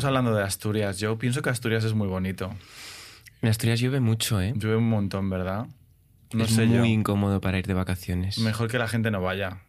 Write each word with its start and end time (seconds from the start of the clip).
estamos 0.00 0.16
hablando 0.16 0.34
de 0.34 0.42
Asturias. 0.42 0.98
Yo 0.98 1.18
pienso 1.18 1.42
que 1.42 1.50
Asturias 1.50 1.84
es 1.84 1.92
muy 1.92 2.08
bonito. 2.08 2.50
En 3.42 3.50
Asturias 3.50 3.80
llueve 3.80 4.00
mucho, 4.00 4.40
¿eh? 4.40 4.54
Llueve 4.56 4.78
un 4.78 4.88
montón, 4.88 5.28
¿verdad? 5.28 5.66
No 6.32 6.44
es 6.44 6.52
sé 6.52 6.64
muy 6.64 6.76
yo. 6.78 6.84
incómodo 6.86 7.42
para 7.42 7.58
ir 7.58 7.66
de 7.66 7.74
vacaciones. 7.74 8.38
Mejor 8.38 8.70
que 8.70 8.78
la 8.78 8.88
gente 8.88 9.10
no 9.10 9.20
vaya. 9.20 9.60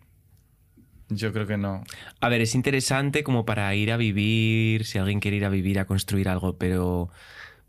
Yo 1.09 1.33
creo 1.33 1.47
que 1.47 1.57
no. 1.57 1.83
A 2.21 2.29
ver, 2.29 2.39
es 2.39 2.55
interesante 2.55 3.23
como 3.25 3.43
para 3.43 3.75
ir 3.75 3.91
a 3.91 3.97
vivir, 3.97 4.85
si 4.85 4.99
alguien 4.99 5.19
quiere 5.19 5.35
ir 5.35 5.43
a 5.43 5.49
vivir, 5.49 5.79
a 5.79 5.85
construir 5.85 6.29
algo, 6.29 6.57
pero 6.57 7.09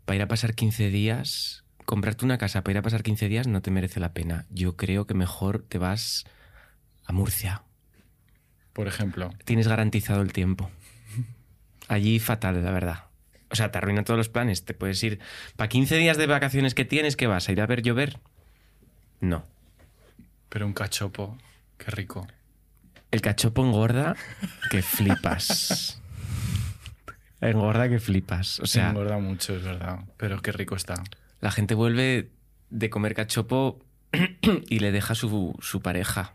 para 0.05 0.15
ir 0.15 0.21
a 0.21 0.29
pasar 0.29 0.55
15 0.55 0.89
días, 0.89 1.65
comprarte 1.83 2.23
una 2.23 2.37
casa 2.37 2.63
para 2.63 2.71
ir 2.71 2.77
a 2.77 2.81
pasar 2.81 3.03
15 3.03 3.27
días 3.27 3.45
no 3.45 3.61
te 3.61 3.71
merece 3.71 3.99
la 3.99 4.13
pena. 4.13 4.45
Yo 4.51 4.77
creo 4.77 5.05
que 5.05 5.15
mejor 5.15 5.65
te 5.67 5.79
vas 5.79 6.23
a 7.03 7.11
Murcia. 7.11 7.63
Por 8.71 8.87
ejemplo. 8.87 9.31
Tienes 9.43 9.67
garantizado 9.67 10.21
el 10.21 10.31
tiempo. 10.31 10.71
Allí 11.87 12.19
fatal, 12.19 12.63
la 12.63 12.71
verdad. 12.71 13.05
O 13.49 13.55
sea, 13.55 13.71
te 13.71 13.77
arruina 13.77 14.03
todos 14.03 14.17
los 14.17 14.29
planes. 14.29 14.65
Te 14.65 14.73
puedes 14.73 15.03
ir. 15.03 15.19
¿Para 15.55 15.69
15 15.69 15.97
días 15.97 16.17
de 16.17 16.25
vacaciones 16.27 16.73
que 16.73 16.85
tienes, 16.85 17.15
qué 17.15 17.27
vas? 17.27 17.47
¿A 17.49 17.51
ir 17.51 17.61
a 17.61 17.65
ver 17.67 17.81
llover? 17.83 18.19
No. 19.19 19.45
Pero 20.49 20.65
un 20.65 20.73
cachopo. 20.73 21.37
Qué 21.77 21.91
rico. 21.91 22.27
El 23.11 23.21
cachopo 23.21 23.63
engorda 23.63 24.15
que 24.71 24.81
flipas. 24.81 26.01
engorda 27.41 27.89
que 27.89 27.99
flipas. 27.99 28.59
O 28.59 28.65
sea, 28.65 28.89
Engorda 28.89 29.19
mucho, 29.19 29.55
es 29.55 29.63
verdad. 29.63 29.99
Pero 30.17 30.41
qué 30.41 30.51
rico 30.51 30.75
está. 30.75 31.03
la 31.41 31.51
gente 31.51 31.75
vuelve 31.75 32.31
de 32.69 32.89
comer 32.89 33.13
cachopo 33.13 33.79
y 34.69 34.79
le 34.79 34.91
deja 34.91 35.13
su, 35.13 35.55
su 35.61 35.81
pareja. 35.81 36.33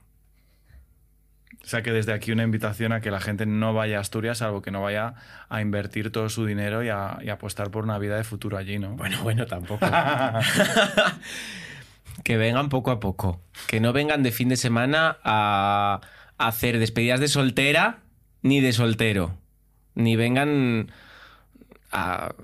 O 1.64 1.66
sea 1.70 1.82
que 1.82 1.92
desde 1.92 2.12
aquí 2.12 2.32
una 2.32 2.44
invitación 2.44 2.92
a 2.92 3.00
que 3.00 3.10
la 3.10 3.20
gente 3.20 3.44
no 3.44 3.74
vaya 3.74 3.98
a 3.98 4.00
Asturias, 4.00 4.38
salvo 4.38 4.62
que 4.62 4.70
no 4.70 4.80
vaya 4.82 5.14
a 5.48 5.60
invertir 5.60 6.10
todo 6.10 6.28
su 6.28 6.46
dinero 6.46 6.82
y 6.82 6.88
a, 6.88 7.18
y 7.20 7.28
apostar 7.28 7.70
por 7.70 7.84
una 7.84 7.98
vida 7.98 8.16
de 8.16 8.24
futuro 8.24 8.56
allí, 8.56 8.78
¿no? 8.78 8.96
Bueno, 8.96 9.22
bueno, 9.22 9.46
tampoco. 9.46 9.86
que 12.24 12.36
vengan 12.36 12.68
poco 12.68 12.90
a 12.90 13.00
poco. 13.00 13.42
Que 13.66 13.80
no 13.80 13.92
vengan 13.92 14.22
de 14.22 14.32
fin 14.32 14.48
de 14.48 14.56
semana 14.56 15.18
a 15.24 16.00
hacer 16.38 16.78
despedidas 16.78 17.20
de 17.20 17.28
soltera 17.28 17.98
ni 18.42 18.60
de 18.60 18.72
soltero. 18.72 19.36
Ni 19.94 20.16
vengan 20.16 20.90
a. 21.90 22.34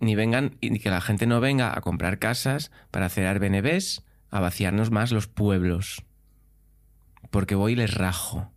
Ni 0.00 0.14
vengan. 0.14 0.56
Y 0.60 0.78
que 0.78 0.90
la 0.90 1.00
gente 1.00 1.26
no 1.26 1.40
venga 1.40 1.76
a 1.76 1.80
comprar 1.80 2.18
casas 2.18 2.70
para 2.90 3.06
hacer 3.06 3.26
Airbnbs, 3.26 4.04
a 4.30 4.40
vaciarnos 4.40 4.90
más 4.90 5.10
los 5.10 5.26
pueblos. 5.26 6.04
Porque 7.30 7.54
voy 7.54 7.72
y 7.72 7.76
les 7.76 7.94
rajo. 7.94 8.52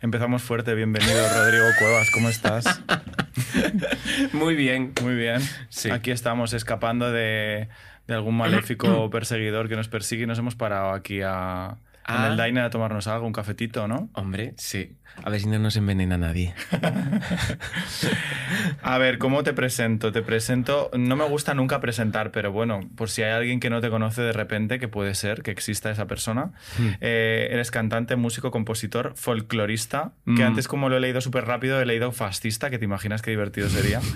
Empezamos 0.00 0.42
fuerte. 0.42 0.74
Bienvenido, 0.74 1.28
Rodrigo 1.36 1.64
Cuevas. 1.78 2.10
¿Cómo 2.12 2.28
estás? 2.28 2.82
Muy 4.32 4.54
bien. 4.54 4.92
Muy 5.02 5.14
bien. 5.14 5.40
Sí. 5.68 5.90
Aquí 5.90 6.10
estamos 6.10 6.52
escapando 6.52 7.10
de, 7.12 7.68
de 8.06 8.14
algún 8.14 8.36
maléfico 8.36 9.10
perseguidor 9.10 9.68
que 9.68 9.76
nos 9.76 9.88
persigue 9.88 10.24
y 10.24 10.26
nos 10.26 10.38
hemos 10.38 10.54
parado 10.54 10.92
aquí 10.92 11.22
a, 11.22 11.76
Ah. 12.06 12.26
en 12.26 12.32
el 12.32 12.36
diner 12.44 12.64
a 12.64 12.68
tomarnos 12.68 13.06
algo, 13.06 13.26
un 13.26 13.32
cafetito, 13.32 13.88
¿no? 13.88 14.10
Hombre, 14.12 14.52
sí. 14.58 14.94
A 15.22 15.30
ver 15.30 15.40
si 15.40 15.46
no 15.46 15.58
nos 15.58 15.76
envenena 15.76 16.18
nadie. 16.18 16.54
A 18.82 18.98
ver, 18.98 19.18
¿cómo 19.18 19.42
te 19.42 19.52
presento? 19.54 20.12
Te 20.12 20.22
presento, 20.22 20.90
no 20.96 21.16
me 21.16 21.24
gusta 21.24 21.54
nunca 21.54 21.80
presentar, 21.80 22.30
pero 22.30 22.52
bueno, 22.52 22.80
por 22.96 23.08
si 23.10 23.22
hay 23.22 23.32
alguien 23.32 23.60
que 23.60 23.70
no 23.70 23.80
te 23.80 23.88
conoce 23.90 24.22
de 24.22 24.32
repente, 24.32 24.78
que 24.78 24.88
puede 24.88 25.14
ser 25.14 25.42
que 25.42 25.50
exista 25.50 25.90
esa 25.90 26.06
persona, 26.06 26.52
eh, 27.00 27.48
eres 27.50 27.70
cantante, 27.70 28.16
músico, 28.16 28.50
compositor, 28.50 29.12
folclorista, 29.16 30.12
que 30.26 30.32
Mm. 30.42 30.46
antes 30.46 30.68
como 30.68 30.88
lo 30.88 30.96
he 30.96 31.00
leído 31.00 31.20
súper 31.20 31.44
rápido, 31.46 31.80
he 31.80 31.86
leído 31.86 32.12
fascista, 32.12 32.68
que 32.70 32.78
te 32.78 32.84
imaginas 32.84 33.22
qué 33.22 33.30
divertido 33.30 33.68
sería. 33.68 34.00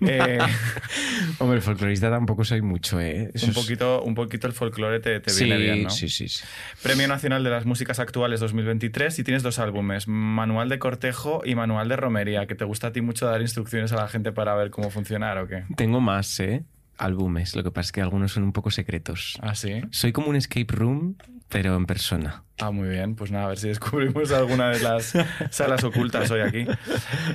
Eh, 0.00 0.38
Hombre, 1.38 1.60
folclorista 1.60 2.10
tampoco 2.10 2.44
soy 2.44 2.60
mucho, 2.62 3.00
¿eh? 3.00 3.30
Eso 3.32 3.46
un, 3.46 3.54
poquito, 3.54 4.02
un 4.02 4.14
poquito 4.14 4.48
el 4.48 4.52
folclore 4.52 4.98
te, 4.98 5.20
te 5.20 5.30
sí, 5.30 5.44
viene 5.44 5.58
bien, 5.60 5.82
¿no? 5.84 5.90
sí, 5.90 6.08
sí, 6.08 6.28
sí. 6.28 6.44
Premio 6.82 7.06
Nacional 7.06 7.44
de 7.44 7.50
las 7.50 7.64
Músicas 7.64 8.00
Actuales 8.00 8.40
2023 8.40 9.16
y 9.20 9.24
tienes 9.24 9.44
dos 9.44 9.60
álbumes, 9.60 10.06
Manual 10.14 10.68
de 10.68 10.78
Cortejo 10.78 11.42
y 11.44 11.54
Manual 11.54 11.88
de 11.88 11.96
Romería, 11.96 12.46
que 12.46 12.54
te 12.54 12.64
gusta 12.64 12.88
a 12.88 12.92
ti 12.92 13.00
mucho 13.00 13.26
dar 13.26 13.40
instrucciones 13.40 13.92
a 13.92 13.96
la 13.96 14.08
gente 14.08 14.32
para 14.32 14.54
ver 14.54 14.70
cómo 14.70 14.90
funcionar 14.90 15.38
o 15.38 15.48
qué. 15.48 15.64
Tengo 15.76 16.00
más, 16.00 16.38
¿eh? 16.40 16.64
Álbumes. 16.96 17.56
Lo 17.56 17.64
que 17.64 17.72
pasa 17.72 17.88
es 17.88 17.92
que 17.92 18.00
algunos 18.00 18.32
son 18.32 18.44
un 18.44 18.52
poco 18.52 18.70
secretos. 18.70 19.36
¿Ah, 19.42 19.54
sí? 19.54 19.82
Soy 19.90 20.12
como 20.12 20.28
un 20.28 20.36
escape 20.36 20.72
room, 20.72 21.16
pero 21.54 21.76
en 21.76 21.86
persona. 21.86 22.42
Ah, 22.58 22.72
muy 22.72 22.88
bien. 22.88 23.14
Pues 23.14 23.30
nada, 23.30 23.44
a 23.44 23.48
ver 23.50 23.58
si 23.58 23.68
descubrimos 23.68 24.32
alguna 24.32 24.70
de 24.70 24.80
las 24.80 25.12
salas 25.50 25.84
ocultas 25.84 26.28
hoy 26.32 26.40
aquí. 26.40 26.66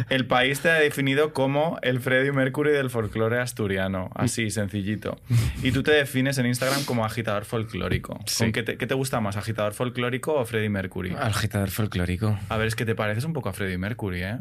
El 0.09 0.27
país 0.27 0.59
te 0.59 0.69
ha 0.69 0.73
definido 0.73 1.31
como 1.31 1.79
el 1.83 2.01
Freddie 2.01 2.33
Mercury 2.33 2.71
del 2.71 2.89
folclore 2.89 3.39
asturiano. 3.39 4.09
Así, 4.13 4.49
sencillito. 4.49 5.17
Y 5.63 5.71
tú 5.71 5.83
te 5.83 5.91
defines 5.91 6.37
en 6.37 6.47
Instagram 6.47 6.83
como 6.83 7.05
agitador 7.05 7.45
folclórico. 7.45 8.19
Sí. 8.25 8.43
¿Con 8.43 8.51
qué, 8.51 8.63
te, 8.63 8.77
qué 8.77 8.87
te 8.87 8.93
gusta 8.93 9.21
más, 9.21 9.37
agitador 9.37 9.73
folclórico 9.73 10.33
o 10.33 10.43
Freddie 10.45 10.69
Mercury? 10.69 11.15
Agitador 11.17 11.69
folclórico. 11.69 12.37
A 12.49 12.57
ver, 12.57 12.67
es 12.67 12.75
que 12.75 12.85
te 12.85 12.93
pareces 12.93 13.23
un 13.23 13.31
poco 13.31 13.47
a 13.47 13.53
Freddie 13.53 13.77
Mercury, 13.77 14.23
¿eh? 14.23 14.37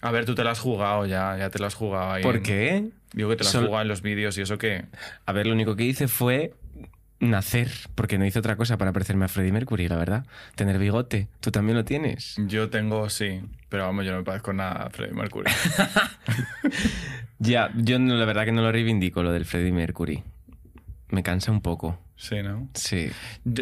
A 0.00 0.10
ver, 0.12 0.24
tú 0.24 0.34
te 0.34 0.44
lo 0.44 0.48
has 0.48 0.60
jugado 0.60 1.04
ya, 1.04 1.36
ya 1.36 1.50
te 1.50 1.58
lo 1.58 1.66
has 1.66 1.74
jugado 1.74 2.12
ahí. 2.12 2.22
¿Por 2.22 2.36
en- 2.36 2.42
qué? 2.42 2.88
Digo 3.12 3.28
que 3.28 3.36
te 3.36 3.42
lo 3.44 3.48
has 3.48 3.52
Sol- 3.52 3.66
jugado 3.66 3.82
en 3.82 3.88
los 3.88 4.00
vídeos 4.00 4.38
y 4.38 4.40
eso 4.40 4.56
que... 4.56 4.86
A 5.26 5.32
ver, 5.32 5.46
lo 5.46 5.52
único 5.52 5.76
que 5.76 5.84
hice 5.84 6.08
fue 6.08 6.54
nacer, 7.20 7.70
porque 7.94 8.18
no 8.18 8.26
hice 8.26 8.38
otra 8.38 8.56
cosa 8.56 8.76
para 8.78 8.92
parecerme 8.92 9.26
a 9.26 9.28
Freddie 9.28 9.52
Mercury, 9.52 9.88
la 9.88 9.96
verdad. 9.96 10.26
Tener 10.56 10.78
bigote. 10.78 11.28
¿Tú 11.40 11.50
también 11.50 11.76
lo 11.76 11.84
tienes? 11.84 12.36
Yo 12.46 12.70
tengo, 12.70 13.08
sí, 13.10 13.42
pero 13.68 13.84
vamos, 13.84 14.04
yo 14.04 14.12
no 14.12 14.18
me 14.18 14.24
parezco 14.24 14.52
nada 14.52 14.86
a 14.86 14.90
Freddie 14.90 15.14
Mercury. 15.14 15.50
Ya, 17.40 17.70
yo 17.74 17.98
no, 17.98 18.14
la 18.16 18.26
verdad 18.26 18.44
que 18.44 18.52
no 18.52 18.60
lo 18.60 18.70
reivindico, 18.70 19.22
lo 19.22 19.32
del 19.32 19.46
Freddie 19.46 19.72
Mercury. 19.72 20.22
Me 21.08 21.22
cansa 21.22 21.50
un 21.50 21.62
poco. 21.62 21.98
Sí, 22.16 22.42
¿no? 22.42 22.68
Sí. 22.74 23.10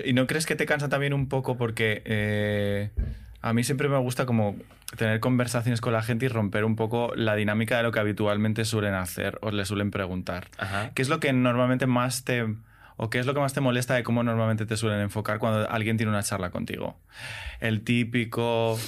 ¿Y 0.04 0.12
no 0.14 0.26
crees 0.26 0.46
que 0.46 0.56
te 0.56 0.66
cansa 0.66 0.88
también 0.88 1.14
un 1.14 1.28
poco? 1.28 1.56
Porque 1.56 2.02
eh, 2.04 2.90
a 3.40 3.52
mí 3.52 3.62
siempre 3.62 3.88
me 3.88 3.96
gusta 3.98 4.26
como 4.26 4.56
tener 4.96 5.20
conversaciones 5.20 5.80
con 5.80 5.92
la 5.92 6.02
gente 6.02 6.26
y 6.26 6.28
romper 6.28 6.64
un 6.64 6.74
poco 6.74 7.12
la 7.14 7.36
dinámica 7.36 7.76
de 7.76 7.84
lo 7.84 7.92
que 7.92 8.00
habitualmente 8.00 8.64
suelen 8.64 8.94
hacer 8.94 9.38
o 9.42 9.52
le 9.52 9.64
suelen 9.64 9.92
preguntar. 9.92 10.48
Ajá. 10.58 10.90
¿Qué 10.94 11.02
es 11.02 11.08
lo 11.08 11.20
que 11.20 11.32
normalmente 11.32 11.86
más 11.86 12.24
te... 12.24 12.46
o 12.98 13.08
qué 13.08 13.18
es 13.18 13.24
lo 13.24 13.32
que 13.32 13.40
más 13.40 13.54
te 13.54 13.60
molesta 13.62 13.94
de 13.94 14.02
cómo 14.02 14.22
normalmente 14.22 14.66
te 14.66 14.76
suelen 14.76 15.00
enfocar 15.00 15.38
cuando 15.38 15.70
alguien 15.70 15.96
tiene 15.96 16.10
una 16.10 16.22
charla 16.22 16.50
contigo? 16.50 16.98
El 17.60 17.80
típico 17.82 18.78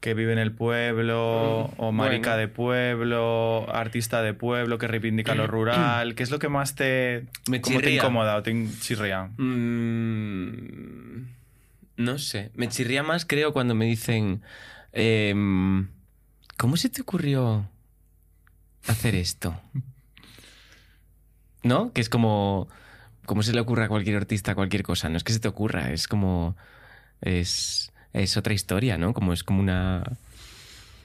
que 0.00 0.12
vive 0.12 0.34
en 0.34 0.38
el 0.38 0.52
pueblo, 0.52 1.70
o 1.78 1.90
marica 1.90 2.32
Bueno. 2.32 2.40
de 2.40 2.48
pueblo, 2.48 3.66
artista 3.74 4.20
de 4.20 4.34
pueblo 4.34 4.76
que 4.76 4.86
reivindica 4.86 5.34
lo 5.34 5.46
rural. 5.46 6.14
¿Qué 6.14 6.22
es 6.22 6.30
lo 6.30 6.38
que 6.38 6.50
más 6.50 6.74
te, 6.74 7.24
Me 7.48 7.62
cómo 7.62 7.80
te 7.80 7.90
incomoda 7.94 8.36
o 8.36 8.42
te 8.42 8.52
chirría? 8.80 9.30
Mm, 9.38 11.26
no 11.96 12.18
sé. 12.18 12.50
Me 12.54 12.68
chirría 12.68 13.02
más, 13.02 13.24
creo, 13.24 13.54
cuando 13.54 13.74
me 13.74 13.86
dicen. 13.86 14.42
em, 14.92 15.88
¿Cómo 16.58 16.76
se 16.76 16.90
te 16.90 17.00
ocurrió 17.00 17.66
hacer 18.86 19.14
esto? 19.14 19.58
¿No? 21.62 21.92
Que 21.92 22.00
es 22.02 22.08
como. 22.10 22.68
¿Cómo 23.26 23.42
se 23.42 23.52
le 23.52 23.60
ocurre 23.60 23.84
a 23.84 23.88
cualquier 23.88 24.16
artista 24.16 24.54
cualquier 24.54 24.82
cosa? 24.82 25.08
No 25.08 25.16
es 25.16 25.24
que 25.24 25.32
se 25.32 25.40
te 25.40 25.48
ocurra, 25.48 25.92
es 25.92 26.08
como. 26.08 26.56
Es. 27.20 27.92
Es 28.12 28.36
otra 28.36 28.54
historia, 28.54 28.96
¿no? 28.96 29.12
Como 29.12 29.32
es 29.32 29.42
como 29.42 29.60
una. 29.60 30.02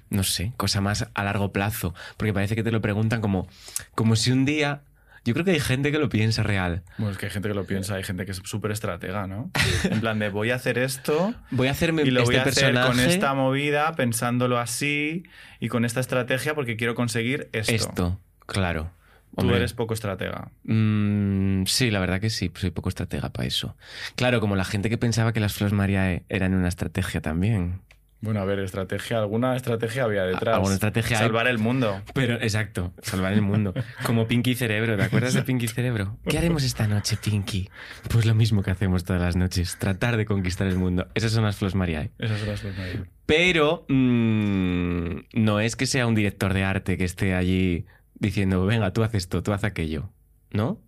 No 0.09 0.23
sé, 0.23 0.53
cosa 0.57 0.81
más 0.81 1.07
a 1.13 1.23
largo 1.23 1.51
plazo. 1.51 1.93
Porque 2.17 2.33
parece 2.33 2.55
que 2.55 2.63
te 2.63 2.71
lo 2.71 2.81
preguntan 2.81 3.21
como. 3.21 3.47
Como 3.95 4.15
si 4.15 4.31
un 4.31 4.45
día. 4.45 4.81
Yo 5.25 5.33
creo 5.33 5.43
que 5.45 5.51
hay 5.51 5.59
gente 5.59 5.91
que 5.91 5.99
lo 5.99 6.07
piensa 6.07 6.43
real. 6.43 6.81
Bueno, 6.97 7.11
es 7.11 7.17
que 7.17 7.25
hay 7.25 7.31
gente 7.31 7.49
que 7.49 7.53
lo 7.53 7.65
piensa, 7.65 7.95
hay 7.95 8.03
gente 8.03 8.25
que 8.25 8.31
es 8.31 8.41
súper 8.45 8.71
estratega, 8.71 9.27
¿no? 9.27 9.51
En 9.83 9.99
plan 9.99 10.17
de 10.17 10.29
voy 10.29 10.51
a 10.51 10.55
hacer 10.55 10.77
esto 10.77 11.35
Voy 11.51 11.67
a 11.67 11.71
hacerme 11.71 12.03
y 12.03 12.11
lo 12.11 12.21
este 12.21 12.31
voy 12.31 12.35
a 12.37 12.41
hacer 12.43 12.53
personaje. 12.71 12.87
con 12.87 12.99
esta 13.01 13.33
movida, 13.33 13.93
pensándolo 13.95 14.57
así 14.59 15.23
y 15.59 15.67
con 15.67 15.83
esta 15.83 15.99
estrategia 15.99 16.55
porque 16.55 16.77
quiero 16.77 16.95
conseguir 16.95 17.49
esto. 17.51 17.73
Esto, 17.73 18.19
claro. 18.45 18.91
Tú 19.37 19.53
eres 19.53 19.73
poco 19.73 19.93
estratega. 19.93 20.51
mm, 20.63 21.63
sí, 21.65 21.91
la 21.91 21.99
verdad 21.99 22.19
que 22.19 22.29
sí, 22.29 22.51
soy 22.55 22.71
poco 22.71 22.89
estratega 22.89 23.29
para 23.29 23.47
eso. 23.47 23.75
Claro, 24.15 24.39
como 24.39 24.55
la 24.55 24.65
gente 24.65 24.89
que 24.89 24.97
pensaba 24.97 25.33
que 25.33 25.39
las 25.39 25.53
Flores 25.53 25.73
María 25.73 26.23
eran 26.29 26.53
una 26.53 26.67
estrategia 26.67 27.21
también. 27.21 27.81
Bueno, 28.21 28.41
a 28.41 28.45
ver, 28.45 28.59
estrategia, 28.59 29.19
alguna 29.19 29.55
estrategia 29.55 30.03
había 30.03 30.23
detrás. 30.23 30.55
Alguna 30.55 30.73
estrategia 30.73 31.17
hay. 31.17 31.23
Salvar 31.23 31.47
el 31.47 31.57
mundo. 31.57 32.01
Pero, 32.13 32.33
exacto, 32.35 32.93
salvar 33.01 33.31
el 33.31 33.41
mundo. 33.41 33.73
Como 34.05 34.27
Pinky 34.27 34.55
Cerebro, 34.55 34.97
¿te 34.97 35.03
acuerdas 35.03 35.33
de 35.33 35.43
Pinky 35.43 35.69
Cerebro? 35.69 36.17
¿Qué 36.27 36.37
haremos 36.37 36.63
esta 36.63 36.85
noche, 36.85 37.15
Pinky? 37.15 37.69
Pues 38.09 38.25
lo 38.25 38.35
mismo 38.35 38.61
que 38.61 38.71
hacemos 38.71 39.05
todas 39.05 39.21
las 39.21 39.37
noches, 39.37 39.77
tratar 39.79 40.17
de 40.17 40.25
conquistar 40.25 40.67
el 40.67 40.75
mundo. 40.75 41.07
Esas 41.15 41.31
son 41.31 41.45
las 41.45 41.55
Flores 41.55 41.75
María. 41.75 42.09
Esas 42.19 42.39
son 42.39 42.49
las 42.49 42.59
Flores 42.59 42.77
María. 42.77 43.05
Pero 43.25 43.85
mm, 43.87 45.19
no 45.35 45.61
es 45.61 45.77
que 45.77 45.85
sea 45.85 46.05
un 46.05 46.15
director 46.15 46.53
de 46.53 46.65
arte 46.65 46.97
que 46.97 47.05
esté 47.05 47.35
allí 47.35 47.85
diciendo, 48.19 48.65
venga, 48.65 48.91
tú 48.93 49.03
haces 49.03 49.23
esto, 49.23 49.43
tú 49.43 49.53
haz 49.53 49.63
aquello. 49.63 50.09
¿No? 50.51 50.79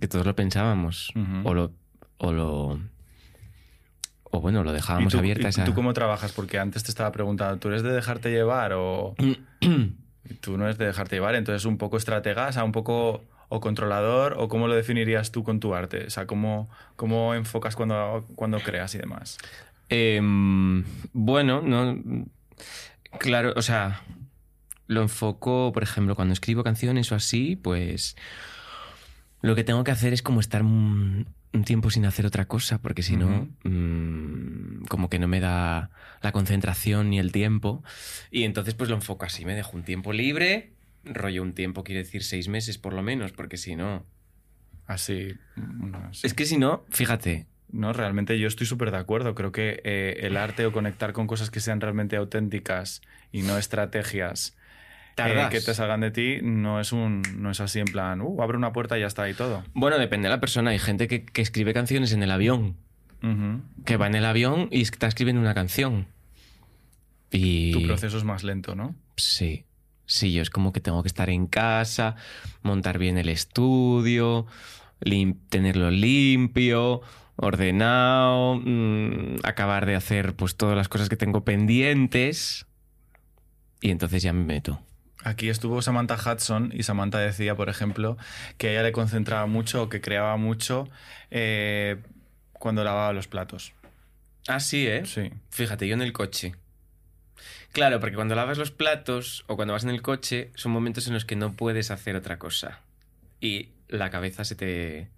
Que 0.00 0.06
todos 0.06 0.24
lo 0.24 0.36
pensábamos. 0.36 1.12
O 1.44 1.54
lo. 1.54 1.72
O 2.18 2.32
lo. 2.32 2.80
o 4.24 4.40
bueno, 4.40 4.62
lo 4.62 4.72
dejábamos 4.72 5.12
¿Y 5.12 5.16
tú, 5.16 5.18
abierta 5.18 5.48
y 5.48 5.50
esa... 5.50 5.64
¿Tú 5.64 5.74
cómo 5.74 5.92
trabajas? 5.94 6.32
Porque 6.32 6.58
antes 6.58 6.84
te 6.84 6.90
estaba 6.90 7.10
preguntando, 7.10 7.58
¿tú 7.58 7.68
eres 7.68 7.82
de 7.82 7.92
dejarte 7.92 8.30
llevar 8.30 8.72
o...? 8.74 9.14
Tú 10.42 10.58
no 10.58 10.64
eres 10.64 10.76
de 10.76 10.84
dejarte 10.84 11.16
llevar, 11.16 11.36
entonces 11.36 11.64
un 11.64 11.78
poco 11.78 11.96
estratega, 11.96 12.48
o 12.48 12.52
sea, 12.52 12.62
un 12.62 12.72
poco 12.72 13.22
o 13.48 13.60
controlador, 13.60 14.34
o 14.36 14.48
cómo 14.48 14.68
lo 14.68 14.74
definirías 14.74 15.32
tú 15.32 15.42
con 15.42 15.58
tu 15.60 15.74
arte? 15.74 16.06
O 16.06 16.10
sea, 16.10 16.26
¿cómo, 16.26 16.68
cómo 16.96 17.34
enfocas 17.34 17.76
cuando, 17.76 18.26
cuando 18.34 18.60
creas 18.60 18.94
y 18.94 18.98
demás? 18.98 19.38
Em, 19.88 20.84
bueno, 21.12 21.62
no. 21.62 21.98
Claro, 23.18 23.54
o 23.56 23.62
sea, 23.62 24.02
lo 24.88 25.02
enfoco, 25.02 25.70
por 25.72 25.82
ejemplo, 25.84 26.16
cuando 26.16 26.32
escribo 26.32 26.64
canciones 26.64 27.12
o 27.12 27.14
así, 27.14 27.56
pues 27.56 28.16
lo 29.42 29.54
que 29.54 29.62
tengo 29.62 29.84
que 29.84 29.92
hacer 29.92 30.12
es 30.12 30.22
como 30.22 30.40
estar 30.40 30.62
un, 30.62 31.28
un 31.52 31.64
tiempo 31.64 31.90
sin 31.90 32.06
hacer 32.06 32.26
otra 32.26 32.46
cosa, 32.46 32.80
porque 32.80 33.02
si 33.02 33.16
no, 33.16 33.48
mm, 33.64 34.86
como 34.88 35.10
que 35.10 35.18
no 35.18 35.28
me 35.28 35.40
da 35.40 35.90
la 36.22 36.32
concentración 36.32 37.10
ni 37.10 37.18
el 37.18 37.32
tiempo. 37.32 37.84
Y 38.30 38.44
entonces 38.44 38.74
pues 38.74 38.88
lo 38.88 38.96
enfoco 38.96 39.26
así, 39.26 39.44
me 39.44 39.54
dejo 39.54 39.76
un 39.76 39.84
tiempo 39.84 40.12
libre, 40.12 40.72
rollo 41.04 41.42
un 41.42 41.52
tiempo, 41.52 41.84
quiere 41.84 42.02
decir 42.02 42.24
seis 42.24 42.48
meses 42.48 42.78
por 42.78 42.94
lo 42.94 43.02
menos, 43.02 43.32
porque 43.32 43.58
si 43.58 43.76
no... 43.76 44.06
Así. 44.86 45.34
no 45.54 46.14
sé. 46.14 46.26
Es 46.26 46.32
que 46.32 46.46
si 46.46 46.56
no, 46.56 46.86
fíjate, 46.88 47.46
No, 47.70 47.92
realmente 47.92 48.38
yo 48.38 48.48
estoy 48.48 48.66
súper 48.66 48.90
de 48.90 48.96
acuerdo. 48.96 49.34
Creo 49.34 49.52
que 49.52 49.82
eh, 49.84 50.20
el 50.20 50.38
arte 50.38 50.64
o 50.64 50.72
conectar 50.72 51.12
con 51.12 51.26
cosas 51.26 51.50
que 51.50 51.60
sean 51.60 51.82
realmente 51.82 52.16
auténticas 52.16 53.02
y 53.30 53.42
no 53.42 53.58
estrategias 53.58 54.56
eh, 55.26 55.48
que 55.50 55.60
te 55.60 55.74
salgan 55.74 56.00
de 56.00 56.10
ti 56.10 56.38
no 56.42 56.80
es 56.80 56.92
un 56.92 57.22
no 57.36 57.50
es 57.50 57.60
así 57.60 57.78
en 57.80 57.86
plan, 57.86 58.20
uh, 58.20 58.42
abre 58.42 58.56
una 58.56 58.72
puerta 58.72 58.96
y 58.96 59.00
ya 59.02 59.06
está 59.06 59.28
y 59.28 59.34
todo. 59.34 59.64
Bueno, 59.74 59.98
depende 59.98 60.28
de 60.28 60.34
la 60.34 60.40
persona. 60.40 60.70
Hay 60.70 60.78
gente 60.78 61.08
que, 61.08 61.24
que 61.24 61.42
escribe 61.42 61.72
canciones 61.74 62.12
en 62.12 62.22
el 62.22 62.30
avión. 62.30 62.76
Que 63.84 63.96
va 63.96 64.06
en 64.06 64.14
el 64.14 64.24
avión 64.24 64.68
y 64.70 64.82
está 64.82 65.08
escribiendo 65.08 65.40
una 65.42 65.52
canción. 65.54 66.06
Y. 67.32 67.72
Tu 67.72 67.82
proceso 67.82 68.16
es 68.16 68.24
más 68.24 68.44
lento, 68.44 68.74
¿no? 68.74 68.94
Sí. 69.16 69.64
Sí, 70.06 70.32
yo 70.32 70.40
es 70.40 70.50
como 70.50 70.72
que 70.72 70.80
tengo 70.80 71.02
que 71.02 71.08
estar 71.08 71.28
en 71.28 71.46
casa, 71.46 72.16
montar 72.62 72.98
bien 72.98 73.18
el 73.18 73.28
estudio, 73.28 74.46
lim- 75.00 75.36
tenerlo 75.50 75.90
limpio, 75.90 77.02
ordenado, 77.36 78.54
mm, 78.64 79.40
acabar 79.44 79.84
de 79.84 79.96
hacer 79.96 80.34
pues 80.34 80.56
todas 80.56 80.76
las 80.76 80.88
cosas 80.88 81.08
que 81.08 81.16
tengo 81.16 81.44
pendientes. 81.44 82.66
Y 83.80 83.90
entonces 83.90 84.22
ya 84.22 84.32
me 84.32 84.44
meto. 84.44 84.80
Aquí 85.24 85.48
estuvo 85.48 85.82
Samantha 85.82 86.14
Hudson 86.16 86.70
y 86.72 86.84
Samantha 86.84 87.18
decía, 87.18 87.56
por 87.56 87.68
ejemplo, 87.68 88.16
que 88.56 88.68
a 88.68 88.70
ella 88.72 88.82
le 88.84 88.92
concentraba 88.92 89.46
mucho 89.46 89.82
o 89.82 89.88
que 89.88 90.00
creaba 90.00 90.36
mucho 90.36 90.88
eh, 91.30 91.96
cuando 92.52 92.84
lavaba 92.84 93.12
los 93.12 93.26
platos. 93.26 93.72
Ah, 94.46 94.60
sí, 94.60 94.86
¿eh? 94.86 95.04
Sí. 95.06 95.30
Fíjate, 95.50 95.88
yo 95.88 95.94
en 95.94 96.02
el 96.02 96.12
coche. 96.12 96.54
Claro, 97.72 98.00
porque 98.00 98.16
cuando 98.16 98.34
lavas 98.34 98.58
los 98.58 98.70
platos 98.70 99.44
o 99.46 99.56
cuando 99.56 99.74
vas 99.74 99.84
en 99.84 99.90
el 99.90 100.02
coche 100.02 100.50
son 100.54 100.72
momentos 100.72 101.06
en 101.06 101.14
los 101.14 101.24
que 101.24 101.36
no 101.36 101.52
puedes 101.52 101.90
hacer 101.90 102.16
otra 102.16 102.38
cosa. 102.38 102.80
Y 103.40 103.70
la 103.88 104.10
cabeza 104.10 104.44
se 104.44 104.54
te... 104.54 105.08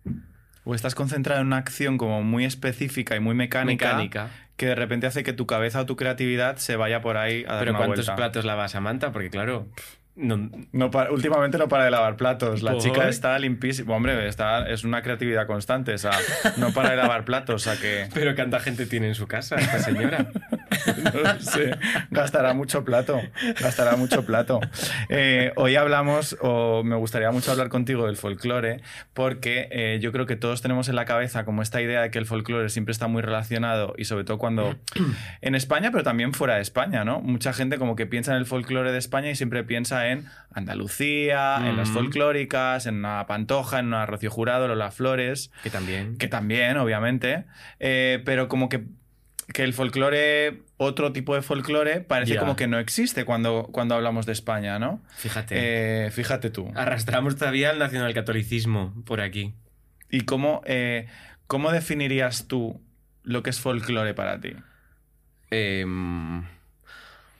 O 0.64 0.74
estás 0.74 0.94
concentrado 0.94 1.40
en 1.40 1.46
una 1.48 1.56
acción 1.58 1.96
como 1.98 2.22
muy 2.22 2.44
específica 2.44 3.16
y 3.16 3.20
muy 3.20 3.34
mecánica, 3.34 3.88
Mecánica. 3.94 4.30
que 4.56 4.66
de 4.66 4.74
repente 4.74 5.06
hace 5.06 5.22
que 5.22 5.32
tu 5.32 5.46
cabeza 5.46 5.80
o 5.80 5.86
tu 5.86 5.96
creatividad 5.96 6.56
se 6.56 6.76
vaya 6.76 7.00
por 7.00 7.16
ahí 7.16 7.44
a 7.48 7.52
dar 7.54 7.58
Pero 7.60 7.70
una 7.72 7.78
¿cuántos 7.78 8.06
vuelta. 8.06 8.16
platos 8.16 8.44
lavas, 8.44 8.72
Samantha? 8.72 9.10
Porque 9.12 9.30
claro... 9.30 9.68
No, 10.16 10.50
No 10.72 10.90
últimamente 11.12 11.56
no 11.56 11.68
para 11.68 11.84
de 11.84 11.90
lavar 11.92 12.16
platos. 12.16 12.62
La 12.62 12.72
¿Por? 12.72 12.82
chica 12.82 13.08
está 13.08 13.38
limpísima. 13.38 13.94
Hombre, 13.96 14.28
está, 14.28 14.68
es 14.68 14.84
una 14.84 15.00
creatividad 15.02 15.46
constante. 15.46 15.94
O 15.94 15.98
sea, 15.98 16.10
no 16.58 16.72
para 16.74 16.90
de 16.90 16.96
lavar 16.96 17.24
platos. 17.24 17.54
O 17.54 17.70
sea 17.70 17.80
que. 17.80 18.06
pero 18.14 18.34
¿cuánta 18.34 18.60
gente 18.60 18.84
tiene 18.84 19.06
en 19.08 19.14
su 19.14 19.26
casa 19.26 19.56
esta 19.56 19.78
señora? 19.78 20.26
No 21.24 21.40
sé, 21.40 21.76
gastará 22.10 22.54
mucho 22.54 22.84
plato, 22.84 23.20
gastará 23.60 23.96
mucho 23.96 24.24
plato. 24.24 24.60
Eh, 25.08 25.52
hoy 25.56 25.76
hablamos, 25.76 26.36
o 26.40 26.82
me 26.84 26.96
gustaría 26.96 27.30
mucho 27.30 27.50
hablar 27.52 27.68
contigo 27.68 28.06
del 28.06 28.16
folclore, 28.16 28.80
porque 29.12 29.68
eh, 29.70 29.98
yo 30.00 30.12
creo 30.12 30.26
que 30.26 30.36
todos 30.36 30.62
tenemos 30.62 30.88
en 30.88 30.96
la 30.96 31.04
cabeza 31.04 31.44
como 31.44 31.62
esta 31.62 31.80
idea 31.82 32.02
de 32.02 32.10
que 32.10 32.18
el 32.18 32.26
folclore 32.26 32.68
siempre 32.68 32.92
está 32.92 33.06
muy 33.08 33.22
relacionado 33.22 33.94
y 33.98 34.04
sobre 34.04 34.24
todo 34.24 34.38
cuando 34.38 34.76
en 35.40 35.54
España, 35.54 35.90
pero 35.90 36.04
también 36.04 36.32
fuera 36.32 36.54
de 36.56 36.62
España, 36.62 37.04
¿no? 37.04 37.20
Mucha 37.20 37.52
gente 37.52 37.78
como 37.78 37.96
que 37.96 38.06
piensa 38.06 38.32
en 38.32 38.38
el 38.38 38.46
folclore 38.46 38.92
de 38.92 38.98
España 38.98 39.30
y 39.30 39.34
siempre 39.36 39.64
piensa 39.64 40.08
en 40.08 40.26
Andalucía, 40.54 41.56
en 41.68 41.76
las 41.76 41.90
Mm. 41.90 41.94
folclóricas, 41.94 42.86
en 42.86 42.96
una 42.96 43.26
Pantoja, 43.26 43.80
en 43.80 43.86
una 43.86 44.06
Rocío 44.06 44.30
Jurado, 44.30 44.68
Lola 44.68 44.90
Flores. 44.90 45.50
que 45.62 45.70
también... 45.70 46.16
Que 46.18 46.28
también, 46.28 46.76
obviamente. 46.76 47.44
eh, 47.80 48.22
pero 48.24 48.48
como 48.48 48.68
que, 48.68 48.84
que 49.52 49.64
el 49.64 49.72
folclore, 49.74 50.62
otro 50.76 51.12
tipo 51.12 51.34
de 51.34 51.42
folclore, 51.42 52.00
parece 52.00 52.36
como 52.36 52.56
que 52.56 52.66
no 52.66 52.78
existe 52.78 53.24
cuando, 53.24 53.68
cuando 53.72 53.94
hablamos 53.94 54.26
de 54.26 54.32
España, 54.32 54.78
¿no? 54.78 55.02
Fíjate. 55.16 55.54
Eh, 56.06 56.10
fíjate 56.10 56.50
tú. 56.50 56.70
Arrastramos 56.74 57.36
todavía 57.36 57.70
el 57.70 57.78
nacionalcatolicismo 57.78 58.94
por 59.04 59.20
aquí. 59.20 59.54
¿Y 60.10 60.22
cómo, 60.22 60.62
eh, 60.66 61.06
cómo 61.46 61.72
definirías 61.72 62.48
tú 62.48 62.80
lo 63.22 63.42
que 63.42 63.50
es 63.50 63.60
folclore 63.60 64.14
para 64.14 64.40
ti? 64.40 64.54
Em, 65.50 66.44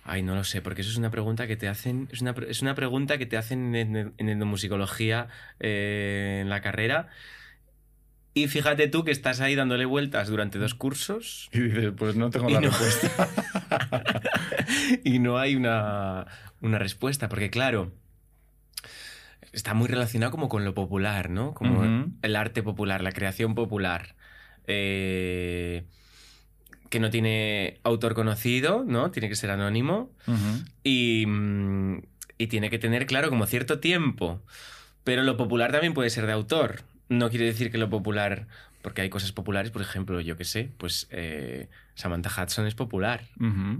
Ay, 0.04 0.22
no 0.22 0.34
lo 0.34 0.42
sé, 0.42 0.60
porque 0.60 0.80
eso 0.80 0.90
es 0.90 0.96
una 0.96 1.10
pregunta 1.10 1.46
que 1.46 1.56
te 1.56 1.68
hacen. 1.68 2.08
Es 2.10 2.20
una, 2.20 2.34
es 2.48 2.62
una 2.62 2.74
pregunta 2.74 3.16
que 3.16 3.26
te 3.26 3.36
hacen 3.36 3.76
en, 3.76 4.12
en 4.16 4.28
etnomusicología 4.28 5.28
eh, 5.60 6.40
en 6.42 6.48
la 6.48 6.60
carrera. 6.62 7.08
Y 8.32 8.46
fíjate 8.46 8.86
tú 8.88 9.04
que 9.04 9.10
estás 9.10 9.40
ahí 9.40 9.54
dándole 9.56 9.84
vueltas 9.86 10.28
durante 10.28 10.58
dos 10.58 10.74
cursos 10.74 11.48
Y 11.52 11.60
dices, 11.60 11.92
pues 11.96 12.14
no 12.14 12.30
tengo 12.30 12.48
la 12.48 12.60
no. 12.60 12.68
respuesta. 12.70 13.28
y 15.04 15.18
no 15.18 15.38
hay 15.38 15.56
una, 15.56 16.26
una 16.60 16.78
respuesta, 16.78 17.28
porque 17.28 17.50
claro, 17.50 17.92
está 19.52 19.74
muy 19.74 19.88
relacionado 19.88 20.30
como 20.30 20.48
con 20.48 20.64
lo 20.64 20.74
popular, 20.74 21.28
¿no? 21.30 21.54
Como 21.54 22.08
el 22.22 22.36
arte 22.36 22.62
popular, 22.62 23.02
la 23.02 23.12
creación 23.12 23.54
popular. 23.54 24.14
eh, 24.66 25.84
que 26.88 26.98
no 27.00 27.10
tiene 27.10 27.78
autor 27.84 28.14
conocido, 28.14 28.84
¿no? 28.84 29.12
Tiene 29.12 29.28
que 29.28 29.36
ser 29.36 29.50
anónimo. 29.52 30.10
Y, 30.82 31.24
mm, 31.26 31.98
y 32.36 32.46
tiene 32.48 32.68
que 32.68 32.80
tener, 32.80 33.06
claro, 33.06 33.28
como 33.28 33.46
cierto 33.46 33.78
tiempo. 33.78 34.42
Pero 35.04 35.22
lo 35.22 35.36
popular 35.36 35.70
también 35.70 35.94
puede 35.94 36.10
ser 36.10 36.26
de 36.26 36.32
autor. 36.32 36.82
No 37.10 37.28
quiere 37.28 37.44
decir 37.44 37.70
que 37.70 37.76
lo 37.76 37.90
popular. 37.90 38.46
Porque 38.80 39.02
hay 39.02 39.10
cosas 39.10 39.32
populares, 39.32 39.70
por 39.70 39.82
ejemplo, 39.82 40.22
yo 40.22 40.38
qué 40.38 40.44
sé, 40.46 40.70
pues 40.78 41.06
eh, 41.10 41.68
Samantha 41.94 42.30
Hudson 42.30 42.66
es 42.66 42.74
popular, 42.74 43.28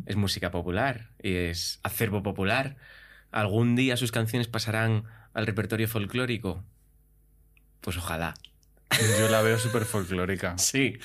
es 0.05 0.17
música 0.17 0.51
popular, 0.51 1.09
es 1.21 1.81
acervo 1.83 2.23
popular. 2.23 2.77
¿Algún 3.31 3.77
día 3.77 3.97
sus 3.97 4.13
canciones 4.13 4.47
pasarán 4.47 5.05
al 5.33 5.47
repertorio 5.47 5.89
folclórico? 5.89 6.63
Pues 7.81 7.97
ojalá. 7.97 8.35
Yo 9.19 9.29
la 9.31 9.41
veo 9.41 9.59
súper 9.59 9.85
folclórica. 9.85 10.55
Sí, 10.59 10.99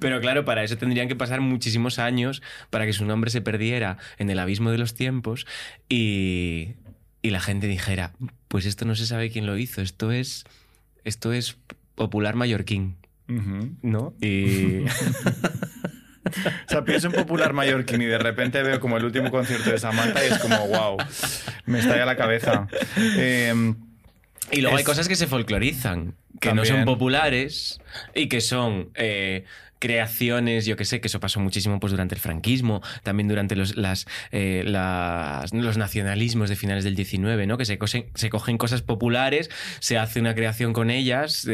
pero 0.00 0.20
claro, 0.20 0.44
para 0.44 0.64
eso 0.64 0.76
tendrían 0.76 1.06
que 1.06 1.14
pasar 1.14 1.40
muchísimos 1.40 1.98
años 2.00 2.42
para 2.70 2.86
que 2.86 2.92
su 2.92 3.04
nombre 3.04 3.30
se 3.30 3.42
perdiera 3.42 3.98
en 4.18 4.28
el 4.30 4.40
abismo 4.40 4.72
de 4.72 4.78
los 4.78 4.94
tiempos 4.94 5.46
y, 5.88 6.74
y 7.22 7.30
la 7.30 7.40
gente 7.40 7.68
dijera, 7.68 8.12
pues 8.48 8.66
esto 8.66 8.84
no 8.86 8.94
se 8.94 9.06
sabe 9.06 9.30
quién 9.30 9.46
lo 9.46 9.56
hizo, 9.56 9.82
esto 9.82 10.10
es, 10.10 10.44
esto 11.06 11.32
es 11.32 11.56
popular 11.94 12.34
mallorquín. 12.36 12.96
¿no? 13.82 14.14
Y 14.20 14.84
O 16.26 16.68
sea, 16.68 16.84
pienso 16.84 17.06
en 17.06 17.12
Popular 17.12 17.52
Mallorquín 17.52 18.02
y 18.02 18.06
de 18.06 18.18
repente 18.18 18.60
veo 18.62 18.80
como 18.80 18.96
el 18.96 19.04
último 19.04 19.30
concierto 19.30 19.70
de 19.70 19.78
Samantha 19.78 20.24
y 20.24 20.32
es 20.32 20.38
como, 20.38 20.66
wow, 20.66 20.96
me 21.66 21.78
estalla 21.78 22.04
la 22.04 22.16
cabeza. 22.16 22.66
Eh, 22.96 23.74
Y 24.50 24.60
luego 24.60 24.76
hay 24.76 24.84
cosas 24.84 25.06
que 25.06 25.14
se 25.14 25.26
folclorizan, 25.28 26.16
que 26.40 26.52
no 26.52 26.64
son 26.64 26.84
populares 26.84 27.80
y 28.14 28.28
que 28.28 28.40
son 28.40 28.90
eh, 28.94 29.44
creaciones, 29.78 30.66
yo 30.66 30.76
que 30.76 30.84
sé, 30.84 31.00
que 31.00 31.08
eso 31.08 31.20
pasó 31.20 31.40
muchísimo 31.40 31.78
pues, 31.80 31.90
durante 31.90 32.14
el 32.14 32.20
franquismo, 32.20 32.82
también 33.02 33.28
durante 33.28 33.56
los, 33.56 33.76
las, 33.76 34.06
eh, 34.32 34.62
las- 34.66 35.52
los 35.52 35.76
nacionalismos 35.76 36.48
de 36.48 36.56
finales 36.56 36.84
del 36.84 36.94
19, 36.96 37.46
¿no? 37.46 37.58
que 37.58 37.64
se, 37.64 37.78
se 38.14 38.30
cogen 38.30 38.58
cosas 38.58 38.82
populares, 38.82 39.50
se 39.80 39.98
hace 39.98 40.20
una 40.20 40.34
creación 40.34 40.72
con 40.72 40.90
ellas, 40.90 41.46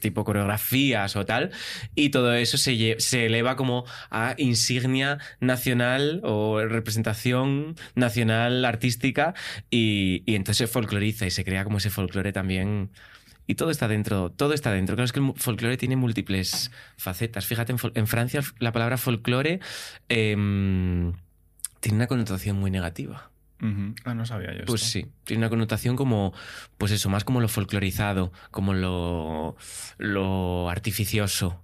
tipo 0.00 0.24
coreografías 0.24 1.16
o 1.16 1.24
tal, 1.26 1.50
y 1.94 2.10
todo 2.10 2.34
eso 2.34 2.58
se, 2.58 2.96
se 2.98 3.26
eleva 3.26 3.56
como 3.56 3.84
a 4.10 4.34
insignia 4.38 5.18
nacional 5.40 6.20
o 6.24 6.60
representación 6.66 7.76
nacional 7.94 8.64
artística 8.64 9.34
y, 9.70 10.22
y 10.26 10.34
entonces 10.36 10.58
se 10.58 10.66
folcloriza 10.72 11.26
y 11.26 11.30
se 11.30 11.44
crea 11.44 11.64
como 11.64 11.78
ese 11.78 11.90
folclore 11.90 12.32
también. 12.32 12.90
Y 13.50 13.56
todo 13.56 13.70
está 13.72 13.88
dentro, 13.88 14.30
todo 14.30 14.52
está 14.54 14.70
dentro. 14.70 14.94
Claro, 14.94 15.06
es 15.06 15.12
que 15.12 15.18
el 15.18 15.32
folclore 15.34 15.76
tiene 15.76 15.96
múltiples 15.96 16.70
facetas. 16.96 17.46
Fíjate, 17.46 17.74
en, 17.94 18.06
Francia 18.06 18.42
la 18.60 18.70
palabra 18.70 18.96
folclore 18.96 19.58
em, 20.08 21.12
tiene 21.80 21.96
una 21.96 22.06
connotación 22.06 22.56
muy 22.60 22.70
negativa. 22.70 23.32
Ah, 24.04 24.14
no 24.14 24.24
sabía 24.24 24.52
yo 24.56 24.64
Pues 24.66 24.82
esto. 24.82 24.92
sí, 24.92 25.06
tiene 25.24 25.40
una 25.40 25.48
connotación 25.48 25.96
como, 25.96 26.32
pues 26.78 26.92
eso, 26.92 27.08
más 27.10 27.24
como 27.24 27.40
lo 27.40 27.48
folclorizado, 27.48 28.32
como 28.52 28.72
lo, 28.72 29.56
lo 29.98 30.70
artificioso. 30.70 31.60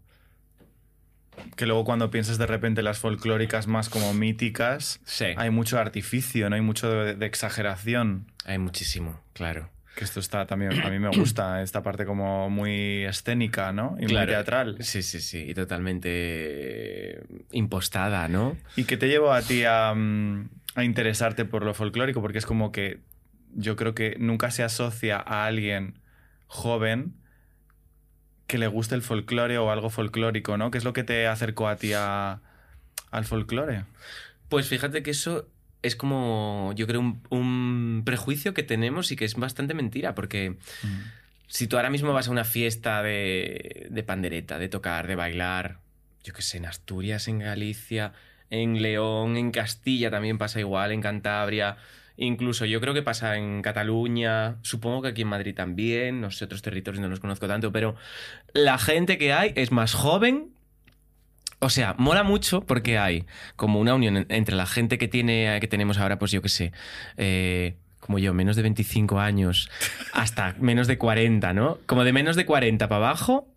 que 1.55 1.67
luego 1.67 1.85
cuando 1.85 2.11
piensas 2.11 2.37
de 2.37 2.47
repente 2.47 2.83
las 2.83 2.99
folclóricas 2.99 3.69
más 3.69 3.89
como 3.89 4.13
míticas, 4.13 4.99
Sí. 5.05 5.27
hay 5.37 5.51
mucho 5.51 5.79
artificio, 5.79 6.51
no 6.51 6.57
hay 6.57 6.63
mucho 6.63 6.91
de, 6.91 7.15
de 7.15 7.27
exageración. 7.27 8.27
Hay 8.45 8.59
muchísimo, 8.59 9.21
claro. 9.35 9.71
Que 9.97 10.05
esto 10.05 10.21
está 10.21 10.47
también, 10.47 10.73
a 10.85 10.91
mí 10.91 10.99
me 10.99 11.09
gusta, 11.09 11.63
esta 11.63 11.83
parte 11.83 12.05
como 12.05 12.51
muy 12.51 13.05
escénica, 13.05 13.73
¿no? 13.73 13.97
Y 13.99 14.07
muy 14.07 14.27
teatral. 14.27 14.77
Sí, 14.81 15.03
sí, 15.03 15.21
sí. 15.21 15.47
Y 15.49 15.55
totalmente 15.55 17.23
impostada, 17.51 18.29
¿no? 18.29 18.57
¿Y 18.77 18.85
qué 18.85 18.97
te 18.97 19.09
llevó 19.09 19.33
a 19.33 19.41
ti 19.41 19.65
a, 19.65 19.95
mm, 19.95 20.51
a 20.75 20.85
interesarte 20.85 21.45
por 21.47 21.65
lo 21.65 21.73
folclórico? 21.75 22.21
Porque 22.21 22.39
es 22.39 22.47
como 22.47 22.73
que 22.73 23.01
yo 23.55 23.75
creo 23.75 23.95
que 23.95 24.17
nunca 24.19 24.51
se 24.51 24.63
asocia 24.63 25.17
a 25.17 25.47
alguien 25.47 25.99
joven 26.47 27.15
que 28.47 28.59
le 28.59 28.67
guste 28.69 28.95
el 28.95 29.03
folclore 29.03 29.59
o 29.59 29.71
algo 29.71 29.91
folclórico, 29.91 30.57
¿no? 30.57 30.71
¿Qué 30.71 30.79
es 30.79 30.85
lo 30.85 30.93
que 30.93 31.05
te 31.05 31.27
acercó 31.27 31.69
a 31.69 31.77
ti 31.77 31.93
a- 31.95 32.43
al 33.11 33.25
folclore? 33.25 33.85
Pues 34.49 34.69
fíjate 34.69 35.03
que 35.03 35.11
eso 35.11 35.49
es 35.87 35.97
como, 35.97 36.73
yo 36.77 36.87
creo, 36.87 37.01
un, 37.01 37.23
un 37.31 38.03
prejuicio 38.05 38.55
que 38.55 38.63
tenemos 38.63 39.13
y 39.13 39.17
que 39.17 39.25
es 39.25 39.35
bastante 39.35 39.75
mentira, 39.75 40.15
porque 40.15 40.57
si 41.47 41.67
tú 41.67 41.77
ahora 41.77 41.91
mismo 41.91 42.13
vas 42.13 42.29
a 42.29 42.31
una 42.31 42.45
fiesta 42.45 43.03
de, 43.03 43.87
de 43.91 44.03
pandereta, 44.03 44.59
de 44.59 44.69
tocar, 44.69 45.07
de 45.07 45.15
bailar, 45.15 45.79
yo 46.25 46.33
qué 46.33 46.43
sé, 46.43 46.59
en 46.59 46.67
Asturias, 46.67 47.29
en 47.29 47.39
Galicia, 47.39 48.13
en 48.51 48.83
León, 48.83 49.37
en 49.37 49.51
Castilla 49.51 50.11
también 50.11 50.39
pasa 50.39 50.61
igual, 50.61 50.93
en 50.93 51.01
Cantabria, 51.01 51.77
incluso 52.17 52.65
yo 52.65 52.81
creo 52.81 52.95
que 52.95 53.03
pasa 53.03 53.37
en 53.37 53.63
Cataluña, 53.63 54.57
supongo 54.63 55.03
que 55.03 55.09
aquí 55.09 55.23
en 55.23 55.29
Madrid 55.29 55.55
también, 55.55 56.21
no 56.21 56.31
sé, 56.31 56.45
otros 56.45 56.63
territorios 56.63 57.01
no 57.01 57.09
los 57.09 57.21
conozco 57.21 57.47
tanto, 57.47 57.73
pero 57.73 57.97
la 58.53 58.79
gente 58.79 59.19
que 59.19 59.33
hay 59.33 59.53
es 59.57 59.71
más 59.71 59.95
joven. 59.95 60.53
O 61.67 61.71
sea, 61.71 61.95
mola 61.99 62.23
mucho 62.23 62.61
porque 62.63 62.97
hay 62.99 63.25
como 63.57 63.81
una 63.81 63.95
unión 63.95 64.17
en- 64.17 64.27
entre 64.29 64.55
la 64.57 64.67
gente 64.67 64.99
que 64.99 65.09
tiene 65.09 65.59
que 65.61 65.67
tenemos 65.69 65.99
ahora, 65.99 66.19
pues 66.19 66.31
yo 66.31 66.41
qué 66.43 66.49
sé, 66.49 66.73
eh, 67.17 67.77
como 68.01 68.19
yo, 68.21 68.33
menos 68.33 68.55
de 68.57 68.63
25 68.63 69.19
años 69.19 69.69
hasta 70.13 70.55
menos 70.61 70.87
de 70.87 70.97
40, 70.97 71.53
¿no? 71.53 71.79
Como 71.87 72.05
de 72.05 72.13
menos 72.13 72.37
de 72.37 72.47
40 72.47 72.89
para 72.89 72.97
abajo 73.05 73.49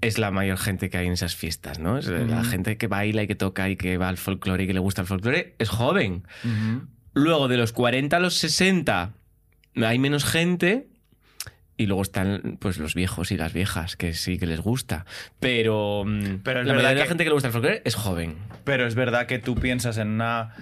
es 0.00 0.18
la 0.18 0.30
mayor 0.30 0.58
gente 0.58 0.90
que 0.90 0.98
hay 0.98 1.06
en 1.06 1.12
esas 1.14 1.34
fiestas, 1.34 1.78
¿no? 1.78 1.96
Es 1.96 2.06
La 2.08 2.44
gente 2.44 2.76
que 2.76 2.88
baila 2.88 3.22
y 3.22 3.26
que 3.26 3.34
toca 3.36 3.70
y 3.70 3.76
que 3.76 3.96
va 3.96 4.08
al 4.08 4.18
folclore 4.18 4.64
y 4.64 4.66
que 4.66 4.74
le 4.74 4.80
gusta 4.80 5.00
el 5.00 5.06
folclore 5.06 5.54
es 5.58 5.68
joven. 5.70 6.24
Luego 7.14 7.48
de 7.48 7.56
los 7.56 7.72
40 7.72 8.16
a 8.16 8.20
los 8.20 8.34
60 8.34 9.12
hay 9.76 9.98
menos 9.98 10.24
gente 10.24 10.88
y 11.76 11.86
luego 11.86 12.02
están 12.02 12.56
pues 12.60 12.78
los 12.78 12.94
viejos 12.94 13.30
y 13.32 13.36
las 13.36 13.52
viejas 13.52 13.96
que 13.96 14.12
sí 14.14 14.38
que 14.38 14.46
les 14.46 14.60
gusta. 14.60 15.06
Pero, 15.40 16.04
mm, 16.06 16.38
Pero 16.44 16.60
es 16.60 16.66
la 16.66 16.72
verdad 16.74 16.88
de 16.90 16.94
la 16.96 17.02
que- 17.02 17.08
gente 17.08 17.24
que 17.24 17.30
le 17.30 17.34
gusta 17.34 17.48
el 17.48 17.52
folclore 17.52 17.82
es 17.84 17.94
joven. 17.94 18.36
Pero 18.64 18.86
es 18.86 18.94
verdad 18.94 19.26
que 19.26 19.38
tú 19.38 19.54
piensas 19.56 19.98
en 19.98 20.08
una, 20.08 20.54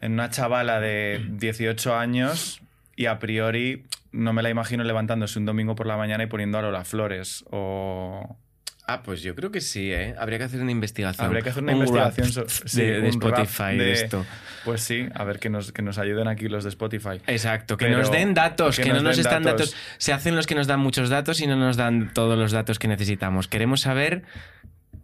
en 0.00 0.12
una 0.12 0.28
chavala 0.30 0.80
de 0.80 1.24
18 1.30 1.96
años 1.96 2.60
y 2.96 3.06
a 3.06 3.18
priori 3.18 3.84
no 4.12 4.32
me 4.34 4.42
la 4.42 4.50
imagino 4.50 4.84
levantándose 4.84 5.38
un 5.38 5.46
domingo 5.46 5.74
por 5.74 5.86
la 5.86 5.96
mañana 5.96 6.24
y 6.24 6.26
poniendo 6.26 6.58
a 6.58 6.62
Lola 6.62 6.84
Flores 6.84 7.44
o... 7.50 8.36
Ah, 8.84 9.02
pues 9.02 9.22
yo 9.22 9.34
creo 9.36 9.50
que 9.52 9.60
sí, 9.60 9.92
¿eh? 9.92 10.14
Habría 10.18 10.38
que 10.38 10.44
hacer 10.44 10.60
una 10.60 10.72
investigación. 10.72 11.24
Habría 11.24 11.42
que 11.42 11.50
hacer 11.50 11.62
una 11.62 11.72
Un 11.72 11.78
investigación 11.78 12.26
rap 12.34 12.48
so- 12.50 12.68
sí, 12.68 12.82
de, 12.82 13.08
Spotify 13.08 13.76
de... 13.78 13.84
de- 13.84 13.92
esto. 13.92 14.26
Pues 14.64 14.82
sí, 14.82 15.06
a 15.14 15.22
ver 15.24 15.38
que 15.38 15.50
nos, 15.50 15.70
que 15.72 15.82
nos 15.82 15.98
ayuden 15.98 16.26
aquí 16.26 16.48
los 16.48 16.64
de 16.64 16.70
Spotify. 16.70 17.20
Exacto, 17.28 17.76
que 17.76 17.86
Pero- 17.86 17.98
nos 17.98 18.10
den 18.10 18.34
datos, 18.34 18.76
que 18.76 18.82
que, 18.82 18.92
no 18.92 19.00
nos 19.00 19.18
están 19.18 19.44
datos. 19.44 19.70
datos. 19.70 19.76
Se 19.98 20.12
hacen 20.12 20.34
los 20.34 20.46
que 20.48 20.56
nos 20.56 20.66
dan 20.66 20.80
muchos 20.80 21.08
datos 21.10 21.40
y 21.40 21.46
no 21.46 21.56
nos 21.56 21.76
dan 21.76 22.12
todos 22.12 22.36
los 22.36 22.50
datos 22.50 22.78
que 22.80 22.88
necesitamos. 22.88 23.46
Queremos 23.46 23.82
saber 23.82 24.24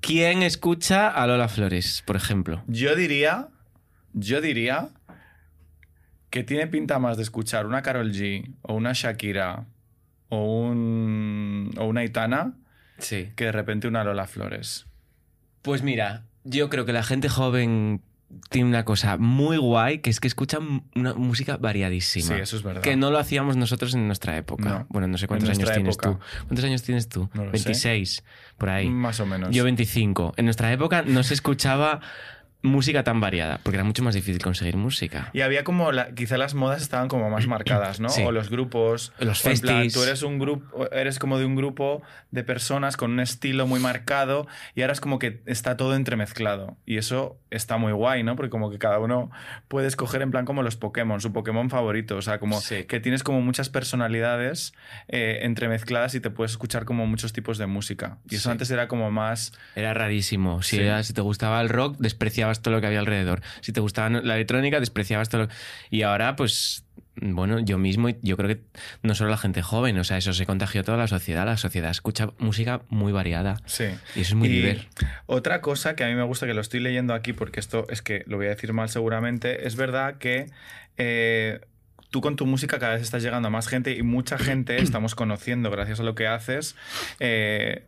quién 0.01 0.43
escucha 0.43 1.09
a 1.09 1.27
Lola 1.29 1.49
Flores, 1.49 2.03
por 2.05 2.17
ejemplo. 2.17 2.63
Yo 2.67 2.97
diría, 2.97 3.49
yo 4.13 4.41
diría 4.41 4.89
que 6.31 6.43
tiene 6.43 6.67
pinta 6.67 6.99
más 6.99 7.17
de 7.17 7.23
escuchar 7.23 7.65
una 7.67 7.83
Carol 7.83 8.13
G 8.13 8.55
o 8.63 8.75
una 8.75 8.93
Shakira 8.93 9.65
o, 10.29 10.61
un, 10.63 11.71
o 11.79 11.87
una 11.87 12.05
Itana 12.05 12.53
Sí. 12.99 13.31
que 13.37 13.45
de 13.45 13.53
repente 13.53 13.89
una 13.89 14.05
Lola 14.05 14.27
Flores. 14.27 14.87
Pues 15.63 15.83
mira, 15.83 16.25
yo 16.45 16.69
creo 16.69 16.85
que 16.85 16.93
la 16.93 17.03
gente 17.03 17.29
joven 17.29 18.03
tiene 18.51 18.69
una 18.69 18.85
cosa 18.85 19.17
muy 19.17 19.57
guay, 19.57 20.01
que 20.01 20.11
es 20.11 20.21
que 20.21 20.29
escuchan 20.29 20.85
una 20.95 21.15
música 21.15 21.57
variadísima. 21.57 22.27
Sí, 22.27 22.35
eso 22.35 22.57
es 22.57 22.63
verdad. 22.63 22.83
Que 22.83 22.97
no 22.97 23.11
lo 23.11 23.19
hacíamos 23.19 23.57
nosotros 23.57 23.95
en 23.95 24.07
nuestra 24.07 24.37
época. 24.37 24.69
No. 24.69 24.87
Bueno, 24.91 25.09
no 25.09 25.17
sé 25.19 25.27
cuántos 25.27 25.49
años 25.49 25.73
tienes 25.73 25.97
tú. 25.97 26.19
¿Cuántos 26.47 26.65
años 26.65 26.83
tienes 26.83 27.09
tú? 27.09 27.31
No 27.33 27.45
lo 27.45 27.51
sé. 27.51 27.65
26, 27.65 28.25
por 28.59 28.69
ahí. 28.69 28.91
Más 28.91 29.21
o 29.21 29.27
menos. 29.27 29.51
Yo 29.55 29.65
25. 29.65 30.35
En 30.37 30.45
nuestra 30.45 30.71
época 30.73 31.03
no 31.03 31.23
se 31.23 31.35
escuchaba 31.35 32.01
música 32.61 33.05
tan 33.05 33.21
variada, 33.21 33.61
porque 33.63 33.77
era 33.77 33.85
mucho 33.85 34.03
más 34.03 34.15
difícil 34.15 34.43
conseguir 34.43 34.77
música. 34.77 35.31
Y 35.33 35.43
había 35.43 35.63
como, 35.63 35.93
la- 35.93 36.13
quizá 36.15 36.37
las 36.39 36.55
modas 36.55 36.83
estaban 36.83 37.07
como 37.09 37.31
más 37.31 37.47
marcadas, 37.47 38.01
¿no? 38.01 38.09
Sí. 38.09 38.23
O 38.23 38.33
los 38.33 38.51
grupos. 38.51 39.13
Los 39.21 39.45
en 39.47 39.61
plan, 39.61 39.77
festis. 39.83 39.93
tú 39.95 40.03
eres 40.03 40.23
un 40.23 40.39
grupo, 40.39 40.91
eres 40.91 41.19
como 41.21 41.39
de 41.39 41.45
un 41.45 41.55
grupo 41.55 42.03
de 42.33 42.43
personas 42.45 42.97
con 42.97 43.13
un 43.13 43.21
estilo 43.21 43.67
muy 43.67 43.79
marcado 43.81 44.47
y 44.75 44.83
ahora 44.83 44.93
es 44.93 45.01
como 45.01 45.19
que 45.19 45.41
está 45.47 45.77
todo 45.77 45.95
entremezclado. 45.95 46.77
Y 46.85 46.97
eso 46.99 47.39
está 47.51 47.77
muy 47.77 47.93
guay, 47.93 48.23
¿no? 48.25 48.35
Porque 48.35 48.51
como 48.51 48.71
que 48.71 48.79
cada 48.79 48.99
uno 48.99 49.31
puede 49.69 49.87
escoger 49.87 50.23
en 50.23 50.31
plan 50.33 50.45
como 50.45 50.63
los 50.65 50.77
Pokémon, 50.77 51.21
su 51.21 51.33
Pokémon 51.33 51.71
favorito. 51.71 52.17
O 52.17 52.23
sea, 52.23 52.39
como 52.41 52.61
Sí. 52.61 52.85
que 52.85 52.99
tienes 52.99 53.23
como 53.23 53.41
muchas 53.41 53.69
personalidades 53.69 54.73
eh, 55.09 55.39
entremezcladas 55.43 56.15
y 56.15 56.21
te 56.21 56.31
puedes 56.31 56.53
escuchar 56.53 56.85
como 56.85 57.07
muchos 57.07 57.33
tipos 57.33 57.57
de 57.59 57.67
música. 57.67 58.19
Y 58.29 58.35
eso 58.37 58.45
Sí. 58.45 58.51
antes 58.51 58.71
era 58.71 58.89
como 58.89 59.11
más... 59.11 59.53
Era 59.77 59.95
rarísimo. 59.95 60.63
Si, 60.63 60.79
era- 60.81 61.03
si 61.03 61.13
te 61.13 61.21
gustaba 61.21 61.61
el 61.61 61.69
rock, 61.69 61.97
despreciabas 61.99 62.48
todo 62.61 62.75
lo 62.75 62.81
que 62.81 62.87
había 62.87 63.01
alrededor. 63.01 63.41
Si 63.61 63.73
te 63.73 63.81
gustaba 63.81 64.09
la 64.09 64.35
electrónica, 64.35 64.81
despreciabas 64.81 65.29
todo 65.29 65.43
lo 65.43 65.49
Y 65.91 66.03
ahora, 66.03 66.37
pues, 66.37 66.85
bueno, 67.17 67.59
yo 67.61 67.79
mismo, 67.79 68.09
y 68.09 68.17
yo 68.23 68.37
creo 68.37 68.49
que 68.49 68.63
no 69.03 69.15
solo 69.15 69.31
la 69.31 69.37
gente 69.37 69.63
joven, 69.63 69.99
o 69.99 70.05
sea, 70.05 70.19
eso 70.19 70.33
se 70.33 70.47
contagió 70.47 70.85
toda 70.85 70.99
la 70.99 71.07
sociedad. 71.07 71.47
La 71.47 71.57
sociedad 71.57 71.91
escucha 71.91 72.31
música 72.39 72.83
muy 72.89 73.13
variada. 73.13 73.57
Sí. 73.67 73.85
Y 74.15 74.21
eso 74.21 74.31
es 74.31 74.35
muy 74.35 74.49
Y 74.49 74.53
diver. 74.53 74.89
Otra 75.27 75.61
cosa 75.61 75.97
que 75.97 76.05
a 76.05 76.09
mí 76.09 76.15
me 76.15 76.23
gusta, 76.23 76.47
que 76.47 76.55
lo 76.55 76.61
estoy 76.61 76.81
leyendo 76.81 77.15
aquí, 77.15 77.33
porque 77.33 77.61
esto 77.61 77.87
es 77.89 78.03
que 78.03 78.25
lo 78.27 78.37
voy 78.37 78.47
a 78.47 78.51
decir 78.51 78.73
mal 78.73 78.89
seguramente, 78.89 79.67
es 79.67 79.77
verdad 79.77 80.19
que 80.19 80.47
eh, 80.97 81.61
tú 82.11 82.21
con 82.21 82.37
tu 82.37 82.47
música 82.47 82.79
cada 82.79 82.95
vez 82.95 83.03
estás 83.03 83.23
llegando 83.23 83.49
a 83.49 83.51
más 83.51 83.69
gente 83.69 83.93
y 83.93 84.03
mucha 84.03 84.39
gente 84.39 84.77
estamos 84.83 85.15
conociendo, 85.15 85.71
gracias 85.71 86.01
a 86.01 86.03
lo 86.03 86.15
que 86.15 86.27
haces, 86.27 86.77
eh, 87.21 87.87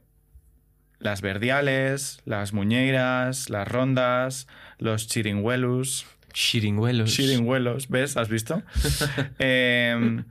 las 1.00 1.20
verdiales, 1.22 2.20
las 2.24 2.52
muñeiras, 2.52 3.50
las 3.50 3.66
rondas, 3.66 4.46
los 4.78 5.08
chiringuelos. 5.08 6.06
Chiringuelos. 6.32 7.12
Chiringuelos, 7.12 7.88
¿ves? 7.88 8.16
¿Has 8.16 8.28
visto? 8.28 8.62
Eh, 9.40 10.22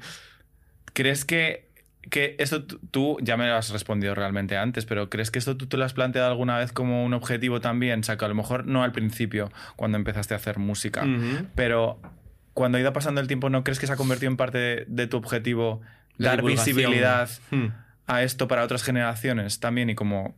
¿Crees 0.93 1.25
que, 1.25 1.69
que 2.09 2.35
esto 2.39 2.63
tú- 2.65 3.17
ya 3.21 3.37
me 3.37 3.47
lo 3.47 3.55
has 3.55 3.69
respondido 3.71 4.15
realmente 4.15 4.57
antes, 4.57 4.85
pero 4.85 5.09
¿crees 5.09 5.31
que 5.31 5.39
esto 5.39 5.55
tú 5.57 5.67
te 5.67 5.77
lo 5.77 5.85
has 5.85 5.93
planteado 5.93 6.29
alguna 6.29 6.57
vez 6.57 6.71
como 6.71 7.05
un 7.05 7.13
objetivo 7.13 7.61
también? 7.61 8.01
O 8.01 8.03
sea, 8.03 8.17
que 8.17 8.25
a 8.25 8.27
lo 8.27 8.35
mejor 8.35 8.65
no 8.65 8.83
al 8.83 8.91
principio, 8.91 9.51
cuando 9.75 9.97
empezaste 9.97 10.33
a 10.33 10.37
hacer 10.37 10.57
música, 10.59 11.05
pero 11.55 11.99
cuando 12.53 12.77
ha 12.77 12.81
ido 12.81 12.91
pasando 12.93 13.21
el 13.21 13.27
tiempo, 13.27 13.49
¿no 13.49 13.63
crees 13.63 13.79
que 13.79 13.87
se 13.87 13.93
ha 13.93 13.97
convertido 13.97 14.29
en 14.31 14.37
parte 14.37 14.57
de, 14.57 14.85
de 14.87 15.07
tu 15.07 15.17
objetivo 15.17 15.81
La 16.17 16.29
dar 16.31 16.43
visibilidad 16.43 17.29
Hmm. 17.51 17.67
a 18.07 18.23
esto 18.23 18.47
para 18.47 18.63
otras 18.63 18.83
generaciones 18.83 19.59
también 19.59 19.89
y 19.89 19.95
como... 19.95 20.35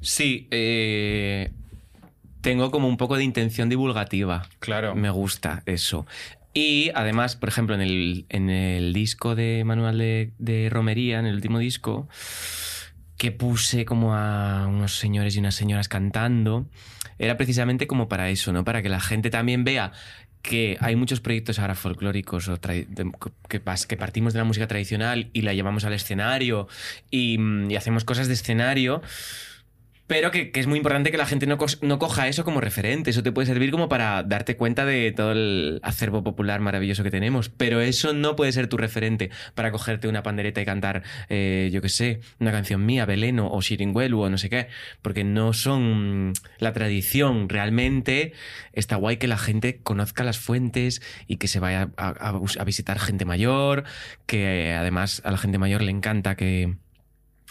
Sí, 0.00 0.48
eh, 0.50 1.50
tengo 2.40 2.70
como 2.70 2.88
un 2.88 2.96
poco 2.96 3.16
de 3.16 3.24
intención 3.24 3.68
divulgativa. 3.68 4.46
Claro. 4.58 4.94
Me 4.94 5.10
gusta 5.10 5.62
eso. 5.66 6.06
Y 6.52 6.90
además, 6.94 7.34
por 7.34 7.48
ejemplo, 7.48 7.74
en 7.74 7.80
el, 7.80 8.26
en 8.28 8.48
el 8.48 8.92
disco 8.92 9.34
de 9.34 9.64
Manual 9.64 9.98
de, 9.98 10.32
de 10.38 10.68
Romería, 10.70 11.18
en 11.18 11.26
el 11.26 11.34
último 11.34 11.58
disco, 11.58 12.08
que 13.16 13.32
puse 13.32 13.84
como 13.84 14.14
a 14.14 14.66
unos 14.68 14.98
señores 14.98 15.34
y 15.34 15.40
unas 15.40 15.54
señoras 15.54 15.88
cantando, 15.88 16.66
era 17.18 17.36
precisamente 17.36 17.86
como 17.86 18.08
para 18.08 18.30
eso, 18.30 18.52
¿no? 18.52 18.64
Para 18.64 18.82
que 18.82 18.88
la 18.88 19.00
gente 19.00 19.30
también 19.30 19.64
vea 19.64 19.92
que 20.42 20.76
hay 20.80 20.94
muchos 20.94 21.20
proyectos 21.20 21.58
ahora 21.58 21.74
folclóricos 21.74 22.48
o 22.48 22.60
que, 22.60 22.86
que 23.48 23.96
partimos 23.96 24.34
de 24.34 24.40
la 24.40 24.44
música 24.44 24.66
tradicional 24.66 25.30
y 25.32 25.40
la 25.40 25.54
llevamos 25.54 25.84
al 25.84 25.94
escenario 25.94 26.68
y, 27.10 27.38
mm, 27.38 27.70
y 27.70 27.76
hacemos 27.76 28.04
cosas 28.04 28.28
de 28.28 28.34
escenario. 28.34 29.00
Pero 30.06 30.30
que, 30.30 30.50
que 30.50 30.60
es 30.60 30.66
muy 30.66 30.76
importante 30.76 31.10
que 31.10 31.16
la 31.16 31.24
gente 31.24 31.46
no, 31.46 31.56
coja 31.56 32.28
eso 32.28 32.44
como 32.44 32.60
referente. 32.60 33.10
Eso 33.10 33.22
te 33.22 33.32
puede 33.32 33.46
servir 33.46 33.70
como 33.70 33.88
para 33.88 34.22
darte 34.22 34.56
cuenta 34.56 34.84
de 34.84 35.12
todo 35.12 35.32
el 35.32 35.80
acervo 35.82 36.22
popular 36.22 36.60
maravilloso 36.60 37.02
que 37.02 37.10
tenemos. 37.10 37.48
Pero 37.48 37.80
eso 37.80 38.12
no 38.12 38.36
puede 38.36 38.52
ser 38.52 38.68
tu 38.68 38.76
referente 38.76 39.30
para 39.54 39.72
cogerte 39.72 40.06
una 40.06 40.22
pandereta 40.22 40.60
y 40.60 40.66
cantar, 40.66 41.02
eh, 41.30 41.70
yo 41.72 41.80
qué 41.80 41.88
sé, 41.88 42.20
una 42.38 42.52
canción 42.52 42.84
mía, 42.84 43.06
Beleno 43.06 43.48
o 43.50 43.62
Shiringuelu 43.62 44.20
o 44.20 44.28
no 44.28 44.36
sé 44.36 44.50
qué. 44.50 44.68
Porque 45.00 45.24
no 45.24 45.54
son 45.54 46.34
la 46.58 46.74
tradición. 46.74 47.48
Realmente 47.48 48.34
está 48.74 48.96
guay 48.96 49.16
que 49.16 49.26
la 49.26 49.38
gente 49.38 49.80
conozca 49.82 50.22
las 50.22 50.38
fuentes 50.38 51.00
y 51.26 51.36
que 51.38 51.48
se 51.48 51.60
vaya 51.60 51.88
a 51.96 52.64
visitar 52.64 52.98
gente 52.98 53.24
mayor. 53.24 53.84
Que 54.26 54.74
además 54.78 55.22
a 55.24 55.30
la 55.30 55.38
gente 55.38 55.56
mayor 55.56 55.80
le 55.80 55.92
encanta 55.92 56.36
que 56.36 56.74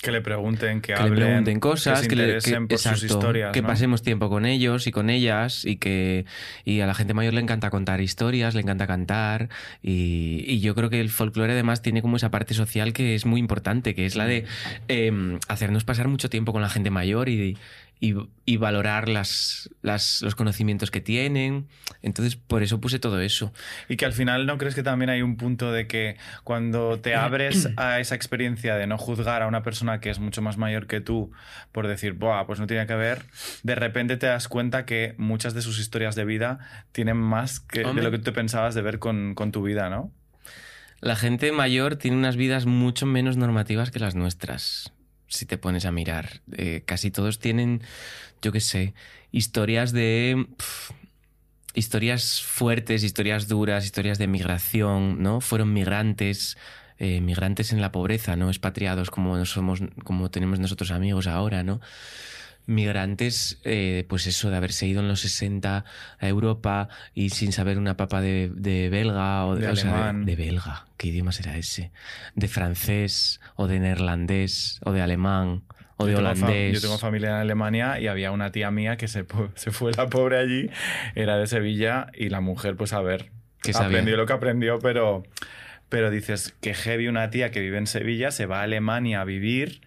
Que 0.02 0.12
le 0.12 0.20
pregunten, 0.22 0.82
que, 0.82 0.88
que 0.94 1.00
hablen, 1.00 1.16
le 1.20 1.26
pregunten 1.28 1.60
cosas, 1.62 2.00
que 2.00 2.04
se 2.04 2.10
que, 2.10 2.16
le- 2.16 2.40
que- 2.40 2.60
por 2.62 2.78
sus 2.78 3.04
historias. 3.04 3.52
que 3.54 3.64
pasemos 3.64 4.02
tiempo 4.02 4.30
con 4.30 4.46
ellos 4.46 4.86
y 4.88 4.92
con 4.92 5.10
ellas 5.10 5.64
y 5.64 5.78
que 5.78 6.26
y 6.66 6.82
a 6.82 6.88
la 6.88 6.94
gente 6.94 7.14
mayor 7.14 7.34
le 7.34 7.40
encanta 7.42 7.70
contar 7.70 8.02
historias, 8.02 8.54
le 8.54 8.62
encanta 8.62 8.86
cantar 8.86 9.48
y, 9.82 10.44
y 10.46 10.60
yo 10.60 10.76
creo 10.76 10.90
que 10.90 11.00
el 11.00 11.10
folclore 11.10 11.54
además 11.54 11.82
tiene 11.82 12.02
como 12.02 12.18
esa 12.18 12.32
parte 12.32 12.54
social 12.54 12.92
que 12.92 13.16
es 13.16 13.26
muy 13.26 13.40
importante, 13.40 13.96
que 13.96 14.06
es 14.06 14.16
la 14.18 14.26
de 14.26 14.46
eh, 14.90 15.38
hacernos 15.48 15.86
pasar 15.86 16.10
mucho 16.10 16.30
tiempo 16.30 16.52
con 16.52 16.62
la 16.62 16.70
gente 16.70 16.90
mayor 16.90 17.30
y, 17.30 17.58
y, 18.06 18.14
y 18.44 18.58
valorar 18.58 19.08
las, 19.08 19.70
las- 19.82 20.22
los 20.22 20.36
conocimientos 20.36 20.92
que 20.92 21.00
tienen. 21.00 21.70
Entonces, 22.02 22.36
por 22.36 22.62
eso 22.62 22.82
puse 22.82 23.00
todo 23.00 23.22
eso. 23.22 23.54
Y 23.88 23.96
que 23.96 24.04
al 24.06 24.12
final 24.12 24.46
no 24.46 24.58
crees 24.58 24.76
que 24.76 24.84
también 24.84 25.10
hay 25.10 25.22
un 25.22 25.38
punto 25.38 25.72
de 25.72 25.88
que 25.88 26.18
cuando 26.44 27.00
te 27.00 27.16
abres 27.16 27.70
a 27.78 28.02
esa 28.02 28.16
experiencia 28.16 28.76
de 28.76 28.88
no 28.88 28.98
juzgar 28.98 29.42
a 29.42 29.48
una 29.48 29.64
persona 29.64 30.02
que 30.02 30.10
es 30.10 30.20
mucho 30.20 30.42
más 30.42 30.58
mayor 30.58 30.86
que 30.86 31.00
tú 31.00 31.32
por 31.72 31.88
decir, 31.88 32.12
Buah, 32.14 32.46
pues 32.46 32.60
no 32.60 32.68
tiene 32.68 32.86
que 32.88 32.96
ver, 32.96 33.24
de 33.64 33.76
repente 33.76 34.18
te 34.18 34.26
das 34.28 34.50
cuenta 34.50 34.86
que 34.86 35.16
muchas 35.18 35.54
de 35.54 35.62
sus 35.62 35.80
historias 35.80 36.16
de 36.16 36.26
vida 36.26 36.60
tienen 36.92 37.16
más 37.18 37.62
que 37.62 37.84
de 37.96 38.02
lo 38.04 38.12
que 38.12 38.18
tú 38.18 38.24
te 38.26 38.32
pensabas 38.34 38.76
de 38.76 38.82
ver 38.82 39.00
con, 39.00 39.34
con 39.34 39.54
tu 39.54 39.64
vida, 39.64 39.90
¿no? 39.90 40.12
La 41.00 41.16
gente 41.18 41.52
mayor 41.52 41.98
tiene 41.98 42.16
unas 42.16 42.38
vidas 42.38 42.66
mucho 42.66 43.06
menos 43.06 43.36
normativas 43.36 43.92
que 43.92 44.00
las 44.00 44.16
nuestras, 44.16 44.93
si 45.34 45.46
te 45.46 45.58
pones 45.58 45.86
a 45.86 45.92
mirar. 45.92 46.42
Eh, 46.56 46.84
casi 46.86 47.12
todos 47.12 47.40
tienen, 47.40 47.82
yo 48.42 48.52
qué 48.52 48.62
sé, 48.62 48.94
historias 49.32 49.92
de... 49.92 50.48
historias 51.74 52.42
fuertes, 52.44 53.04
historias 53.04 53.48
duras, 53.48 53.86
historias 53.86 54.20
de 54.20 54.28
migración, 54.28 55.22
¿no? 55.24 55.42
Fueron 55.42 55.74
migrantes, 55.74 56.58
eh, 57.00 57.20
migrantes 57.20 57.74
en 57.74 57.82
la 57.82 57.92
pobreza, 57.92 58.36
no 58.36 58.50
expatriados 58.50 59.10
como 59.10 59.44
somos, 59.46 59.82
como 60.04 60.30
tenemos 60.30 60.60
nosotros 60.60 60.92
amigos 60.92 61.28
ahora, 61.28 61.64
¿no? 61.64 61.82
Migrantes, 62.66 63.60
eh, 63.64 64.06
pues 64.08 64.28
eso, 64.28 64.50
de 64.50 64.58
haberse 64.58 64.88
ido 64.88 65.02
en 65.02 65.08
los 65.08 65.22
60 65.22 65.86
a 66.20 66.28
Europa 66.28 66.90
y 67.14 67.30
sin 67.30 67.52
saber 67.52 67.78
una 67.78 67.98
papa 67.98 68.22
de, 68.22 68.50
de 68.54 68.90
belga 68.90 69.46
o 69.46 69.56
De 69.56 69.68
o 69.68 69.76
sea, 69.76 69.84
de- 69.92 69.96
alemán. 69.98 70.26
de 70.26 70.36
belga, 70.36 70.86
¿qué 70.98 71.08
idioma 71.10 71.32
será 71.32 71.58
ese? 71.58 71.92
De 72.36 72.48
francés 72.48 73.42
o 73.56 73.68
de 73.68 73.80
neerlandés 73.80 74.80
o 74.84 74.92
de 74.92 75.02
alemán 75.02 75.64
o 75.98 76.06
de 76.06 76.14
yo, 76.14 76.18
tengo 76.20 76.36
fa- 76.36 76.46
holandés. 76.46 76.74
yo 76.76 76.82
tengo 76.82 76.98
familia 76.98 77.30
en 77.30 77.36
Alemania 77.36 78.00
y 78.00 78.08
había 78.08 78.32
una 78.32 78.52
tía 78.52 78.72
mía 78.72 78.98
que 78.98 79.08
se, 79.08 79.26
se 79.56 79.72
fue 79.72 79.92
la 79.94 80.08
pobre 80.10 80.38
allí, 80.38 80.70
era 81.16 81.38
de 81.38 81.48
Sevilla 81.48 82.08
y 82.14 82.30
la 82.30 82.42
mujer, 82.42 82.76
pues 82.76 82.94
a 82.94 83.02
ver, 83.02 83.32
aprendió 83.76 84.18
lo 84.18 84.26
que 84.26 84.34
aprendió, 84.34 84.80
pero, 84.80 85.24
pero 85.90 86.10
dices 86.10 86.56
que 86.62 86.74
heavy 86.74 87.08
una 87.08 87.30
tía 87.30 87.52
que 87.52 87.60
vive 87.60 87.78
en 87.78 87.88
Sevilla 87.88 88.32
se 88.32 88.46
va 88.46 88.62
a 88.62 88.64
Alemania 88.64 89.22
a 89.22 89.26
vivir. 89.26 89.82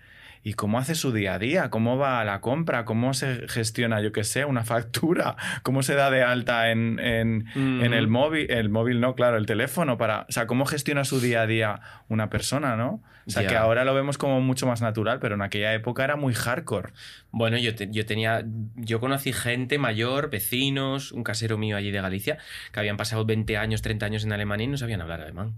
¿Y 0.48 0.54
cómo 0.54 0.78
hace 0.78 0.94
su 0.94 1.10
día 1.12 1.34
a 1.34 1.38
día? 1.40 1.70
¿Cómo 1.70 1.98
va 1.98 2.20
a 2.20 2.24
la 2.24 2.40
compra? 2.40 2.84
¿Cómo 2.84 3.14
se 3.14 3.48
gestiona, 3.48 4.00
yo 4.00 4.12
qué 4.12 4.22
sé, 4.22 4.44
una 4.44 4.62
factura? 4.62 5.34
¿Cómo 5.64 5.82
se 5.82 5.96
da 5.96 6.08
de 6.08 6.22
alta 6.22 6.70
en, 6.70 7.00
en, 7.00 7.46
en 7.56 7.92
el 7.92 8.06
móvil? 8.06 8.48
El 8.48 8.68
móvil 8.68 9.00
no, 9.00 9.16
claro, 9.16 9.38
el 9.38 9.46
teléfono. 9.46 9.98
Para, 9.98 10.20
o 10.28 10.30
sea, 10.32 10.46
¿cómo 10.46 10.64
gestiona 10.64 11.04
su 11.04 11.18
día 11.18 11.42
a 11.42 11.46
día 11.48 11.80
una 12.08 12.30
persona, 12.30 12.76
no? 12.76 13.02
O 13.26 13.30
sea, 13.30 13.42
que 13.48 13.56
ahora 13.56 13.84
lo 13.84 13.92
vemos 13.92 14.18
como 14.18 14.40
mucho 14.40 14.68
más 14.68 14.82
natural, 14.82 15.18
pero 15.18 15.34
en 15.34 15.42
aquella 15.42 15.74
época 15.74 16.04
era 16.04 16.14
muy 16.14 16.32
hardcore. 16.32 16.92
Bueno, 17.32 17.58
yo, 17.58 17.74
te- 17.74 17.90
yo 17.90 18.06
tenía. 18.06 18.44
Yo 18.76 19.00
conocí 19.00 19.32
gente 19.32 19.78
mayor, 19.78 20.30
vecinos, 20.30 21.10
un 21.10 21.24
casero 21.24 21.58
mío 21.58 21.76
allí 21.76 21.90
de 21.90 22.00
Galicia, 22.00 22.38
que 22.70 22.78
habían 22.78 22.96
pasado 22.96 23.24
20 23.24 23.56
años, 23.56 23.82
30 23.82 24.06
años 24.06 24.22
en 24.24 24.32
Alemania 24.32 24.62
y 24.66 24.68
no 24.68 24.76
sabían 24.76 25.00
hablar 25.00 25.22
alemán. 25.22 25.54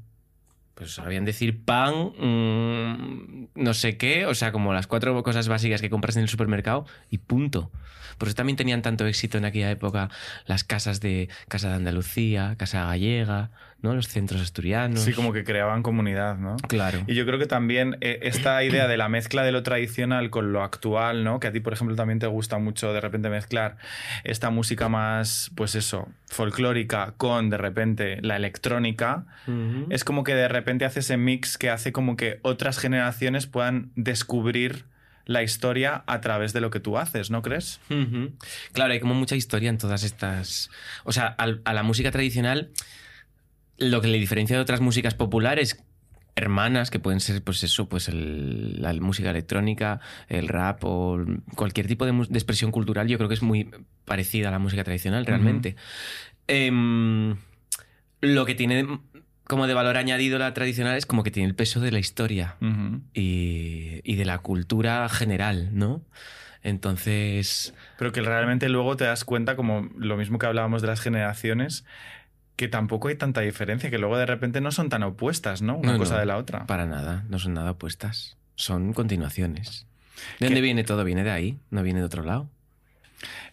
Pues 0.79 0.93
sabían 0.93 1.25
decir 1.25 1.65
pan, 1.65 2.13
mm, 2.17 3.49
no 3.57 3.75
sé 3.75 3.97
qué, 3.97 4.27
o 4.27 4.35
sea, 4.37 4.53
como 4.53 4.73
las 4.73 4.87
cuatro 4.87 5.21
cosas 5.25 5.49
básicas 5.49 5.81
que 5.81 5.91
compras 5.91 6.15
en 6.15 6.23
el 6.23 6.29
supermercado 6.29 6.87
y 7.11 7.19
punto. 7.19 7.73
Por 8.19 8.29
eso 8.29 8.35
también 8.35 8.57
tenían 8.57 8.83
tanto 8.83 9.07
éxito 9.07 9.39
en 9.39 9.45
aquella 9.45 9.71
época 9.71 10.11
las 10.47 10.65
casas 10.65 11.01
de 11.01 11.29
Casa 11.49 11.71
de 11.71 11.75
Andalucía, 11.77 12.57
Casa 12.59 12.85
Gallega, 12.85 13.51
¿no? 13.81 13.95
Los 13.95 14.09
centros 14.09 14.41
asturianos. 14.41 15.01
Sí, 15.01 15.13
como 15.13 15.33
que 15.33 15.45
creaban 15.45 15.83
comunidad, 15.83 16.37
¿no? 16.37 16.57
Claro. 16.69 17.05
Y 17.07 17.15
yo 17.15 17.25
creo 17.25 17.39
que 17.39 17.47
también 17.47 17.97
eh, 18.01 18.19
esta 18.23 18.63
idea 18.65 18.89
de 18.89 18.97
la 18.97 19.09
mezcla 19.09 19.45
de 19.45 19.53
lo 19.53 19.63
tradicional 19.63 20.31
con 20.31 20.53
lo 20.53 20.63
actual, 20.63 21.23
¿no? 21.23 21.39
Que 21.39 21.47
a 21.47 21.53
ti, 21.53 21.61
por 21.61 21.73
ejemplo, 21.73 21.95
también 21.95 22.19
te 22.19 22.27
gusta 22.27 22.59
mucho 22.59 22.93
de 22.93 23.01
repente 23.01 23.31
mezclar 23.31 23.77
esta 24.25 24.51
música 24.51 24.89
más, 24.89 25.53
pues 25.55 25.77
eso, 25.77 26.09
folclórica 26.27 27.15
con 27.17 27.51
de 27.51 27.59
repente 27.59 28.19
la 28.23 28.37
electrónica. 28.37 29.27
Es 29.91 30.05
como 30.05 30.25
que 30.25 30.35
de 30.35 30.49
repente 30.49 30.85
hace 30.85 31.01
ese 31.01 31.17
mix 31.17 31.57
que 31.57 31.71
hace 31.71 31.93
como 31.93 32.17
que 32.17 32.41
otras 32.43 32.79
generaciones 32.79 33.47
puedan 33.47 33.91
descubrir 33.95 34.85
la 35.29 35.43
historia 35.45 36.03
a 36.07 36.21
través 36.21 36.53
de 36.55 36.61
lo 36.61 36.71
que 36.71 36.81
tú 36.81 36.97
haces, 36.99 37.31
¿no 37.31 37.43
crees? 37.43 37.81
Claro, 38.73 38.93
hay 38.95 38.99
como 38.99 39.15
mucha 39.15 39.37
historia 39.37 39.69
en 39.71 39.77
todas 39.79 40.03
estas. 40.03 40.71
O 41.05 41.13
sea, 41.13 41.27
al- 41.27 41.61
a 41.65 41.75
la 41.75 41.83
música 41.85 42.11
tradicional, 42.11 42.71
lo 43.77 44.01
que 44.01 44.09
le 44.09 44.19
diferencia 44.19 44.57
de 44.57 44.63
otras 44.63 44.81
músicas 44.81 45.15
populares, 45.15 45.85
hermanas, 46.35 46.91
que 46.91 46.99
pueden 46.99 47.21
ser, 47.21 47.43
pues 47.43 47.63
eso, 47.63 47.89
pues 47.89 48.09
el- 48.09 48.81
la 48.81 48.93
música 48.95 49.29
electrónica, 49.31 50.01
el 50.29 50.49
rap 50.49 50.83
o 50.85 51.19
cualquier 51.55 51.87
tipo 51.89 52.07
de 52.07 52.13
expresión 52.33 52.71
cultural, 52.71 53.07
yo 53.07 53.19
creo 53.19 53.29
que 53.29 53.35
es 53.35 53.43
muy 53.43 53.69
parecida 54.05 54.49
a 54.49 54.51
la 54.51 54.59
música 54.59 54.83
tradicional, 54.83 55.27
realmente. 55.27 55.77
Em, 56.47 57.37
lo 58.21 58.47
que 58.47 58.55
tiene 58.55 58.99
como 59.49 59.67
de 59.67 59.75
valor 59.75 59.97
añadido 59.97 60.39
la 60.39 60.55
tradicional 60.55 60.97
es 60.97 61.07
como 61.07 61.25
que 61.25 61.33
tiene 61.33 61.49
el 61.49 61.57
peso 61.57 61.81
de 61.81 61.91
la 61.91 61.99
historia 61.99 62.55
y, 63.15 64.01
y 64.05 64.15
de 64.15 64.25
la 64.25 64.39
cultura 64.39 65.09
general, 65.09 65.71
¿no? 65.73 66.03
Entonces, 66.63 67.75
Pero 67.99 68.13
que 68.13 68.21
realmente 68.21 68.69
luego 68.69 68.97
te 68.97 69.05
das 69.05 69.25
cuenta, 69.25 69.57
como 69.57 69.89
lo 69.97 70.17
mismo 70.17 70.39
que 70.39 70.47
hablábamos 70.47 70.83
de 70.83 70.89
las 70.89 71.01
generaciones, 71.01 71.85
que 72.57 72.69
tampoco 72.69 73.09
hay 73.09 73.15
tanta 73.15 73.41
diferencia, 73.41 73.89
que 73.91 73.99
luego 73.99 74.19
de 74.19 74.27
repente 74.27 74.61
no 74.61 74.71
son 74.73 74.89
tan 74.89 75.03
opuestas, 75.05 75.63
¿no? 75.63 75.77
Una 75.77 75.93
No, 75.93 75.99
cosa 75.99 76.15
no. 76.15 76.21
de 76.21 76.27
la 76.27 76.37
otra. 76.37 76.67
para 76.67 76.87
nada, 76.87 77.25
no 77.29 77.39
son 77.39 77.55
nada 77.55 77.71
opuestas, 77.71 78.37
son 78.57 78.93
continuaciones. 78.93 79.87
¿De 80.17 80.23
¿Qué- 80.39 80.45
dónde 80.47 80.61
viene 80.61 80.85
todo? 80.85 81.05
Viene 81.05 81.23
de 81.25 81.31
ahí, 81.31 81.59
no 81.71 81.83
viene 81.83 82.01
de 82.01 82.07
otro 82.07 82.23
lado. 82.25 82.51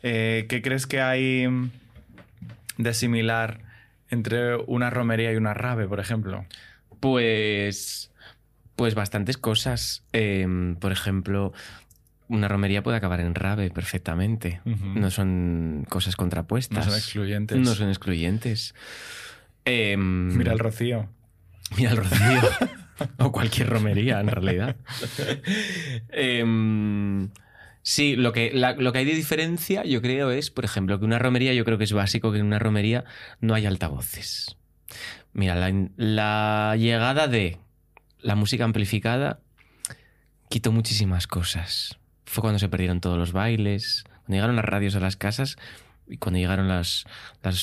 Eh, 0.04 0.46
¿Qué 0.50 0.62
crees 0.62 0.88
que 0.88 1.02
hay 1.02 1.48
de 2.78 2.94
similar 2.94 3.60
entre 4.10 4.56
una 4.56 4.90
romería 4.90 5.32
y 5.34 5.36
una 5.36 5.54
rave, 5.54 5.88
por 5.88 6.00
ejemplo? 6.00 6.46
Pues, 7.00 8.12
pues 8.76 8.96
bastantes 8.96 9.38
cosas. 9.38 10.04
Em, 10.14 10.76
por 10.76 10.92
ejemplo, 10.92 11.54
una 12.28 12.48
romería 12.48 12.82
puede 12.84 12.98
acabar 12.98 13.20
en 13.20 13.36
rave 13.36 13.70
perfectamente. 13.70 14.62
No 14.66 15.12
son 15.12 15.86
cosas 15.90 16.14
No 16.14 16.18
contrapuestas. 16.18 16.86
son 16.86 16.94
excluyentes. 16.96 17.58
No 17.58 17.76
son 17.76 17.90
excluyentes. 17.90 18.74
Em, 19.66 20.36
Mira 20.38 20.54
el 20.54 20.60
rocío. 20.60 21.10
Mira 21.78 21.92
el 21.92 21.98
rocío. 21.98 22.42
o 23.18 23.32
cualquier 23.32 23.70
romería, 23.70 24.20
en 24.20 24.28
realidad. 24.28 24.76
Em, 26.10 27.30
sí, 27.86 28.16
lo 28.16 28.34
que, 28.34 28.52
lo 28.54 28.92
que 28.92 28.98
hay 29.00 29.06
de 29.06 29.14
diferencia, 29.14 29.84
yo 29.86 30.02
creo, 30.02 30.32
es, 30.32 30.50
por 30.50 30.66
ejemplo, 30.66 30.98
que 31.00 31.06
una 31.06 31.20
romería, 31.20 31.54
yo 31.54 31.64
creo 31.64 31.78
que 31.78 31.84
es 31.84 31.94
básico 31.94 32.32
que 32.32 32.40
en 32.40 32.48
una 32.48 32.58
romería 32.58 33.06
no 33.40 33.54
hay 33.54 33.68
altavoces. 33.68 34.58
Mira, 35.34 35.56
la, 35.96 36.76
llegada 36.78 37.28
de 37.28 37.60
la 38.22 38.36
música 38.36 38.64
amplificada 38.64 39.40
quitó 40.50 40.72
muchísimas 40.72 41.28
cosas. 41.28 42.00
Fue 42.26 42.42
cuando 42.42 42.58
se 42.58 42.70
perdieron 42.70 43.02
todos 43.02 43.18
los 43.18 43.34
bailes, 43.34 44.04
cuando 44.06 44.34
llegaron 44.34 44.56
las 44.56 44.66
radios 44.66 44.96
a 44.96 45.00
las 45.00 45.16
casas 45.16 45.58
y 46.08 46.18
cuando 46.18 46.40
llegaron 46.40 46.68
las- 46.68 47.06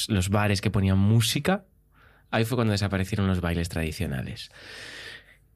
los 0.08 0.28
bares 0.28 0.60
que 0.60 0.70
ponían 0.70 0.98
música, 0.98 1.64
ahí 2.30 2.44
fue 2.44 2.56
cuando 2.56 2.72
desaparecieron 2.72 3.26
los 3.26 3.40
bailes 3.40 3.68
tradicionales. 3.68 4.50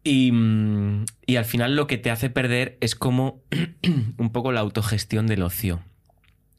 Y, 0.07 0.31
mm, 0.31 1.05
y 1.27 1.35
al 1.35 1.45
final 1.45 1.75
lo 1.75 1.89
que 1.89 1.99
te 1.99 2.13
hace 2.13 2.31
perder 2.31 2.79
es 2.81 2.95
como 2.95 3.43
un 4.19 4.31
poco 4.31 4.53
la 4.53 4.61
autogestión 4.61 5.27
del 5.27 5.43
ocio. 5.43 5.83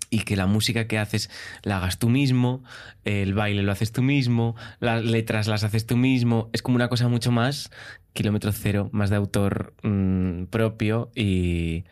Y 0.09 0.23
que 0.23 0.35
la 0.35 0.47
música 0.47 0.85
que 0.87 0.97
haces 0.97 1.29
la 1.63 1.77
hagas 1.77 1.97
tú 1.97 2.09
mismo, 2.09 2.61
el 3.05 3.33
baile 3.33 3.63
lo 3.63 3.71
haces 3.71 3.93
tú 3.93 4.01
mismo, 4.03 4.57
las 4.81 5.01
letras 5.03 5.47
las 5.47 5.63
haces 5.63 5.85
tú 5.85 5.95
mismo. 5.95 6.49
Es 6.51 6.61
como 6.61 6.75
una 6.75 6.89
cosa 6.89 7.07
mucho 7.07 7.31
más 7.31 7.71
kilómetro 8.11 8.51
cero, 8.51 8.89
más 8.91 9.09
de 9.09 9.15
autor 9.15 9.73
mm, 9.81 10.47
propio 10.47 11.09
y, 11.15 11.85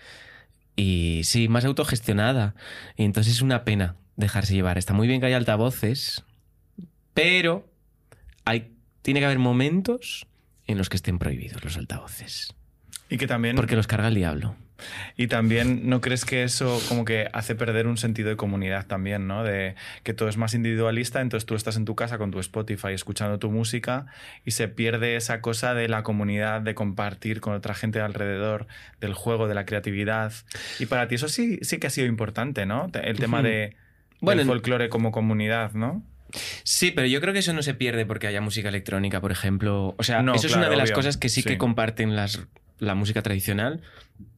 y 0.76 1.22
sí, 1.24 1.48
más 1.48 1.64
autogestionada. 1.64 2.56
Y 2.98 3.06
entonces 3.06 3.32
es 3.32 3.42
una 3.42 3.64
pena 3.64 3.96
dejarse 4.18 4.56
llevar. 4.56 4.78
Está 4.78 4.94
muy 4.94 5.08
bien 5.08 5.22
que 5.22 5.28
haya 5.28 5.38
altavoces, 5.38 6.26
pero 7.14 7.66
hay, 8.44 8.74
tiene 9.04 9.22
que 9.22 9.26
haber 9.26 9.40
momentos 9.40 10.28
en 10.68 10.78
los 10.78 10.90
que 10.90 10.98
estén 10.98 11.20
prohibidos 11.20 11.64
los 11.64 11.78
altavoces. 11.78 12.54
Y 13.10 13.18
que 13.18 13.28
también 13.28 13.56
Porque 13.56 13.76
los 13.76 13.88
carga 13.88 14.08
el 14.08 14.16
diablo. 14.16 14.56
Y 15.16 15.28
también, 15.28 15.88
¿no 15.88 16.02
crees 16.02 16.26
que 16.26 16.44
eso 16.44 16.82
como 16.90 17.06
que 17.06 17.30
hace 17.32 17.56
perder 17.56 17.88
un 17.88 17.98
sentido 17.98 18.30
de 18.30 18.36
comunidad 18.36 18.88
también, 18.88 19.26
¿no? 19.28 19.44
De 19.44 19.76
que 20.04 20.14
todo 20.14 20.28
es 20.28 20.36
más 20.36 20.54
individualista, 20.54 21.22
entonces 21.22 21.46
tú 21.46 21.56
estás 21.56 21.78
en 21.78 21.86
tu 21.86 21.96
casa 21.96 22.18
con 22.18 22.32
tu 22.32 22.40
Spotify 22.40 22.90
escuchando 22.90 23.40
tu 23.40 23.52
música 23.52 24.08
y 24.44 24.52
se 24.52 24.68
pierde 24.68 25.16
esa 25.16 25.40
cosa 25.40 25.74
de 25.74 25.88
la 25.88 26.04
comunidad, 26.04 26.62
de 26.62 26.76
compartir 26.76 27.40
con 27.40 27.54
otra 27.54 27.74
gente 27.74 28.02
alrededor, 28.02 28.68
del 29.00 29.14
juego, 29.14 29.48
de 29.48 29.56
la 29.56 29.66
creatividad. 29.66 30.34
Y 30.80 30.88
para 30.88 31.08
ti 31.08 31.16
eso 31.16 31.30
sí, 31.30 31.60
sí 31.62 31.78
que 31.78 31.88
ha 31.88 31.92
sido 31.92 32.08
importante, 32.08 32.66
¿no? 32.66 32.92
El 33.02 33.18
tema 33.18 33.42
de, 33.42 33.76
Bueno, 34.20 34.40
del 34.40 34.48
folclore 34.48 34.90
como 34.90 35.12
comunidad, 35.12 35.72
¿no? 35.72 36.04
Sí, 36.64 36.92
pero 36.92 37.08
yo 37.08 37.22
creo 37.22 37.34
que 37.34 37.40
eso 37.40 37.54
no 37.54 37.62
se 37.64 37.74
pierde 37.74 38.06
porque 38.06 38.28
haya 38.28 38.42
música 38.42 38.70
electrónica, 38.70 39.22
por 39.22 39.32
ejemplo. 39.32 39.96
O 39.98 40.04
sea, 40.04 40.22
No, 40.22 40.36
eso 40.36 40.48
es 40.48 40.56
una 40.56 40.70
de 40.70 40.76
las 40.76 40.90
obvio. 40.90 40.96
cosas 40.96 41.18
que 41.18 41.30
sí, 41.30 41.42
Sí. 41.42 41.50
que 41.50 41.58
comparten 41.58 42.16
las, 42.16 42.42
la 42.80 42.96
música 42.96 43.22
tradicional 43.22 43.82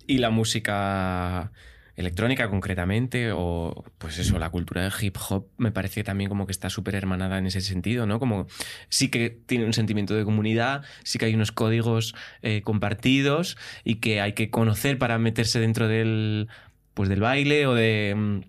y 0.06 0.20
la 0.20 0.30
música 0.30 1.52
electrónica 1.96 2.48
concretamente, 2.48 3.32
o 3.34 3.84
pues 3.98 4.20
eso, 4.20 4.38
la 4.38 4.52
cultura 4.52 4.84
del 4.84 4.92
hip 5.02 5.18
hop 5.30 5.48
me 5.58 5.72
parece 5.72 6.04
también 6.04 6.30
como 6.30 6.46
que 6.46 6.52
está 6.52 6.70
súper 6.70 6.94
hermanada 6.94 7.40
en 7.40 7.48
ese 7.48 7.60
sentido, 7.62 8.06
¿no? 8.06 8.20
Como 8.20 8.46
sí 8.88 9.10
que 9.10 9.32
tiene 9.32 9.66
un 9.66 9.74
sentimiento 9.74 10.14
de 10.14 10.24
comunidad, 10.24 10.84
sí 11.04 11.18
que 11.18 11.26
hay 11.26 11.34
unos 11.34 11.52
códigos 11.52 12.14
eh, 12.44 12.62
compartidos 12.64 13.58
y 13.84 13.96
que 13.96 14.22
hay 14.22 14.34
que 14.34 14.52
conocer 14.52 15.00
para 15.00 15.18
meterse 15.18 15.60
dentro 15.60 15.88
del, 15.88 16.50
pues 16.94 17.10
del 17.10 17.20
baile 17.22 17.66
o 17.66 17.74
de... 17.74 18.42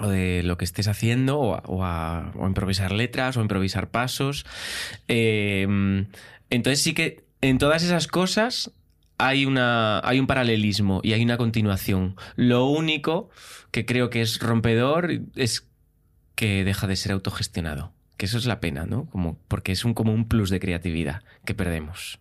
o 0.00 0.08
de 0.08 0.42
lo 0.42 0.56
que 0.56 0.64
estés 0.64 0.88
haciendo, 0.88 1.38
o, 1.38 1.84
a- 1.84 2.32
improvisar 2.46 2.92
letras, 2.92 3.36
o 3.36 3.40
improvisar 3.42 3.90
pasos. 3.90 4.44
Eh, 5.08 5.66
entonces 6.50 6.82
sí 6.82 6.94
que 6.94 7.24
en 7.40 7.58
todas 7.58 7.82
esas 7.82 8.06
cosas 8.06 8.70
hay, 9.18 9.46
una, 9.46 10.00
hay 10.00 10.18
un 10.18 10.26
paralelismo 10.26 11.00
y 11.04 11.12
hay 11.12 11.22
una 11.22 11.36
continuación. 11.36 12.16
Lo 12.36 12.66
único 12.66 13.30
que 13.70 13.84
creo 13.86 14.10
que 14.10 14.20
es 14.22 14.40
rompedor 14.40 15.10
es 15.36 15.68
que 16.34 16.64
deja 16.64 16.86
de 16.86 16.96
ser 16.96 17.12
autogestionado. 17.12 17.92
Que 18.16 18.26
eso 18.26 18.38
es 18.38 18.46
la 18.46 18.60
pena, 18.60 18.86
¿no? 18.86 19.06
Como, 19.06 19.38
porque 19.48 19.72
es 19.72 19.84
un, 19.84 19.94
como 19.94 20.12
un 20.12 20.28
plus 20.28 20.50
de 20.50 20.60
creatividad 20.60 21.22
que 21.44 21.54
perdemos. 21.54 22.18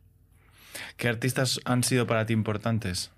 ¿Qué 0.97 1.07
artistas 1.07 1.59
han 1.65 1.83
sido 1.83 2.07
para 2.07 2.25
ti 2.25 2.33
importantes? 2.33 3.11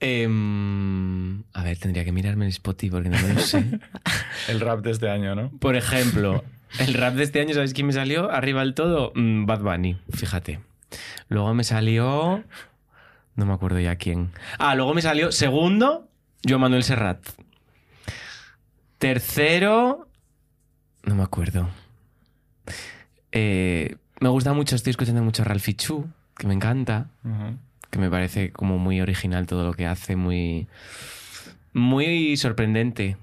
Em, 0.00 1.42
a 1.52 1.62
ver, 1.62 1.78
tendría 1.78 2.04
que 2.04 2.12
mirarme 2.12 2.44
en 2.44 2.50
Spotify 2.50 2.90
porque 2.90 3.08
no 3.10 3.20
me 3.20 3.34
lo 3.34 3.40
sé. 3.40 3.80
El 4.48 4.60
rap 4.60 4.80
de 4.80 4.90
este 4.90 5.08
año, 5.10 5.34
¿no? 5.34 5.50
Por 5.58 5.76
ejemplo, 5.76 6.44
el 6.78 6.94
rap 6.94 7.14
de 7.14 7.24
este 7.24 7.40
año, 7.40 7.54
¿sabéis 7.54 7.74
quién 7.74 7.86
me 7.86 7.92
salió? 7.92 8.30
Arriba 8.30 8.60
del 8.60 8.74
todo, 8.74 9.12
mm, 9.14 9.46
Bad 9.46 9.60
Bunny, 9.60 9.98
fíjate. 10.10 10.60
Luego 11.28 11.54
me 11.54 11.64
salió. 11.64 12.44
No 13.36 13.46
me 13.46 13.52
acuerdo 13.52 13.80
ya 13.80 13.96
quién. 13.96 14.30
Ah, 14.58 14.74
luego 14.74 14.94
me 14.94 15.02
salió 15.02 15.32
segundo, 15.32 16.08
Joan 16.48 16.60
Manuel 16.60 16.84
Serrat. 16.84 17.18
Tercero. 18.98 20.08
No 21.02 21.14
me 21.14 21.22
acuerdo. 21.22 21.68
Eh, 23.32 23.96
me 24.20 24.28
gusta 24.28 24.52
mucho, 24.52 24.76
estoy 24.76 24.92
escuchando 24.92 25.22
mucho 25.22 25.42
a 25.42 25.44
Ralphie 25.46 25.74
Chu, 25.74 26.08
que 26.36 26.46
me 26.46 26.54
encanta 26.54 27.08
que 27.94 28.00
me 28.00 28.10
parece 28.10 28.50
como 28.50 28.78
muy 28.78 29.00
original 29.00 29.46
todo 29.46 29.64
lo 29.64 29.72
que 29.72 29.86
hace, 29.86 30.16
muy, 30.16 30.66
muy 31.72 32.36
sorprendente. 32.36 33.16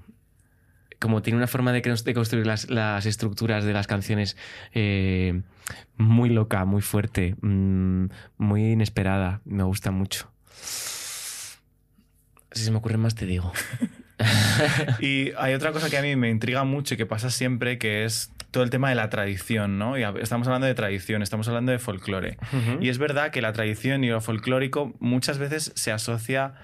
Como 1.02 1.20
tiene 1.20 1.36
una 1.36 1.48
forma 1.48 1.72
de, 1.72 1.82
construir 2.14 2.46
las, 2.46 2.70
las 2.70 3.06
estructuras 3.06 3.64
de 3.64 3.72
las 3.72 3.88
canciones 3.88 4.36
eh, 4.72 5.42
muy 5.96 6.30
loca, 6.30 6.64
muy 6.64 6.80
fuerte, 6.80 7.34
mm, 7.42 8.06
muy 8.38 8.72
inesperada. 8.72 9.40
Me 9.44 9.64
gusta 9.64 9.90
mucho. 9.90 10.30
Si 12.52 12.64
se 12.64 12.70
me 12.70 12.76
ocurren 12.76 13.00
más, 13.00 13.16
te 13.16 13.26
digo. 13.26 13.52
Y 15.00 15.32
hay 15.36 15.54
otra 15.54 15.72
cosa 15.72 15.90
que 15.90 15.98
a 15.98 16.02
mí 16.02 16.14
me 16.14 16.30
intriga 16.30 16.62
mucho 16.62 16.94
y 16.94 16.96
que 16.96 17.06
pasa 17.06 17.30
siempre, 17.30 17.78
que 17.78 18.04
es 18.04 18.30
todo 18.52 18.62
el 18.62 18.70
tema 18.70 18.88
de 18.90 18.94
la 18.94 19.08
tradición, 19.10 19.78
¿no? 19.78 19.98
Y 19.98 20.04
estamos 20.20 20.46
hablando 20.46 20.66
de 20.66 20.74
tradición, 20.74 21.22
estamos 21.22 21.48
hablando 21.48 21.72
de 21.72 21.78
folclore. 21.78 22.36
Y 22.80 22.88
es 22.88 22.98
verdad 22.98 23.30
que 23.30 23.40
la 23.40 23.52
tradición 23.52 24.04
y 24.04 24.08
lo 24.10 24.20
folclórico 24.20 24.94
muchas 25.00 25.38
veces 25.38 25.72
se 25.74 25.90
asocia, 25.90 26.54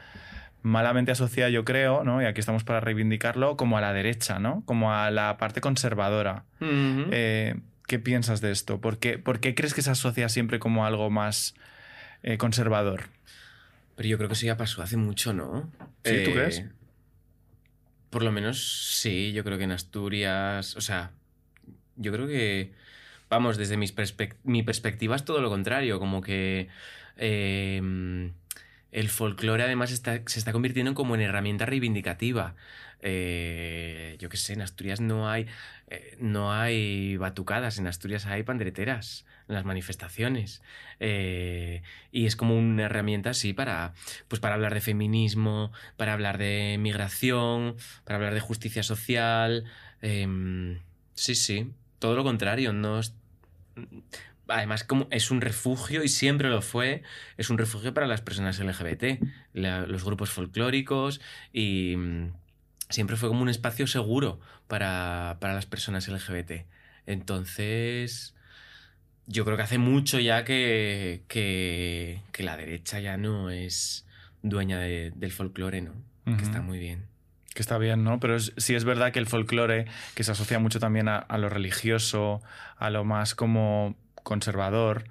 malamente 0.62 1.12
asocia 1.12 1.48
yo 1.48 1.64
creo, 1.64 2.04
¿no? 2.04 2.20
Y 2.22 2.24
aquí 2.26 2.40
estamos 2.40 2.64
para 2.64 2.80
reivindicarlo, 2.80 3.56
como 3.56 3.78
a 3.78 3.80
la 3.80 3.92
derecha, 3.92 4.38
¿no? 4.38 4.62
Como 4.66 4.92
a 4.92 5.10
la 5.10 5.36
parte 5.38 5.60
conservadora. 5.60 6.44
Eh, 7.12 7.54
¿Qué 7.86 7.98
piensas 7.98 8.40
de 8.40 8.50
esto? 8.50 8.80
¿Por 8.80 8.98
qué, 8.98 9.18
por 9.18 9.40
qué 9.40 9.54
crees 9.54 9.72
que 9.72 9.80
se 9.82 9.90
asocia 9.90 10.28
siempre 10.28 10.58
como 10.58 10.84
algo 10.84 11.08
más 11.10 11.54
eh, 12.22 12.36
conservador? 12.36 13.04
Pero 13.96 14.08
yo 14.10 14.16
creo 14.18 14.28
que 14.28 14.34
eso 14.34 14.46
ya 14.46 14.56
pasó 14.56 14.82
hace 14.82 14.96
mucho, 14.96 15.32
¿no? 15.32 15.70
Sí, 16.04 16.22
¿tú 16.24 16.32
crees? 16.32 16.64
Por 18.10 18.22
lo 18.22 18.32
menos 18.32 18.92
sí, 19.00 19.32
yo 19.32 19.44
creo 19.44 19.58
que 19.58 19.64
en 19.64 19.72
Asturias, 19.72 20.76
o 20.76 20.80
sea, 20.80 21.10
yo 21.96 22.12
creo 22.12 22.26
que, 22.26 22.72
vamos, 23.28 23.56
desde 23.58 23.76
mis 23.76 23.94
perspec- 23.94 24.36
mi 24.44 24.62
perspectiva 24.62 25.14
es 25.16 25.24
todo 25.24 25.40
lo 25.42 25.50
contrario, 25.50 25.98
como 25.98 26.22
que 26.22 26.68
eh, 27.16 28.30
el 28.92 29.08
folclore 29.08 29.62
además 29.64 29.92
está- 29.92 30.22
se 30.26 30.38
está 30.38 30.52
convirtiendo 30.52 30.94
como 30.94 31.14
en 31.14 31.20
herramienta 31.22 31.66
reivindicativa. 31.66 32.54
Eh, 33.00 34.16
yo 34.18 34.28
qué 34.28 34.36
sé, 34.36 34.54
en 34.54 34.62
Asturias 34.62 35.00
no 35.00 35.30
hay, 35.30 35.46
eh, 35.88 36.16
no 36.20 36.52
hay 36.52 37.16
batucadas, 37.16 37.78
en 37.78 37.86
Asturias 37.86 38.26
hay 38.26 38.42
pandereteras 38.42 39.24
en 39.48 39.54
las 39.54 39.64
manifestaciones. 39.64 40.62
Eh, 41.00 41.82
y 42.10 42.26
es 42.26 42.34
como 42.34 42.58
una 42.58 42.84
herramienta 42.84 43.30
así 43.30 43.52
para, 43.52 43.92
pues 44.26 44.40
para 44.40 44.54
hablar 44.54 44.74
de 44.74 44.80
feminismo, 44.80 45.70
para 45.96 46.12
hablar 46.12 46.38
de 46.38 46.76
migración, 46.80 47.76
para 48.04 48.16
hablar 48.16 48.34
de 48.34 48.40
justicia 48.40 48.82
social. 48.82 49.64
Em, 50.02 50.80
sí, 51.14 51.34
sí, 51.34 51.70
todo 51.98 52.14
lo 52.16 52.24
contrario. 52.24 52.72
No 52.72 52.98
es- 53.00 53.14
Además, 54.48 54.82
como 54.84 55.06
es 55.10 55.30
un 55.30 55.40
refugio 55.40 56.02
y 56.02 56.08
siempre 56.08 56.48
lo 56.48 56.62
fue, 56.62 57.02
es 57.36 57.50
un 57.50 57.58
refugio 57.58 57.92
para 57.94 58.06
las 58.06 58.20
personas 58.22 58.58
LGBT, 58.58 59.20
la- 59.52 59.86
los 59.86 60.04
grupos 60.04 60.30
folclóricos 60.30 61.20
y 61.52 61.94
mm, 61.96 62.32
siempre 62.88 63.16
fue 63.16 63.28
como 63.28 63.42
un 63.42 63.48
espacio 63.50 63.86
seguro 63.86 64.40
para, 64.66 65.36
para 65.40 65.54
las 65.54 65.66
personas 65.66 66.08
LGBT. 66.08 66.66
Entonces, 67.06 68.34
yo 69.26 69.44
creo 69.44 69.56
que 69.56 69.62
hace 69.62 69.76
mucho 69.78 70.18
ya 70.18 70.44
que, 70.44 71.22
que, 71.28 72.20
que 72.32 72.42
la 72.42 72.56
derecha 72.56 73.00
ya 73.00 73.16
no 73.18 73.50
es 73.50 74.06
dueña 74.42 74.78
de- 74.78 75.12
del 75.14 75.30
folclore, 75.32 75.82
¿no? 75.82 75.92
Que 76.36 76.42
está 76.44 76.60
muy 76.62 76.78
bien. 76.78 77.06
Que 77.54 77.62
está 77.62 77.76
bien, 77.78 78.04
¿no? 78.04 78.20
Pero 78.20 78.36
es- 78.36 78.52
sí 78.56 78.74
es 78.74 78.84
verdad 78.84 79.12
que 79.12 79.18
el 79.18 79.26
folclore, 79.26 79.86
que 80.14 80.24
se 80.24 80.32
asocia 80.32 80.58
mucho 80.58 80.78
también 80.80 81.08
a, 81.08 81.16
a 81.18 81.38
lo 81.38 81.48
religioso, 81.48 82.40
a 82.76 82.88
lo 82.90 83.04
más 83.04 83.34
como 83.34 83.96
conservador, 84.28 85.04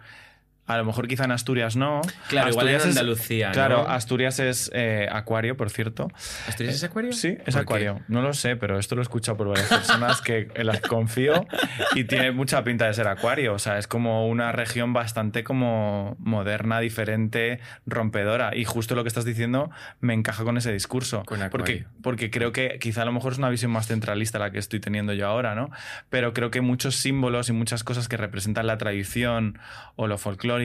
a 0.67 0.77
lo 0.77 0.83
mejor 0.85 1.07
quizá 1.07 1.23
en 1.23 1.31
Asturias 1.31 1.75
no. 1.77 2.01
Claro, 2.27 2.49
igual 2.49 2.67
en 2.67 2.75
Asturias 2.75 2.83
es- 2.95 2.97
Andalucía, 3.01 3.47
¿no? 3.47 3.53
Claro, 3.53 3.87
Asturias 3.89 4.39
es 4.39 4.69
eh, 4.73 5.07
acuario, 5.09 5.55
por 5.55 5.69
cierto. 5.69 6.09
¿Asturias 6.47 6.75
es 6.75 6.83
acuario? 6.83 7.13
Sí, 7.13 7.37
es 7.45 7.53
¿Por 7.55 7.61
acuario. 7.63 8.01
No 8.09 8.21
lo 8.21 8.33
sé, 8.33 8.57
pero 8.57 8.77
esto 8.77 8.95
lo 8.95 9.01
he 9.01 9.03
escuchado 9.03 9.37
por 9.37 9.47
varias 9.47 9.69
personas 9.69 10.21
que 10.21 10.49
en 10.53 10.67
las 10.67 10.81
confío 10.81 11.47
y 11.95 12.03
tiene 12.03 12.31
mucha 12.31 12.63
pinta 12.65 12.85
de 12.85 12.93
ser 12.93 13.07
acuario. 13.07 13.53
O 13.53 13.59
sea, 13.59 13.77
es 13.77 13.87
como 13.87 14.27
una 14.27 14.51
región 14.51 14.91
bastante 14.91 15.45
como 15.45 16.17
moderna, 16.19 16.79
diferente, 16.81 17.61
rompedora. 17.85 18.53
Y 18.53 18.65
justo 18.65 18.93
lo 18.93 19.03
que 19.03 19.07
estás 19.07 19.23
diciendo 19.23 19.71
me 20.01 20.13
encaja 20.13 20.43
con 20.43 20.57
ese 20.57 20.73
discurso. 20.73 21.23
Con 21.25 21.39
porque, 21.49 21.85
porque 22.03 22.29
creo 22.29 22.51
que 22.51 22.77
quizá 22.79 23.03
a 23.03 23.05
lo 23.05 23.13
mejor 23.13 23.31
es 23.31 23.37
una 23.37 23.49
visión 23.49 23.71
más 23.71 23.87
centralista 23.87 24.37
la 24.37 24.51
que 24.51 24.59
estoy 24.59 24.81
teniendo 24.81 25.13
yo 25.13 25.27
ahora, 25.27 25.55
¿no? 25.55 25.69
Pero 26.09 26.33
creo 26.33 26.51
que 26.51 26.59
muchos 26.59 26.97
símbolos 26.97 27.47
y 27.47 27.53
muchas 27.53 27.85
cosas 27.85 28.09
que 28.09 28.17
representan 28.17 28.67
la 28.67 28.77
tradición 28.77 29.59
o 29.95 30.07
lo 30.07 30.17
folclórico 30.17 30.56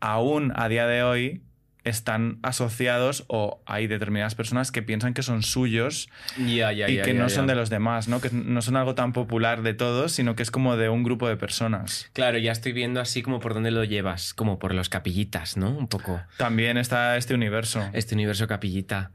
aún 0.00 0.52
a 0.56 0.68
día 0.68 0.86
de 0.86 1.02
hoy 1.02 1.42
están 1.84 2.38
asociados 2.42 3.24
o 3.28 3.62
hay 3.66 3.86
determinadas 3.86 4.34
personas 4.34 4.70
que 4.70 4.82
piensan 4.82 5.14
que 5.14 5.22
son 5.22 5.42
suyos 5.42 6.08
y 6.36 6.58
que 6.58 7.14
no 7.14 7.28
son 7.28 7.46
de 7.46 7.54
los 7.54 7.70
demás, 7.70 8.08
¿no? 8.08 8.20
Que 8.20 8.30
no 8.32 8.60
son 8.62 8.76
algo 8.76 8.94
tan 8.94 9.12
popular 9.12 9.62
de 9.62 9.74
todos, 9.74 10.12
sino 10.12 10.36
que 10.36 10.42
es 10.42 10.50
como 10.50 10.76
de 10.76 10.88
un 10.88 11.02
grupo 11.02 11.28
de 11.28 11.36
personas. 11.36 12.10
Claro, 12.12 12.38
ya 12.38 12.52
estoy 12.52 12.72
viendo 12.72 13.00
así 13.00 13.22
como 13.22 13.40
por 13.40 13.54
dónde 13.54 13.70
lo 13.70 13.84
llevas, 13.84 14.34
como 14.34 14.58
por 14.58 14.74
los 14.74 14.88
capillitas, 14.88 15.56
¿no? 15.56 15.70
Un 15.70 15.88
poco. 15.88 16.20
También 16.36 16.76
está 16.76 17.16
este 17.16 17.34
universo. 17.34 17.88
Este 17.92 18.14
universo 18.14 18.46
capillita. 18.46 19.12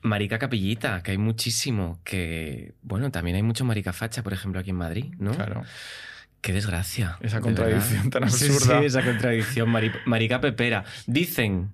Marica 0.00 0.38
capillita, 0.38 1.02
que 1.02 1.10
hay 1.10 1.18
muchísimo. 1.18 2.00
Que, 2.04 2.72
bueno, 2.82 3.10
también 3.10 3.36
hay 3.36 3.42
mucho 3.42 3.64
marica 3.64 3.92
facha, 3.92 4.22
por 4.22 4.32
ejemplo, 4.32 4.60
aquí 4.60 4.70
en 4.70 4.76
Madrid, 4.76 5.14
¿no? 5.18 5.32
Claro. 5.32 5.64
Qué 6.46 6.52
desgracia. 6.52 7.18
Esa 7.22 7.40
contradicción 7.40 8.08
tan 8.08 8.30
Sí, 8.30 8.44
absurda. 8.46 8.78
Sí, 8.78 8.84
esa 8.86 9.02
contradicción. 9.02 9.68
mari- 9.68 9.90
marica 10.04 10.40
pepera. 10.40 10.84
Dicen. 11.08 11.72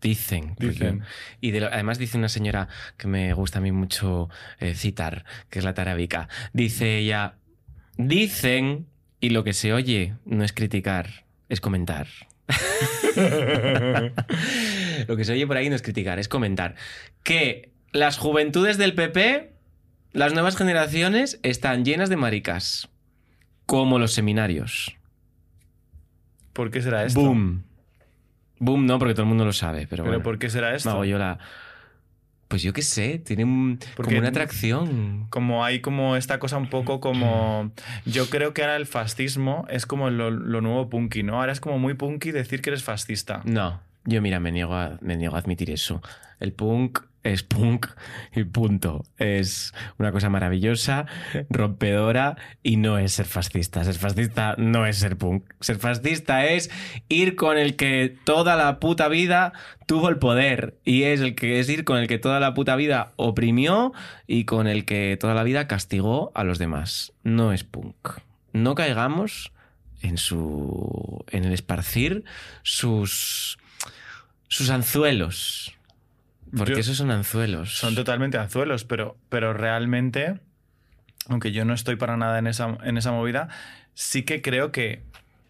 Dicen. 0.00 0.54
Dicen. 0.58 1.02
Y 1.42 1.50
de 1.50 1.60
lo- 1.60 1.66
además 1.66 1.98
dice 1.98 2.16
una 2.16 2.30
señora 2.30 2.68
que 2.96 3.08
me 3.08 3.34
gusta 3.34 3.58
a 3.58 3.60
mí 3.60 3.72
mucho 3.72 4.30
eh, 4.58 4.72
citar, 4.74 5.26
que 5.50 5.58
es 5.58 5.66
la 5.66 5.74
tarábica. 5.74 6.30
Dice 6.54 6.96
ella, 6.96 7.34
dicen, 7.98 8.86
y 9.20 9.28
lo 9.30 9.44
que 9.44 9.52
se 9.52 9.74
oye 9.74 10.14
no 10.24 10.44
es 10.44 10.54
criticar, 10.54 11.26
es 11.50 11.60
comentar. 11.60 12.06
lo 15.08 15.16
que 15.18 15.24
se 15.26 15.32
oye 15.34 15.46
por 15.46 15.58
ahí 15.58 15.68
no 15.68 15.76
es 15.76 15.82
criticar, 15.82 16.18
es 16.18 16.28
comentar. 16.28 16.74
Que 17.22 17.70
las 17.92 18.16
juventudes 18.16 18.78
del 18.78 18.94
PP, 18.94 19.52
las 20.12 20.32
nuevas 20.32 20.56
generaciones, 20.56 21.38
están 21.42 21.84
llenas 21.84 22.08
de 22.08 22.16
maricas. 22.16 22.88
Como 23.66 23.98
los 23.98 24.12
seminarios. 24.12 24.96
¿Por 26.52 26.70
qué 26.70 26.80
será 26.80 27.04
esto? 27.04 27.20
Boom. 27.20 27.64
Boom 28.58 28.86
no, 28.86 28.98
porque 28.98 29.12
todo 29.14 29.22
el 29.24 29.28
mundo 29.28 29.44
lo 29.44 29.52
sabe, 29.52 29.86
pero, 29.86 30.02
¿Pero 30.04 30.14
bueno. 30.14 30.22
por 30.22 30.38
qué 30.38 30.48
será 30.48 30.74
esto? 30.74 30.90
hago 30.90 31.04
yo 31.04 31.18
la... 31.18 31.38
Pues 32.48 32.62
yo 32.62 32.72
qué 32.72 32.82
sé, 32.82 33.18
tiene 33.18 33.44
un- 33.44 33.78
Porque- 33.96 34.10
como 34.10 34.20
una 34.20 34.28
atracción. 34.28 35.26
Como 35.30 35.64
hay 35.64 35.80
como 35.80 36.14
esta 36.16 36.38
cosa 36.38 36.56
un 36.56 36.70
poco 36.70 37.00
como... 37.00 37.72
Yo 38.06 38.30
creo 38.30 38.54
que 38.54 38.62
ahora 38.62 38.76
el 38.76 38.86
fascismo 38.86 39.66
es 39.68 39.84
como 39.84 40.10
lo, 40.10 40.30
lo 40.30 40.60
nuevo 40.60 40.88
punky, 40.88 41.24
¿no? 41.24 41.40
Ahora 41.40 41.50
es 41.52 41.60
como 41.60 41.78
muy 41.80 41.94
punky 41.94 42.30
decir 42.30 42.62
que 42.62 42.70
eres 42.70 42.84
fascista. 42.84 43.42
No, 43.44 43.80
yo 44.06 44.22
mira, 44.22 44.40
me 44.40 44.52
niego 44.52 44.74
a, 44.74 44.98
me 45.00 45.16
niego 45.16 45.36
a 45.36 45.38
admitir 45.38 45.70
eso. 45.70 46.00
El 46.40 46.52
punk 46.52 47.00
es 47.26 47.42
punk 47.42 47.86
y 48.34 48.44
punto. 48.44 49.04
Es 49.18 49.74
una 49.98 50.12
cosa 50.12 50.30
maravillosa, 50.30 51.06
rompedora 51.50 52.36
y 52.62 52.76
no 52.76 52.98
es 52.98 53.14
ser 53.14 53.26
fascista. 53.26 53.84
Ser 53.84 53.94
fascista 53.94 54.54
no 54.58 54.86
es 54.86 54.98
ser 54.98 55.16
punk. 55.16 55.44
Ser 55.60 55.76
fascista 55.76 56.46
es 56.46 56.70
ir 57.08 57.34
con 57.34 57.58
el 57.58 57.76
que 57.76 58.16
toda 58.24 58.56
la 58.56 58.78
puta 58.78 59.08
vida 59.08 59.52
tuvo 59.86 60.08
el 60.08 60.18
poder 60.18 60.78
y 60.84 61.04
es 61.04 61.20
el 61.20 61.34
que 61.34 61.58
es 61.58 61.68
ir 61.68 61.84
con 61.84 61.98
el 61.98 62.06
que 62.06 62.18
toda 62.18 62.40
la 62.40 62.54
puta 62.54 62.76
vida 62.76 63.12
oprimió 63.16 63.92
y 64.26 64.44
con 64.44 64.66
el 64.68 64.84
que 64.84 65.16
toda 65.20 65.34
la 65.34 65.42
vida 65.42 65.66
castigó 65.66 66.30
a 66.34 66.44
los 66.44 66.58
demás. 66.58 67.12
No 67.24 67.52
es 67.52 67.64
punk. 67.64 68.20
No 68.52 68.74
caigamos 68.74 69.52
en 70.00 70.18
su 70.18 71.24
en 71.30 71.44
el 71.44 71.52
esparcir 71.52 72.24
sus 72.62 73.58
sus 74.48 74.70
anzuelos. 74.70 75.74
Porque 76.56 76.74
Yo- 76.74 76.78
esos 76.78 76.96
son 76.96 77.10
anzuelos. 77.10 77.76
Son 77.76 77.94
totalmente 77.94 78.38
anzuelos, 78.38 78.84
pero, 78.84 79.16
pero 79.28 79.52
realmente, 79.52 80.40
aunque 81.28 81.52
yo 81.52 81.64
no 81.64 81.74
estoy 81.74 81.96
para 81.96 82.16
nada 82.16 82.38
en 82.38 82.46
esa, 82.46 82.78
en 82.84 82.96
esa 82.98 83.10
movida, 83.12 83.48
sí 83.94 84.22
que 84.22 84.42
creo 84.42 84.70
que 84.72 85.02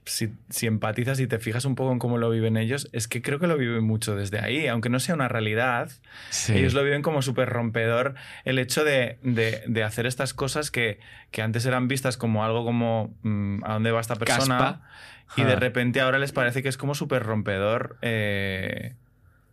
si, 0.07 0.31
si 0.51 0.67
empatizas 0.69 1.19
y 1.19 1.27
te 1.27 1.39
fijas 1.41 1.65
un 1.65 1.75
poco 1.75 1.91
en 1.93 1.99
cómo 1.99 2.17
lo 2.17 2.31
viven 2.31 2.57
ellos, 2.57 2.89
es 2.93 3.09
que 3.09 3.21
creo 3.23 3.41
que 3.41 3.49
lo 3.49 3.59
viven 3.59 3.83
mucho 3.85 4.15
desde 4.15 4.39
ahí, 4.39 4.69
aunque 4.69 4.89
no 4.89 5.01
sea 5.01 5.17
una 5.17 5.27
realidad. 5.29 5.91
Sí. 6.31 6.53
Ellos 6.55 6.75
lo 6.75 6.85
viven 6.85 7.03
como 7.03 7.23
súper 7.23 7.49
rompedor 7.49 8.15
el 8.45 8.59
hecho 8.61 8.85
de, 8.85 9.19
de- 9.23 9.65
de 9.67 9.83
hacer 9.83 10.07
estas 10.07 10.33
cosas 10.33 10.71
que, 10.71 11.01
que 11.33 11.43
antes 11.43 11.67
eran 11.67 11.89
vistas 11.89 12.17
como 12.17 12.45
algo 12.45 12.65
como 12.65 13.15
mm, 13.23 13.65
¿a 13.65 13.75
dónde 13.75 13.91
va 13.91 14.01
esta 14.01 14.15
persona? 14.17 14.59
Caspa. 14.59 14.83
Y 15.37 15.43
de 15.43 15.57
repente 15.57 16.01
ahora 16.01 16.19
les 16.19 16.33
parece 16.33 16.62
que 16.62 16.69
es 16.69 16.77
como 16.77 16.95
súper 16.95 17.23
rompedor. 17.23 17.99
eh, 18.03 18.95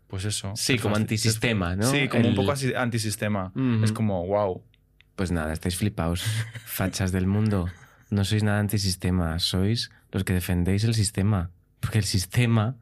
pues 0.07 0.25
eso. 0.25 0.51
Sí, 0.55 0.77
como 0.77 0.95
antisistema, 0.95 1.75
¿no? 1.75 1.89
Sí, 1.89 2.07
como 2.07 2.29
un 2.29 2.35
poco 2.35 2.53
antisistema. 2.75 3.51
Ujú. 3.55 3.83
Es 3.83 3.91
como, 3.91 4.25
wow. 4.27 4.63
Pues 5.15 5.31
nada, 5.31 5.51
estáis 5.53 5.75
flipaos. 5.75 6.23
Fachas 6.65 7.11
del 7.11 7.25
mundo. 7.25 7.67
No 8.11 8.23
sois 8.23 8.43
nada 8.43 8.59
antisistema. 8.59 9.39
Sois 9.39 9.89
los 10.11 10.23
que 10.23 10.33
defendéis 10.33 10.83
el 10.83 10.93
sistema. 10.93 11.49
Porque 11.79 11.97
el 11.97 12.03
sistema 12.03 12.77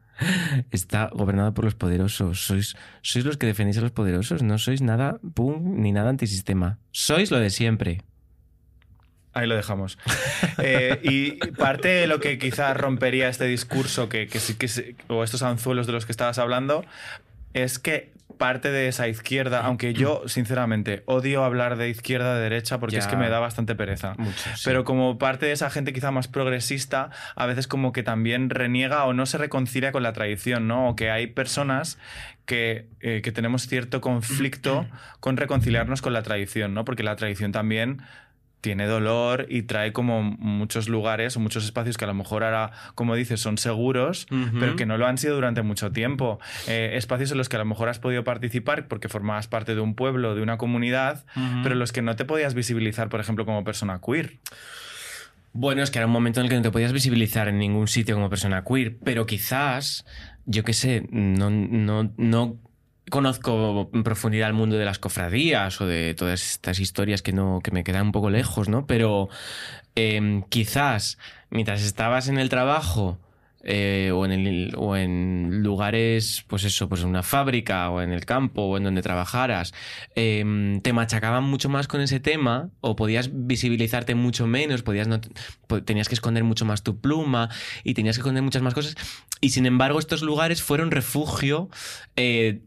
está 0.70 1.08
gobernado 1.12 1.54
por 1.54 1.64
los 1.64 1.74
poderosos. 1.74 2.44
Sois, 2.44 2.76
sois 3.00 3.24
los 3.24 3.38
que 3.38 3.46
defendéis 3.46 3.78
a 3.78 3.80
los 3.80 3.92
poderosos. 3.92 4.42
No 4.42 4.58
sois 4.58 4.82
nada 4.82 5.18
pum 5.34 5.80
ni 5.80 5.90
nada 5.92 6.10
antisistema. 6.10 6.78
Sois 6.90 7.30
lo 7.30 7.38
de 7.38 7.48
siempre. 7.48 8.02
Ahí 9.34 9.46
lo 9.46 9.56
dejamos. 9.56 9.98
Eh, 10.58 11.00
y 11.02 11.32
parte 11.52 11.88
de 11.88 12.06
lo 12.06 12.20
que 12.20 12.38
quizás 12.38 12.76
rompería 12.76 13.28
este 13.28 13.46
discurso, 13.46 14.08
que, 14.08 14.28
o 15.08 15.24
estos 15.24 15.42
anzuelos 15.42 15.86
de 15.86 15.92
los 15.92 16.04
que 16.04 16.12
estabas 16.12 16.38
hablando, 16.38 16.84
es 17.54 17.78
que 17.78 18.12
parte 18.38 18.70
de 18.70 18.88
esa 18.88 19.08
izquierda, 19.08 19.60
aunque 19.60 19.94
yo 19.94 20.22
sinceramente 20.26 21.02
odio 21.06 21.44
hablar 21.44 21.76
de 21.76 21.88
izquierda, 21.88 22.34
de 22.34 22.42
derecha, 22.42 22.78
porque 22.78 22.96
es 22.96 23.06
que 23.06 23.16
me 23.16 23.28
da 23.28 23.38
bastante 23.38 23.74
pereza. 23.74 24.14
Mucho, 24.18 24.50
sí. 24.56 24.62
Pero 24.64 24.84
como 24.84 25.18
parte 25.18 25.46
de 25.46 25.52
esa 25.52 25.70
gente 25.70 25.92
quizá 25.92 26.10
más 26.10 26.28
progresista, 26.28 27.10
a 27.34 27.46
veces 27.46 27.66
como 27.66 27.92
que 27.92 28.02
también 28.02 28.50
reniega 28.50 29.04
o 29.04 29.12
no 29.12 29.26
se 29.26 29.38
reconcilia 29.38 29.92
con 29.92 30.02
la 30.02 30.12
tradición, 30.12 30.68
¿no? 30.68 30.88
O 30.88 30.96
que 30.96 31.10
hay 31.10 31.28
personas 31.28 31.98
que, 32.44 32.88
eh, 33.00 33.20
que 33.22 33.32
tenemos 33.32 33.66
cierto 33.66 34.00
conflicto 34.00 34.86
con 35.20 35.36
reconciliarnos 35.36 36.02
con 36.02 36.12
la 36.12 36.22
tradición, 36.22 36.74
¿no? 36.74 36.84
Porque 36.84 37.02
la 37.02 37.16
tradición 37.16 37.52
también 37.52 38.02
tiene 38.62 38.86
dolor 38.86 39.46
y 39.50 39.62
trae 39.62 39.92
como 39.92 40.22
muchos 40.22 40.88
lugares 40.88 41.36
o 41.36 41.40
muchos 41.40 41.64
espacios 41.64 41.98
que 41.98 42.04
a 42.04 42.08
lo 42.08 42.14
mejor 42.14 42.44
ahora, 42.44 42.70
como 42.94 43.14
dices, 43.16 43.40
son 43.40 43.58
seguros, 43.58 44.26
pero 44.58 44.76
que 44.76 44.86
no 44.86 44.96
lo 44.96 45.06
han 45.06 45.18
sido 45.18 45.34
durante 45.34 45.62
mucho 45.62 45.90
tiempo. 45.90 46.38
Eh, 46.68 46.92
espacios 46.94 47.32
en 47.32 47.38
los 47.38 47.48
que 47.48 47.56
a 47.56 47.58
lo 47.58 47.64
mejor 47.64 47.88
has 47.88 47.98
podido 47.98 48.22
participar 48.22 48.86
porque 48.86 49.08
formabas 49.08 49.48
parte 49.48 49.74
de 49.74 49.80
un 49.80 49.94
pueblo, 49.94 50.36
de 50.36 50.42
una 50.42 50.56
comunidad, 50.58 51.26
pero 51.62 51.74
en 51.74 51.80
los 51.80 51.92
que 51.92 52.02
no 52.02 52.14
te 52.14 52.24
podías 52.24 52.54
visibilizar, 52.54 53.08
por 53.08 53.20
ejemplo, 53.20 53.44
como 53.44 53.64
persona 53.64 54.00
queer. 54.00 54.38
Bueno, 55.52 55.82
es 55.82 55.90
que 55.90 55.98
era 55.98 56.06
un 56.06 56.12
momento 56.12 56.40
en 56.40 56.46
el 56.46 56.50
que 56.50 56.56
no 56.56 56.62
te 56.62 56.70
podías 56.70 56.92
visibilizar 56.92 57.48
en 57.48 57.58
ningún 57.58 57.88
sitio 57.88 58.14
como 58.14 58.30
persona 58.30 58.64
queer, 58.64 58.96
pero 59.04 59.26
quizás, 59.26 60.06
yo 60.46 60.62
qué 60.62 60.72
sé, 60.72 61.06
no, 61.10 61.50
no, 61.50 62.12
no 62.16 62.56
conozco 63.10 63.90
en 63.92 64.02
profundidad 64.04 64.48
el 64.48 64.54
mundo 64.54 64.76
de 64.76 64.84
las 64.84 64.98
cofradías 64.98 65.80
o 65.80 65.86
de 65.86 66.14
todas 66.14 66.42
estas 66.52 66.80
historias 66.80 67.22
que, 67.22 67.32
no, 67.32 67.60
que 67.62 67.70
me 67.70 67.84
quedan 67.84 68.06
un 68.06 68.12
poco 68.12 68.30
lejos, 68.30 68.68
¿no? 68.68 68.86
Pero 68.86 69.28
em, 69.94 70.42
quizás 70.44 71.18
mientras 71.50 71.82
estabas 71.82 72.28
en 72.28 72.38
el 72.38 72.48
trabajo 72.48 73.18
eh, 73.64 74.10
o, 74.12 74.24
en 74.24 74.32
el- 74.32 74.74
o 74.76 74.96
en 74.96 75.62
lugares, 75.62 76.44
pues 76.48 76.64
eso, 76.64 76.88
pues 76.88 77.02
en 77.02 77.08
una 77.08 77.22
fábrica 77.22 77.90
o 77.90 78.02
en 78.02 78.10
el 78.10 78.24
campo 78.24 78.62
o 78.62 78.76
en 78.76 78.82
donde 78.82 79.02
trabajaras, 79.02 79.72
em, 80.16 80.80
te 80.80 80.92
machacaban 80.92 81.44
mucho 81.44 81.68
más 81.68 81.86
con 81.86 82.00
ese 82.00 82.18
tema 82.18 82.70
o 82.80 82.96
podías 82.96 83.30
visibilizarte 83.32 84.16
mucho 84.16 84.48
menos, 84.48 84.82
podías 84.82 85.06
no, 85.06 85.20
tenías 85.84 86.08
que 86.08 86.14
esconder 86.16 86.42
mucho 86.42 86.64
más 86.64 86.82
tu 86.82 87.00
pluma 87.00 87.50
y 87.84 87.94
tenías 87.94 88.16
que 88.16 88.22
esconder 88.22 88.42
muchas 88.42 88.62
más 88.62 88.74
cosas. 88.74 88.96
Y 89.40 89.50
sin 89.50 89.66
embargo, 89.66 90.00
estos 90.00 90.22
lugares 90.22 90.60
fueron 90.60 90.90
refugio 90.90 91.68
eh, 92.16 92.62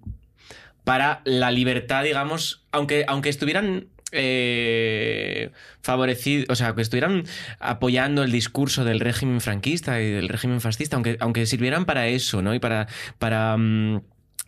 para 0.85 1.21
la 1.25 1.51
libertad, 1.51 2.03
digamos, 2.03 2.63
aunque, 2.71 3.03
aunque 3.07 3.27
estuvieran 3.27 3.87
eh, 4.13 5.51
favorecidos, 5.81 6.45
o 6.49 6.55
sea, 6.55 6.73
que 6.73 6.81
estuvieran 6.81 7.25
apoyando 7.59 8.23
el 8.23 8.31
discurso 8.31 8.85
del 8.85 9.01
régimen 9.01 9.41
franquista 9.41 9.99
y 9.99 10.09
del 10.09 10.29
régimen 10.29 10.61
fascista, 10.61 10.95
aunque, 10.95 11.17
aunque 11.19 11.45
sirvieran 11.45 11.85
para 11.85 12.07
eso, 12.07 12.41
¿no? 12.41 12.55
Y 12.55 12.59
para, 12.59 12.87
para 13.19 13.57
mm, 13.57 14.01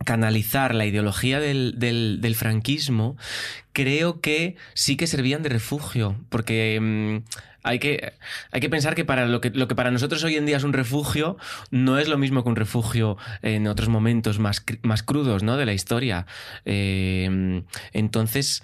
canalizar 0.06 0.74
la 0.76 0.86
ideología 0.86 1.40
del, 1.40 1.76
del- 1.78 2.36
franquismo, 2.36 3.18
creo 3.74 4.22
que 4.22 4.56
sí 4.74 4.96
que 4.96 5.08
servían 5.08 5.44
de 5.44 5.50
refugio, 5.50 6.16
porque 6.30 6.80
mm, 6.82 7.18
hay, 7.64 7.80
que, 7.80 8.14
hay 8.52 8.62
que 8.62 8.70
pensar 8.70 8.96
que 8.96 9.06
para 9.06 9.26
lo 9.26 9.42
que, 9.42 9.50
lo 9.50 9.68
que 9.68 9.76
para 9.76 9.92
nosotros 9.92 10.24
hoy 10.24 10.36
en 10.36 10.46
día 10.46 10.58
es 10.58 10.64
un 10.64 10.74
refugio, 10.74 11.38
no 11.72 11.98
es 12.00 12.08
lo 12.08 12.18
mismo 12.18 12.44
que 12.44 12.50
un 12.50 12.56
refugio 12.56 13.18
en 13.42 13.68
otros 13.68 13.90
momentos 13.90 14.40
más, 14.40 14.64
más 14.84 15.04
crudos 15.04 15.44
¿no? 15.44 15.58
de 15.58 15.66
la 15.66 15.74
historia. 15.74 16.26
Eh, 16.66 17.64
entonces, 17.94 18.64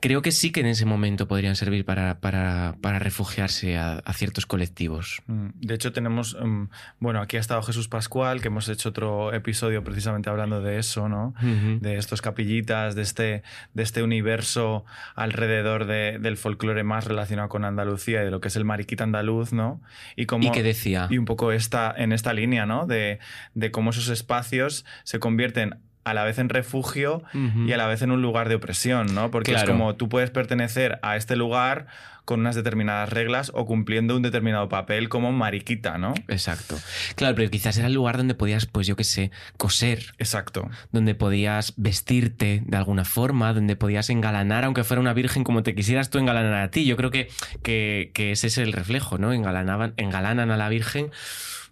creo 0.00 0.22
que 0.22 0.30
sí 0.30 0.52
que 0.52 0.60
en 0.60 0.66
ese 0.66 0.84
momento 0.84 1.26
podrían 1.26 1.56
servir 1.56 1.84
para, 1.84 2.20
para, 2.20 2.76
para 2.80 2.98
refugiarse 2.98 3.76
a, 3.76 3.94
a, 3.98 4.12
ciertos 4.12 4.46
colectivos. 4.46 5.22
Mm, 5.26 5.48
de 5.60 5.74
hecho, 5.74 5.92
tenemos, 5.92 6.34
um, 6.34 6.68
bueno, 7.00 7.20
aquí 7.20 7.36
ha 7.36 7.40
estado 7.40 7.62
Jesús 7.62 7.88
Pascual, 7.88 8.40
que 8.40 8.48
hemos 8.48 8.68
hecho 8.68 8.90
otro 8.90 9.32
episodio 9.34 9.82
precisamente 9.82 10.30
hablando 10.30 10.62
de 10.62 10.78
eso, 10.78 11.08
¿no? 11.08 11.34
Uh 11.42 11.44
-huh. 11.44 11.80
De 11.80 11.96
estos 11.96 12.22
capillitas, 12.22 12.94
de 12.94 13.02
este, 13.02 13.42
de 13.74 13.82
este 13.82 14.02
universo 14.02 14.84
alrededor 15.14 15.86
de, 15.86 16.18
del 16.18 16.36
folclore 16.36 16.84
más 16.84 17.06
relacionado 17.06 17.48
con 17.48 17.64
Andalucía 17.64 18.22
y 18.22 18.24
de 18.24 18.30
lo 18.30 18.40
que 18.40 18.48
es 18.48 18.56
el 18.56 18.64
mariquita 18.64 19.04
andaluz, 19.04 19.52
¿no? 19.52 19.80
Y, 20.16 20.26
cómo, 20.26 20.48
¿Y 20.48 20.52
qué 20.52 20.62
decía? 20.62 21.08
Y 21.10 21.18
un 21.18 21.24
poco 21.24 21.52
esta, 21.52 21.92
en 21.96 22.12
esta 22.12 22.32
línea, 22.32 22.66
¿no? 22.66 22.86
De, 22.86 23.18
de 23.54 23.70
cómo 23.70 23.90
esos 23.90 24.08
espacios 24.08 24.84
se 25.04 25.18
convierten 25.18 25.80
a 26.10 26.14
la 26.14 26.24
vez 26.24 26.38
en 26.38 26.48
refugio 26.48 27.22
uh 27.34 27.38
-huh. 27.38 27.68
y 27.68 27.72
a 27.72 27.76
la 27.76 27.86
vez 27.86 28.02
en 28.02 28.10
un 28.10 28.22
lugar 28.22 28.48
de 28.48 28.56
opresión, 28.56 29.14
¿no? 29.14 29.30
Porque 29.30 29.52
claro. 29.52 29.64
es 29.64 29.70
como 29.70 29.94
tú 29.96 30.08
puedes 30.08 30.30
pertenecer 30.30 30.98
a 31.02 31.16
este 31.16 31.36
lugar 31.36 31.86
con 32.30 32.38
unas 32.38 32.54
determinadas 32.54 33.08
reglas 33.08 33.50
o 33.54 33.66
cumpliendo 33.66 34.14
un 34.14 34.22
determinado 34.22 34.68
papel 34.68 35.08
como 35.08 35.32
mariquita, 35.32 35.98
¿no? 35.98 36.14
Exacto. 36.28 36.78
Claro, 37.16 37.34
pero 37.34 37.50
quizás 37.50 37.76
era 37.76 37.88
el 37.88 37.94
lugar 37.94 38.18
donde 38.18 38.36
podías, 38.36 38.66
pues 38.66 38.86
yo 38.86 38.94
qué 38.94 39.02
sé, 39.02 39.32
coser. 39.56 40.14
Exacto. 40.18 40.70
Donde 40.92 41.16
podías 41.16 41.74
vestirte 41.76 42.62
de 42.64 42.76
alguna 42.76 43.04
forma, 43.04 43.52
donde 43.52 43.74
podías 43.74 44.10
engalanar, 44.10 44.64
aunque 44.64 44.84
fuera 44.84 45.00
una 45.00 45.12
virgen 45.12 45.42
como 45.42 45.64
te 45.64 45.74
quisieras 45.74 46.10
tú 46.10 46.18
engalanar 46.18 46.62
a 46.62 46.70
ti. 46.70 46.84
Yo 46.84 46.96
creo 46.96 47.10
que, 47.10 47.28
que, 47.64 48.12
que 48.14 48.30
ese 48.30 48.46
es 48.46 48.58
el 48.58 48.72
reflejo, 48.72 49.18
¿no? 49.18 49.32
Engalanaban, 49.32 49.94
engalanan 49.96 50.52
a 50.52 50.56
la 50.56 50.68
virgen 50.68 51.10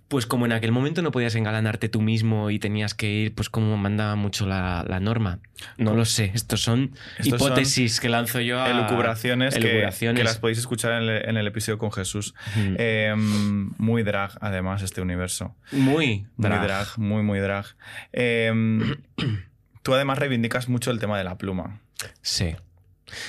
pues 0.09 0.25
como 0.25 0.47
en 0.47 0.53
aquel 0.53 0.73
momento 0.73 1.03
no 1.03 1.11
podías 1.11 1.35
engalanarte 1.35 1.91
tú 1.91 2.01
mismo 2.01 2.51
y 2.51 2.59
tenías 2.59 2.95
que 2.95 3.11
ir, 3.11 3.35
pues 3.35 3.51
como 3.51 3.77
mandaba 3.77 4.17
mucho 4.17 4.47
la, 4.47 4.85
la 4.89 5.01
norma. 5.01 5.41
No 5.77 5.95
lo 5.95 6.07
sé, 6.07 6.33
estos 6.35 6.63
son 6.63 6.95
Estos 7.19 7.41
hipótesis 7.41 7.97
son 7.97 8.03
que 8.03 8.09
lanzo 8.09 8.41
yo 8.41 8.61
a... 8.61 8.71
Elucubraciones, 8.71 9.55
elucubraciones. 9.55 10.15
Que, 10.15 10.21
que, 10.21 10.25
las 10.25 10.39
podéis 10.39 10.59
escuchar 10.59 11.03
en 11.03 11.09
el, 11.09 11.29
en 11.29 11.37
el 11.37 11.47
episodio 11.47 11.77
con 11.77 11.93
Jesús. 11.93 12.35
Mm. 12.57 12.75
Eh, 12.79 13.15
muy 13.17 14.03
drag, 14.03 14.33
además, 14.41 14.83
este 14.83 15.03
universo. 15.03 15.55
Muy 15.73 16.27
drag. 16.39 16.59
Muy 16.59 16.67
drag, 16.67 16.99
muy, 16.99 17.23
muy 17.23 17.39
drag. 17.41 17.67
Eh, 18.15 18.97
tú 19.83 19.95
además 19.95 20.19
reivindicas 20.19 20.71
mucho 20.71 20.91
el 20.91 21.01
tema 21.01 21.19
de 21.19 21.25
la 21.25 21.37
pluma. 21.37 21.81
Sí. 22.23 22.57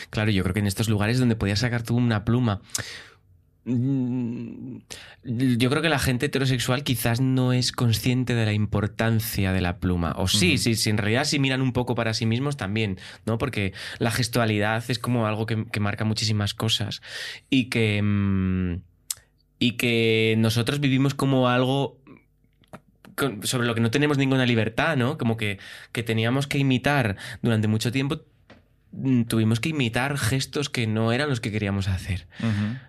Claro, 0.09 0.31
yo 0.31 0.43
creo 0.43 0.53
que 0.53 0.59
en 0.59 0.67
estos 0.67 0.87
lugares 0.87 1.19
donde 1.19 1.35
podías 1.35 1.59
sacar 1.59 1.83
tú 1.83 1.97
una 1.97 2.25
pluma 2.25 2.61
yo 5.23 5.69
creo 5.69 5.81
que 5.81 5.89
la 5.89 5.99
gente 5.99 6.27
heterosexual 6.27 6.83
quizás 6.83 7.21
no 7.21 7.53
es 7.53 7.71
consciente 7.71 8.33
de 8.35 8.45
la 8.45 8.53
importancia 8.53 9.53
de 9.53 9.61
la 9.61 9.77
pluma. 9.77 10.13
O 10.17 10.27
sí, 10.27 10.51
uh 10.51 10.53
-huh. 10.53 10.57
sí, 10.57 10.75
sí, 10.75 10.89
en 10.89 10.97
realidad 10.97 11.25
si 11.25 11.39
miran 11.39 11.61
un 11.61 11.73
poco 11.73 11.95
para 11.95 12.13
sí 12.13 12.25
mismos 12.25 12.57
también, 12.57 12.97
¿no? 13.25 13.37
Porque 13.37 13.73
la 13.99 14.11
gestualidad 14.11 14.83
es 14.89 14.99
como 14.99 15.27
algo 15.27 15.45
que, 15.45 15.65
que 15.71 15.79
marca 15.79 16.05
muchísimas 16.05 16.53
cosas 16.53 17.01
y 17.49 17.65
que, 17.65 18.01
mmm, 18.01 18.81
y 19.59 19.73
que 19.73 20.35
nosotros 20.37 20.79
vivimos 20.79 21.13
como 21.13 21.49
algo 21.49 21.99
sobre 23.43 23.67
lo 23.67 23.75
que 23.75 23.81
no 23.81 23.91
tenemos 23.91 24.17
ninguna 24.17 24.45
libertad, 24.45 24.95
¿no? 24.95 25.17
Como 25.17 25.35
que, 25.35 25.59
que 25.91 26.03
teníamos 26.03 26.47
que 26.47 26.57
imitar 26.57 27.17
durante 27.41 27.67
mucho 27.67 27.91
tiempo, 27.91 28.21
mm, 28.93 29.23
tuvimos 29.23 29.59
que 29.59 29.69
imitar 29.69 30.17
gestos 30.17 30.69
que 30.69 30.87
no 30.87 31.11
eran 31.11 31.29
los 31.29 31.41
que 31.41 31.51
queríamos 31.51 31.87
hacer. 31.89 32.27
Uh 32.39 32.45
-huh. 32.45 32.79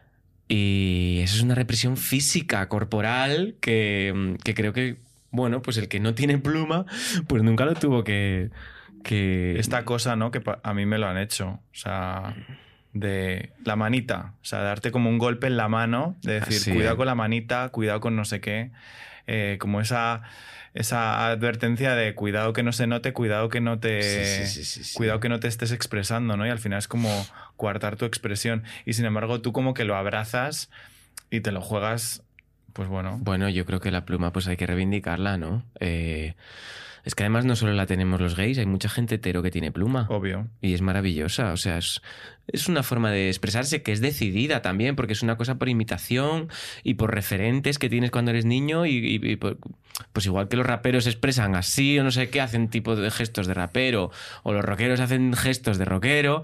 Y 0.52 1.20
eso 1.22 1.36
es 1.36 1.42
una 1.44 1.54
represión 1.54 1.96
física, 1.96 2.68
corporal, 2.68 3.54
que, 3.60 4.36
que, 4.42 4.52
creo 4.54 4.72
que, 4.72 4.96
bueno, 5.30 5.62
pues 5.62 5.76
el 5.76 5.86
que 5.86 6.00
no 6.00 6.14
tiene 6.14 6.38
pluma, 6.38 6.86
pues 7.28 7.44
nunca 7.44 7.64
lo 7.64 7.74
tuvo 7.74 8.02
que... 8.02 8.50
que... 9.04 9.60
Esta 9.60 9.84
cosa, 9.84 10.16
¿no? 10.16 10.32
Que 10.32 10.42
a 10.64 10.74
mí 10.74 10.86
me 10.86 10.98
lo 10.98 11.06
han 11.06 11.18
hecho. 11.18 11.60
O 11.72 11.74
sea, 11.74 12.34
de 12.92 13.52
la 13.64 13.76
manita. 13.76 14.34
O 14.42 14.44
sea, 14.44 14.58
darte 14.58 14.90
como 14.90 15.08
un 15.08 15.18
golpe 15.18 15.46
en 15.46 15.56
la 15.56 15.68
mano, 15.68 16.16
de 16.22 16.40
decir, 16.40 16.56
Así 16.56 16.72
cuidado 16.72 16.96
con 16.96 17.06
la 17.06 17.14
manita, 17.14 17.68
cuidado 17.68 18.00
con 18.00 18.16
no 18.16 18.24
sé 18.24 18.40
qué. 18.40 18.72
Eh, 19.28 19.56
como 19.60 19.80
esa 19.80 20.22
esa 20.72 21.26
advertencia 21.28 21.94
de 21.94 22.14
cuidado 22.14 22.52
que 22.52 22.62
no 22.62 22.72
se 22.72 22.86
note, 22.86 23.12
cuidado 23.12 23.48
que 23.48 23.60
no 23.60 23.80
te 23.80 24.46
sí, 24.46 24.64
sí, 24.64 24.84
sí, 24.84 24.94
cuidado 24.94 25.18
que 25.18 25.28
no 25.28 25.40
te 25.40 25.48
estés 25.48 25.72
expresando, 25.72 26.36
¿no? 26.36 26.46
Y 26.46 26.50
al 26.50 26.60
final 26.60 26.78
es 26.78 26.88
como 26.88 27.26
coartar 27.60 27.96
tu 27.96 28.06
expresión 28.06 28.64
y 28.86 28.94
sin 28.94 29.04
embargo 29.04 29.42
tú 29.42 29.52
como 29.52 29.74
que 29.74 29.84
lo 29.84 29.94
abrazas 29.94 30.70
y 31.30 31.40
te 31.40 31.52
lo 31.52 31.60
juegas 31.60 32.22
pues 32.72 32.88
bueno. 32.88 33.18
Bueno, 33.20 33.48
yo 33.48 33.66
creo 33.66 33.80
que 33.80 33.90
la 33.90 34.06
pluma 34.06 34.32
pues 34.32 34.48
hay 34.48 34.56
que 34.56 34.66
reivindicarla, 34.66 35.36
¿no? 35.36 35.62
Eh 35.78 36.34
es 37.04 37.14
que 37.14 37.22
además 37.22 37.44
no 37.44 37.56
solo 37.56 37.72
la 37.72 37.86
tenemos 37.86 38.20
los 38.20 38.36
gays, 38.36 38.58
hay 38.58 38.66
mucha 38.66 38.88
gente 38.88 39.14
hetero 39.14 39.42
que 39.42 39.50
tiene 39.50 39.72
pluma. 39.72 40.06
Obvio. 40.10 40.48
Y 40.60 40.74
es 40.74 40.82
maravillosa. 40.82 41.52
O 41.52 41.56
sea, 41.56 41.78
es, 41.78 42.02
es 42.46 42.68
una 42.68 42.82
forma 42.82 43.10
de 43.10 43.28
expresarse 43.28 43.82
que 43.82 43.92
es 43.92 44.00
decidida 44.00 44.60
también, 44.60 44.96
porque 44.96 45.14
es 45.14 45.22
una 45.22 45.36
cosa 45.36 45.56
por 45.56 45.68
imitación 45.68 46.48
y 46.82 46.94
por 46.94 47.14
referentes 47.14 47.78
que 47.78 47.88
tienes 47.88 48.10
cuando 48.10 48.32
eres 48.32 48.44
niño. 48.44 48.84
Y, 48.84 48.98
y, 48.98 49.30
y 49.30 49.36
por, 49.36 49.58
pues 50.12 50.26
igual 50.26 50.48
que 50.48 50.56
los 50.56 50.66
raperos 50.66 51.06
expresan 51.06 51.54
así 51.54 51.98
o 51.98 52.04
no 52.04 52.10
sé 52.10 52.28
qué, 52.28 52.40
hacen 52.40 52.68
tipo 52.68 52.96
de 52.96 53.10
gestos 53.10 53.46
de 53.46 53.54
rapero, 53.54 54.10
o 54.42 54.52
los 54.52 54.64
rockeros 54.64 55.00
hacen 55.00 55.32
gestos 55.32 55.78
de 55.78 55.86
rockero, 55.86 56.42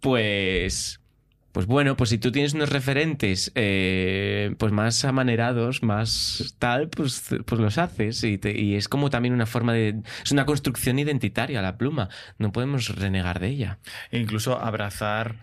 pues 0.00 1.00
pues 1.52 1.66
bueno, 1.66 1.96
pues 1.96 2.10
si 2.10 2.18
tú 2.18 2.30
tienes 2.30 2.54
unos 2.54 2.68
referentes 2.68 3.50
eh, 3.56 4.54
pues 4.58 4.70
más 4.70 5.04
amanerados, 5.04 5.82
más 5.82 6.54
tal, 6.60 6.88
pues, 6.88 7.34
pues 7.44 7.60
los 7.60 7.78
haces 7.78 8.22
y, 8.22 8.38
y, 8.44 8.76
es 8.76 8.88
como 8.88 9.10
también 9.10 9.34
una 9.34 9.46
forma 9.46 9.72
de... 9.72 10.02
Es 10.22 10.30
una 10.30 10.46
construcción 10.46 11.00
identitaria 11.00 11.60
la 11.60 11.76
pluma, 11.76 12.10
no 12.38 12.52
podemos 12.52 12.94
renegar 12.94 13.40
de 13.40 13.48
ella. 13.48 13.78
E 14.12 14.18
incluso 14.18 14.60
abrazar 14.60 15.36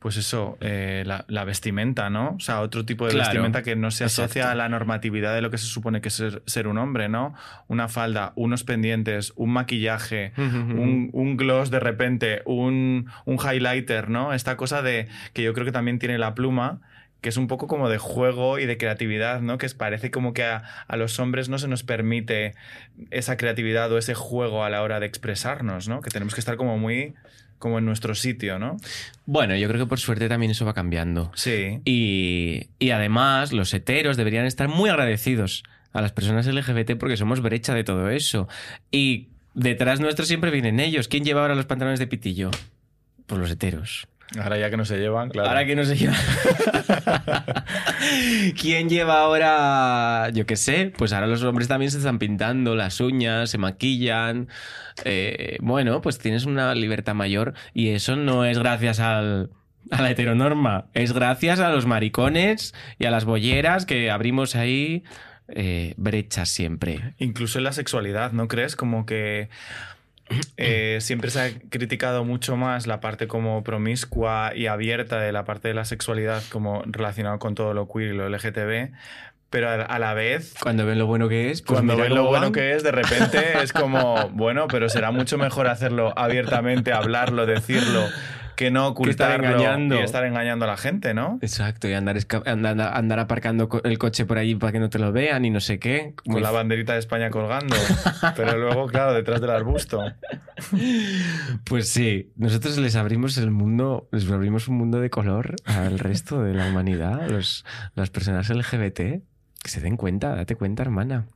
pues 0.00 0.16
eso, 0.16 0.56
eh, 0.62 1.02
la, 1.04 1.26
la, 1.28 1.44
vestimenta, 1.44 2.08
¿no? 2.08 2.30
O 2.30 2.40
sea, 2.40 2.62
otro 2.62 2.86
tipo 2.86 3.04
de 3.04 3.12
claro, 3.12 3.28
vestimenta 3.28 3.62
que 3.62 3.76
no 3.76 3.90
se 3.90 4.04
asocia 4.04 4.42
exacto. 4.42 4.50
a 4.50 4.54
la 4.54 4.68
normatividad 4.70 5.34
de 5.34 5.42
lo 5.42 5.50
que 5.50 5.58
se 5.58 5.66
supone 5.66 6.00
que 6.00 6.08
es 6.08 6.14
ser, 6.14 6.42
ser, 6.46 6.68
un 6.68 6.78
hombre, 6.78 7.10
¿no? 7.10 7.34
Una 7.68 7.86
falda, 7.86 8.32
unos 8.34 8.64
pendientes, 8.64 9.34
un 9.36 9.52
maquillaje, 9.52 10.32
uh 10.38 10.40
-huh. 10.40 10.80
un, 10.80 11.10
un, 11.12 11.36
gloss 11.36 11.70
de 11.70 11.80
repente, 11.80 12.40
un, 12.46 13.10
un 13.26 13.36
highlighter, 13.36 14.08
¿no? 14.08 14.32
Esta 14.32 14.56
cosa 14.56 14.80
de 14.80 15.06
que 15.34 15.42
yo 15.42 15.52
creo 15.52 15.66
que 15.66 15.72
también 15.72 15.98
tiene 15.98 16.16
la 16.16 16.34
pluma, 16.34 16.80
que 17.20 17.28
es 17.28 17.36
un 17.36 17.46
poco 17.46 17.66
como 17.66 17.90
de 17.90 17.98
juego 17.98 18.58
y 18.58 18.64
de 18.64 18.78
creatividad, 18.78 19.42
¿no? 19.42 19.58
Que 19.58 19.68
parece 19.68 20.10
como 20.10 20.32
que 20.32 20.44
a, 20.44 20.62
a, 20.88 20.96
los 20.96 21.20
hombres 21.20 21.50
no 21.50 21.58
se 21.58 21.68
nos 21.68 21.82
permite 21.82 22.54
esa 23.10 23.36
creatividad 23.36 23.92
o 23.92 23.98
ese 23.98 24.14
juego 24.14 24.64
a 24.64 24.70
la 24.70 24.80
hora 24.80 24.98
de 24.98 25.04
expresarnos, 25.04 25.88
¿no? 25.88 26.00
Que 26.00 26.08
tenemos 26.08 26.32
que 26.32 26.40
estar 26.40 26.56
como 26.56 26.78
muy 26.78 27.12
como 27.60 27.78
en 27.78 27.84
nuestro 27.84 28.16
sitio, 28.16 28.58
¿no? 28.58 28.78
Bueno, 29.26 29.54
yo 29.54 29.68
creo 29.68 29.84
que 29.84 29.88
por 29.88 30.00
suerte 30.00 30.28
también 30.28 30.50
eso 30.50 30.64
va 30.64 30.74
cambiando. 30.74 31.30
Sí. 31.36 31.78
Y, 31.84 32.66
y 32.80 32.90
además 32.90 33.52
los 33.52 33.72
heteros 33.72 34.16
deberían 34.16 34.46
estar 34.46 34.66
muy 34.66 34.90
agradecidos 34.90 35.62
a 35.92 36.00
las 36.00 36.10
personas 36.10 36.46
LGBT 36.46 36.96
porque 36.98 37.16
somos 37.16 37.40
brecha 37.40 37.74
de 37.74 37.84
todo 37.84 38.10
eso. 38.10 38.48
Y 38.90 39.28
detrás 39.54 40.00
nuestro 40.00 40.24
siempre 40.24 40.50
vienen 40.50 40.80
ellos. 40.80 41.06
¿Quién 41.06 41.24
lleva 41.24 41.42
ahora 41.42 41.54
los 41.54 41.66
pantalones 41.66 42.00
de 42.00 42.06
pitillo? 42.06 42.50
Pues 43.26 43.40
los 43.40 43.50
heteros. 43.50 44.08
Ahora 44.38 44.58
ya 44.58 44.70
que 44.70 44.76
no 44.76 44.84
se 44.84 44.98
llevan, 44.98 45.30
claro. 45.30 45.48
Ahora 45.48 45.66
que 45.66 45.74
no 45.74 45.84
se 45.84 45.96
llevan. 45.96 46.16
¿Quién 48.60 48.88
lleva 48.88 49.20
ahora, 49.20 50.30
yo 50.30 50.46
qué 50.46 50.56
sé? 50.56 50.92
Pues 50.96 51.12
ahora 51.12 51.26
los 51.26 51.42
hombres 51.42 51.66
también 51.66 51.90
se 51.90 51.98
están 51.98 52.18
pintando 52.18 52.76
las 52.76 53.00
uñas, 53.00 53.50
se 53.50 53.58
maquillan. 53.58 54.48
Eh, 55.04 55.56
bueno, 55.60 56.00
pues 56.00 56.18
tienes 56.18 56.44
una 56.44 56.74
libertad 56.74 57.14
mayor 57.14 57.54
y 57.74 57.90
eso 57.90 58.14
no 58.14 58.44
es 58.44 58.58
gracias 58.58 59.00
al, 59.00 59.50
a 59.90 60.02
la 60.02 60.10
heteronorma, 60.10 60.86
es 60.94 61.12
gracias 61.12 61.60
a 61.60 61.70
los 61.70 61.86
maricones 61.86 62.74
y 62.98 63.06
a 63.06 63.10
las 63.10 63.24
bolleras 63.24 63.86
que 63.86 64.10
abrimos 64.10 64.54
ahí 64.54 65.02
eh, 65.48 65.94
brechas 65.96 66.48
siempre. 66.48 67.14
Incluso 67.18 67.58
en 67.58 67.64
la 67.64 67.72
sexualidad, 67.72 68.32
¿no 68.32 68.46
crees? 68.46 68.76
Como 68.76 69.06
que 69.06 69.48
eh, 70.56 70.98
siempre 71.00 71.30
se 71.30 71.40
ha 71.40 71.50
criticado 71.70 72.24
mucho 72.24 72.56
más 72.56 72.86
la 72.86 73.00
parte 73.00 73.26
como 73.26 73.62
promiscua 73.62 74.52
y 74.54 74.66
abierta 74.66 75.18
de 75.20 75.32
la 75.32 75.44
parte 75.44 75.68
de 75.68 75.74
la 75.74 75.84
sexualidad 75.84 76.42
como 76.50 76.82
relacionado 76.86 77.38
con 77.38 77.54
todo 77.54 77.74
lo 77.74 77.88
queer 77.88 78.14
y 78.14 78.16
lo 78.16 78.28
LGTB, 78.28 78.92
pero 79.50 79.68
a 79.68 79.98
la 79.98 80.14
vez... 80.14 80.54
Cuando 80.62 80.86
ven 80.86 80.98
lo 80.98 81.06
bueno 81.06 81.28
que 81.28 81.50
es, 81.50 81.60
pues 81.62 81.78
cuando 81.78 81.96
ven 81.96 82.14
lo 82.14 82.26
bueno 82.26 82.52
que 82.52 82.72
es, 82.74 82.84
de 82.84 82.92
repente 82.92 83.62
es 83.62 83.72
como, 83.72 84.28
bueno, 84.30 84.68
pero 84.68 84.88
será 84.88 85.10
mucho 85.10 85.38
mejor 85.38 85.66
hacerlo 85.66 86.12
abiertamente, 86.16 86.92
hablarlo, 86.92 87.46
decirlo, 87.46 88.06
que 88.60 88.70
no 88.70 88.88
ocultarlo 88.88 89.46
estar 89.46 89.54
engañando. 89.56 89.94
y 89.94 90.00
estar 90.00 90.22
engañando 90.22 90.66
a 90.66 90.68
la 90.68 90.76
gente, 90.76 91.14
¿no? 91.14 91.38
Exacto, 91.40 91.88
y 91.88 91.94
andar, 91.94 92.18
andar, 92.44 92.78
andar, 92.92 93.18
aparcando 93.18 93.70
el 93.84 93.96
coche 93.96 94.26
por 94.26 94.36
allí 94.36 94.54
para 94.54 94.70
que 94.70 94.78
no 94.78 94.90
te 94.90 94.98
lo 94.98 95.12
vean 95.12 95.46
y 95.46 95.50
no 95.50 95.60
sé 95.60 95.78
qué. 95.78 96.12
Con 96.30 96.42
la 96.42 96.50
banderita 96.50 96.92
de 96.92 96.98
España 96.98 97.30
colgando, 97.30 97.74
pero 98.36 98.58
luego, 98.58 98.86
claro, 98.88 99.14
detrás 99.14 99.40
del 99.40 99.48
arbusto. 99.48 100.02
Pues 101.64 101.88
sí, 101.88 102.32
nosotros 102.36 102.76
les 102.76 102.96
abrimos 102.96 103.38
el 103.38 103.50
mundo, 103.50 104.10
les 104.12 104.30
abrimos 104.30 104.68
un 104.68 104.76
mundo 104.76 105.00
de 105.00 105.08
color 105.08 105.56
al 105.64 105.98
resto 105.98 106.42
de 106.42 106.52
la 106.52 106.68
humanidad, 106.68 107.30
los, 107.30 107.64
las 107.94 108.10
personas 108.10 108.50
LGBT. 108.50 109.22
Que 109.62 109.68
se 109.68 109.80
den 109.80 109.96
cuenta, 109.96 110.34
date 110.34 110.54
cuenta, 110.54 110.82
hermana. 110.82 111.28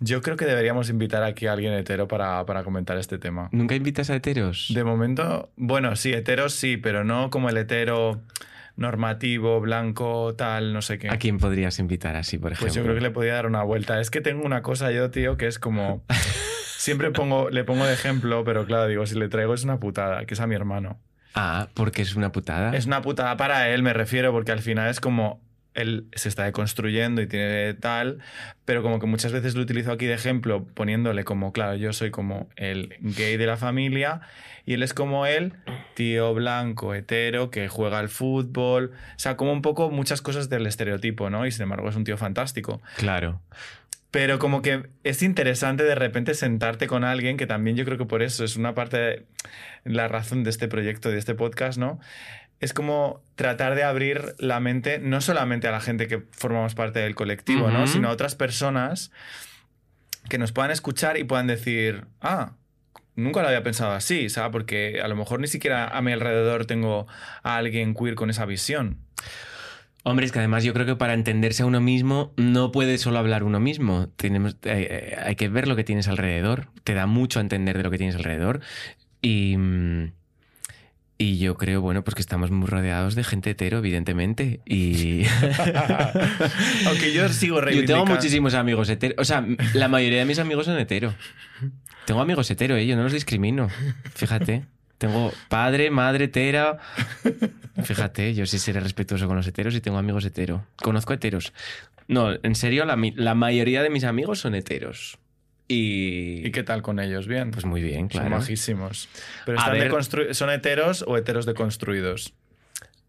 Yo 0.00 0.22
creo 0.22 0.36
que 0.36 0.46
deberíamos 0.46 0.88
invitar 0.88 1.22
aquí 1.22 1.46
a 1.46 1.52
alguien 1.52 1.74
hetero 1.74 2.08
para, 2.08 2.44
para 2.46 2.64
comentar 2.64 2.96
este 2.96 3.18
tema. 3.18 3.50
¿Nunca 3.52 3.74
invitas 3.74 4.08
a 4.08 4.16
heteros? 4.16 4.68
De 4.74 4.82
momento, 4.82 5.50
bueno, 5.56 5.94
sí, 5.94 6.12
heteros 6.12 6.54
sí, 6.54 6.78
pero 6.78 7.04
no 7.04 7.28
como 7.28 7.50
el 7.50 7.56
hetero 7.58 8.22
normativo, 8.76 9.60
blanco, 9.60 10.34
tal, 10.36 10.72
no 10.72 10.80
sé 10.80 10.98
qué. 10.98 11.10
¿A 11.10 11.18
quién 11.18 11.36
podrías 11.36 11.78
invitar 11.78 12.16
así, 12.16 12.38
por 12.38 12.52
ejemplo? 12.52 12.64
Pues 12.64 12.74
yo 12.74 12.82
creo 12.82 12.94
que 12.94 13.02
le 13.02 13.10
podría 13.10 13.34
dar 13.34 13.46
una 13.46 13.62
vuelta. 13.62 14.00
Es 14.00 14.10
que 14.10 14.22
tengo 14.22 14.44
una 14.44 14.62
cosa 14.62 14.90
yo, 14.90 15.10
tío, 15.10 15.36
que 15.36 15.46
es 15.46 15.58
como... 15.58 16.02
Siempre 16.78 17.10
pongo, 17.10 17.50
le 17.50 17.62
pongo 17.62 17.84
de 17.84 17.92
ejemplo, 17.92 18.42
pero 18.42 18.64
claro, 18.64 18.88
digo, 18.88 19.04
si 19.04 19.14
le 19.14 19.28
traigo 19.28 19.52
es 19.52 19.64
una 19.64 19.78
putada, 19.78 20.24
que 20.24 20.32
es 20.32 20.40
a 20.40 20.46
mi 20.46 20.54
hermano. 20.54 20.98
Ah, 21.34 21.68
porque 21.74 22.00
es 22.00 22.16
una 22.16 22.32
putada. 22.32 22.74
Es 22.74 22.86
una 22.86 23.02
putada 23.02 23.36
para 23.36 23.68
él, 23.68 23.82
me 23.82 23.92
refiero, 23.92 24.32
porque 24.32 24.52
al 24.52 24.60
final 24.60 24.88
es 24.88 24.98
como 24.98 25.42
él 25.74 26.06
se 26.14 26.28
está 26.28 26.44
deconstruyendo 26.44 27.22
y 27.22 27.26
tiene 27.26 27.74
tal, 27.74 28.18
pero 28.64 28.82
como 28.82 28.98
que 28.98 29.06
muchas 29.06 29.32
veces 29.32 29.54
lo 29.54 29.62
utilizo 29.62 29.92
aquí 29.92 30.06
de 30.06 30.14
ejemplo 30.14 30.66
poniéndole 30.74 31.24
como, 31.24 31.52
claro, 31.52 31.76
yo 31.76 31.92
soy 31.92 32.10
como 32.10 32.48
el 32.56 32.94
gay 33.00 33.36
de 33.36 33.46
la 33.46 33.56
familia 33.56 34.20
y 34.66 34.74
él 34.74 34.82
es 34.82 34.94
como 34.94 35.26
el 35.26 35.54
tío 35.94 36.34
blanco, 36.34 36.94
hetero, 36.94 37.50
que 37.50 37.68
juega 37.68 37.98
al 37.98 38.08
fútbol, 38.08 38.92
o 38.94 39.18
sea, 39.18 39.36
como 39.36 39.52
un 39.52 39.62
poco 39.62 39.90
muchas 39.90 40.22
cosas 40.22 40.48
del 40.48 40.66
estereotipo, 40.66 41.30
¿no? 41.30 41.46
Y 41.46 41.52
sin 41.52 41.62
embargo 41.62 41.88
es 41.88 41.96
un 41.96 42.04
tío 42.04 42.16
fantástico. 42.16 42.80
Claro. 42.96 43.40
Pero 44.10 44.40
como 44.40 44.60
que 44.60 44.88
es 45.04 45.22
interesante 45.22 45.84
de 45.84 45.94
repente 45.94 46.34
sentarte 46.34 46.88
con 46.88 47.04
alguien, 47.04 47.36
que 47.36 47.46
también 47.46 47.76
yo 47.76 47.84
creo 47.84 47.96
que 47.96 48.06
por 48.06 48.22
eso 48.22 48.44
es 48.44 48.56
una 48.56 48.74
parte 48.74 48.96
de 48.96 49.26
la 49.84 50.08
razón 50.08 50.42
de 50.42 50.50
este 50.50 50.66
proyecto, 50.66 51.10
de 51.10 51.18
este 51.18 51.36
podcast, 51.36 51.78
¿no? 51.78 52.00
Es 52.60 52.74
como 52.74 53.22
tratar 53.34 53.74
de 53.74 53.82
abrir 53.82 54.34
la 54.38 54.60
mente 54.60 54.98
no 54.98 55.20
solamente 55.20 55.66
a 55.66 55.70
la 55.70 55.80
gente 55.80 56.06
que 56.06 56.22
formamos 56.30 56.74
parte 56.74 57.00
del 57.00 57.14
colectivo, 57.14 57.70
¿no? 57.70 57.86
Sino 57.86 58.08
a 58.08 58.12
otras 58.12 58.34
personas 58.34 59.10
que 60.28 60.38
nos 60.38 60.52
puedan 60.52 60.70
escuchar 60.70 61.16
y 61.18 61.24
puedan 61.24 61.46
decir, 61.46 62.04
ah, 62.20 62.52
nunca 63.16 63.40
lo 63.40 63.48
había 63.48 63.62
pensado 63.62 63.92
así, 63.92 64.28
¿sabes? 64.28 64.52
Porque 64.52 65.00
a 65.02 65.08
lo 65.08 65.16
mejor 65.16 65.40
ni 65.40 65.46
siquiera 65.46 65.88
a 65.88 66.02
mi 66.02 66.12
alrededor 66.12 66.66
tengo 66.66 67.06
a 67.42 67.56
alguien 67.56 67.94
queer 67.94 68.14
con 68.14 68.30
esa 68.30 68.44
visión. 68.44 68.98
Hombre, 70.02 70.24
es 70.24 70.32
que 70.32 70.38
además 70.38 70.64
yo 70.64 70.72
creo 70.72 70.86
que 70.86 70.96
para 70.96 71.12
entenderse 71.12 71.62
a 71.62 71.66
uno 71.66 71.80
mismo 71.80 72.32
no 72.36 72.72
puede 72.72 72.96
solo 72.96 73.18
hablar 73.18 73.42
uno 73.42 73.60
mismo. 73.60 74.08
Tenemos, 74.16 74.54
eh, 74.62 74.86
eh, 74.90 75.16
hay 75.22 75.36
que 75.36 75.48
ver 75.48 75.68
lo 75.68 75.76
que 75.76 75.84
tienes 75.84 76.08
alrededor. 76.08 76.68
Te 76.84 76.94
da 76.94 77.06
mucho 77.06 77.38
a 77.38 77.42
entender 77.42 77.76
de 77.76 77.82
lo 77.82 77.90
que 77.90 77.98
tienes 77.98 78.16
alrededor. 78.16 78.60
Y, 79.20 79.56
mm, 79.58 80.12
y 81.20 81.36
yo 81.36 81.58
creo, 81.58 81.82
bueno, 81.82 82.02
pues 82.02 82.14
que 82.14 82.22
estamos 82.22 82.50
muy 82.50 82.66
rodeados 82.66 83.14
de 83.14 83.24
gente 83.24 83.50
hetero, 83.50 83.76
evidentemente. 83.76 84.62
Y 84.64 85.24
Aunque 86.86 87.12
yo 87.12 87.28
sigo 87.28 87.56
yo 87.56 87.60
reivindicando... 87.60 88.04
tengo 88.04 88.16
muchísimos 88.16 88.54
amigos 88.54 88.88
heteros. 88.88 89.18
O 89.18 89.24
sea, 89.26 89.46
la 89.74 89.88
mayoría 89.88 90.20
de 90.20 90.24
mis 90.24 90.38
amigos 90.38 90.64
son 90.64 90.78
hetero. 90.78 91.14
Tengo 92.06 92.22
amigos 92.22 92.50
hetero, 92.50 92.74
¿eh? 92.74 92.86
yo 92.86 92.96
no 92.96 93.02
los 93.02 93.12
discrimino. 93.12 93.68
Fíjate. 94.14 94.64
Tengo 94.96 95.30
padre, 95.50 95.90
madre, 95.90 96.24
hetera. 96.24 96.78
Fíjate, 97.84 98.32
yo 98.32 98.46
sí 98.46 98.58
seré 98.58 98.80
respetuoso 98.80 99.26
con 99.26 99.36
los 99.36 99.46
heteros 99.46 99.74
y 99.74 99.82
tengo 99.82 99.98
amigos 99.98 100.24
hetero. 100.24 100.64
Conozco 100.76 101.12
heteros. 101.12 101.52
No, 102.08 102.32
en 102.42 102.54
serio, 102.54 102.86
la, 102.86 102.96
la 103.16 103.34
mayoría 103.34 103.82
de 103.82 103.90
mis 103.90 104.04
amigos 104.04 104.38
son 104.38 104.54
heteros. 104.54 105.18
Y. 105.72 106.44
¿Y 106.44 106.50
qué 106.50 106.64
tal 106.64 106.82
con 106.82 106.98
ellos? 106.98 107.28
Bien. 107.28 107.52
Pues 107.52 107.64
muy 107.64 107.80
bien, 107.80 108.00
Son 108.00 108.08
claro. 108.08 108.30
majísimos. 108.30 109.08
Pero 109.46 109.56
están 109.58 109.72
ver. 109.74 110.34
¿son 110.34 110.50
heteros 110.50 111.04
o 111.06 111.16
heteros 111.16 111.46
deconstruidos? 111.46 112.34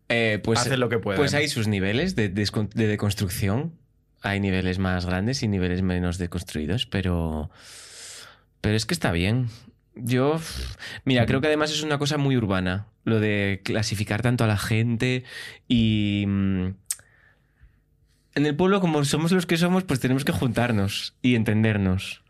Eh, 0.10 0.40
pues, 0.44 0.60
Hacen 0.60 0.80
lo 0.80 0.88
que 0.88 1.00
pueden. 1.00 1.20
Pues 1.20 1.34
hay 1.34 1.48
sus 1.48 1.68
niveles 1.68 2.16
de, 2.16 2.30
de 2.30 2.88
deconstrucción. 2.88 3.74
Hay 4.22 4.40
niveles 4.40 4.78
más 4.78 5.08
grandes 5.08 5.42
y 5.42 5.48
niveles 5.48 5.82
menos 5.82 6.20
deconstruidos, 6.20 6.86
pero. 6.86 7.50
Pero 8.62 8.76
es 8.76 8.86
que 8.86 8.94
está 8.94 9.12
bien. 9.12 9.48
Yo. 9.96 10.40
Mira, 11.04 11.26
creo 11.26 11.42
que 11.42 11.48
además 11.48 11.72
es 11.72 11.82
una 11.82 11.98
cosa 11.98 12.18
muy 12.18 12.38
urbana. 12.38 12.86
Lo 13.06 13.20
de 13.20 13.62
clasificar 13.64 14.22
tanto 14.22 14.44
a 14.44 14.48
la 14.48 14.58
gente 14.58 15.24
y. 15.68 16.26
mm, 16.28 16.66
En 18.36 18.46
el 18.46 18.56
pueblo, 18.56 18.82
como 18.82 19.04
somos 19.04 19.32
los 19.32 19.48
que 19.48 19.58
somos, 19.58 19.84
pues 19.84 20.00
tenemos 20.00 20.26
que 20.26 20.32
juntarnos 20.32 21.16
y 21.24 21.34
entendernos. 21.34 22.22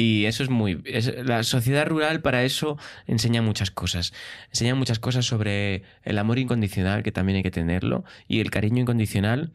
Y 0.00 0.26
eso 0.26 0.44
es 0.44 0.48
muy... 0.48 0.80
es- 0.84 1.12
la 1.24 1.42
sociedad 1.42 1.84
rural 1.88 2.20
para 2.20 2.44
eso 2.44 2.78
enseña 3.08 3.42
muchas 3.42 3.72
cosas. 3.72 4.12
Enseña 4.50 4.76
muchas 4.76 5.00
cosas 5.00 5.26
sobre 5.26 5.82
el 6.04 6.18
amor 6.18 6.38
incondicional, 6.38 7.02
que 7.02 7.10
también 7.10 7.38
hay 7.38 7.42
que 7.42 7.50
tenerlo, 7.50 8.04
y 8.28 8.38
el 8.38 8.52
cariño 8.52 8.82
incondicional 8.82 9.50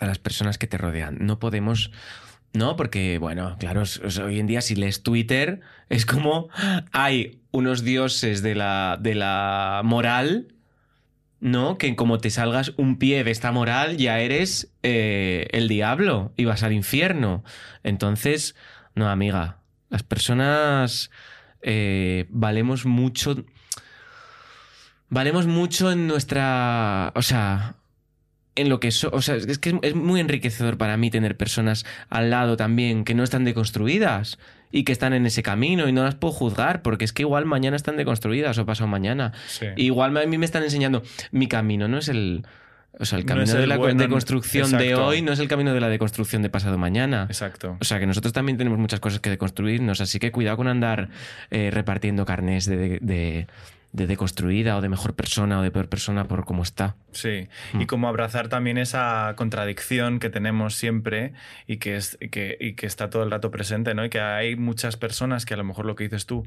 a 0.00 0.06
las 0.06 0.18
personas 0.18 0.56
que 0.56 0.66
te 0.66 0.78
rodean. 0.78 1.18
No 1.20 1.38
podemos... 1.38 1.90
No, 2.54 2.76
porque, 2.76 3.18
bueno, 3.18 3.56
claro, 3.58 3.82
hoy 4.24 4.38
en 4.40 4.46
día 4.46 4.62
si 4.62 4.76
lees 4.76 5.02
Twitter 5.02 5.60
es 5.90 6.06
como 6.06 6.48
hay 6.92 7.42
unos 7.50 7.84
dioses 7.84 8.42
de 8.42 8.54
la, 8.54 8.96
de 8.98 9.14
la 9.14 9.82
moral, 9.84 10.54
¿no? 11.40 11.76
Que 11.76 11.96
como 11.96 12.18
te 12.18 12.30
salgas 12.30 12.72
un 12.76 12.96
pie 12.98 13.24
de 13.24 13.30
esta 13.32 13.52
moral 13.52 13.98
ya 13.98 14.20
eres 14.20 14.72
eh, 14.82 15.48
el 15.50 15.68
diablo 15.68 16.32
y 16.36 16.44
vas 16.44 16.62
al 16.62 16.72
infierno. 16.72 17.44
Entonces, 17.82 18.54
no, 18.94 19.08
amiga, 19.08 19.58
las 19.90 20.02
personas 20.02 21.10
eh, 21.62 22.26
valemos 22.30 22.86
mucho. 22.86 23.44
Valemos 25.08 25.46
mucho 25.46 25.92
en 25.92 26.06
nuestra. 26.06 27.12
O 27.14 27.22
sea. 27.22 27.74
En 28.56 28.68
lo 28.68 28.78
que 28.78 28.92
so- 28.92 29.10
o 29.12 29.20
sea, 29.20 29.34
es 29.34 29.58
que 29.58 29.70
es, 29.70 29.74
es 29.82 29.94
muy 29.96 30.20
enriquecedor 30.20 30.78
para 30.78 30.96
mí 30.96 31.10
tener 31.10 31.36
personas 31.36 31.84
al 32.08 32.30
lado 32.30 32.56
también 32.56 33.02
que 33.04 33.12
no 33.12 33.24
están 33.24 33.42
deconstruidas 33.44 34.38
y 34.70 34.84
que 34.84 34.92
están 34.92 35.12
en 35.12 35.26
ese 35.26 35.42
camino 35.42 35.88
y 35.88 35.92
no 35.92 36.04
las 36.04 36.14
puedo 36.14 36.32
juzgar 36.32 36.80
porque 36.82 37.04
es 37.04 37.12
que 37.12 37.22
igual 37.22 37.46
mañana 37.46 37.74
están 37.74 37.96
deconstruidas 37.96 38.56
o 38.58 38.64
pasado 38.64 38.86
mañana. 38.86 39.32
Sí. 39.48 39.66
Igual 39.76 40.16
a 40.16 40.24
mí 40.26 40.38
me 40.38 40.44
están 40.46 40.62
enseñando 40.62 41.02
mi 41.32 41.48
camino, 41.48 41.88
no 41.88 41.98
es 41.98 42.06
el. 42.08 42.46
O 42.98 43.04
sea, 43.04 43.18
el 43.18 43.24
No 43.24 43.34
camino 43.34 43.54
de 43.54 43.66
la 43.66 43.76
bueno, 43.76 44.00
deconstrucción 44.00 44.70
de 44.70 44.94
hoy 44.94 45.20
no 45.22 45.32
es 45.32 45.38
el 45.38 45.48
camino 45.48 45.74
de 45.74 45.80
la 45.80 45.88
deconstrucción 45.88 46.42
de 46.42 46.50
pasado 46.50 46.78
mañana. 46.78 47.26
Exacto. 47.28 47.76
O 47.80 47.84
sea, 47.84 47.98
que 47.98 48.06
nosotros 48.06 48.32
también 48.32 48.56
tenemos 48.56 48.78
muchas 48.78 49.00
cosas 49.00 49.20
que 49.20 49.30
deconstruirnos, 49.30 50.00
así 50.00 50.18
que 50.18 50.30
cuidado 50.30 50.56
con 50.56 50.68
andar 50.68 51.08
eh, 51.50 51.70
repartiendo 51.72 52.24
carnes 52.24 52.66
de, 52.66 52.76
de, 52.76 52.98
de 53.00 53.46
deconstruida 53.94 54.76
o 54.76 54.80
de 54.80 54.88
mejor 54.88 55.14
persona 55.14 55.58
o 55.60 55.62
de 55.62 55.70
peor 55.70 55.88
persona 55.88 56.24
por 56.26 56.44
cómo 56.44 56.62
está. 56.62 56.96
Sí, 57.12 57.48
Mm. 57.72 57.80
y 57.82 57.86
como 57.86 58.08
abrazar 58.08 58.48
también 58.48 58.76
esa 58.76 59.32
contradicción 59.36 60.18
que 60.18 60.30
tenemos 60.30 60.74
siempre 60.74 61.32
y 61.66 61.76
que, 61.78 61.96
es, 61.96 62.18
y 62.20 62.28
que, 62.28 62.56
y 62.60 62.74
que 62.74 62.86
está 62.86 63.08
todo 63.08 63.22
el 63.22 63.30
rato 63.30 63.50
presente, 63.50 63.94
¿no? 63.94 64.04
Y 64.04 64.10
que 64.10 64.20
hay 64.20 64.56
muchas 64.56 64.96
personas 64.96 65.46
que 65.46 65.54
a 65.54 65.56
lo 65.56 65.64
mejor 65.64 65.86
lo 65.86 65.94
que 65.94 66.04
dices 66.04 66.26
tú 66.26 66.44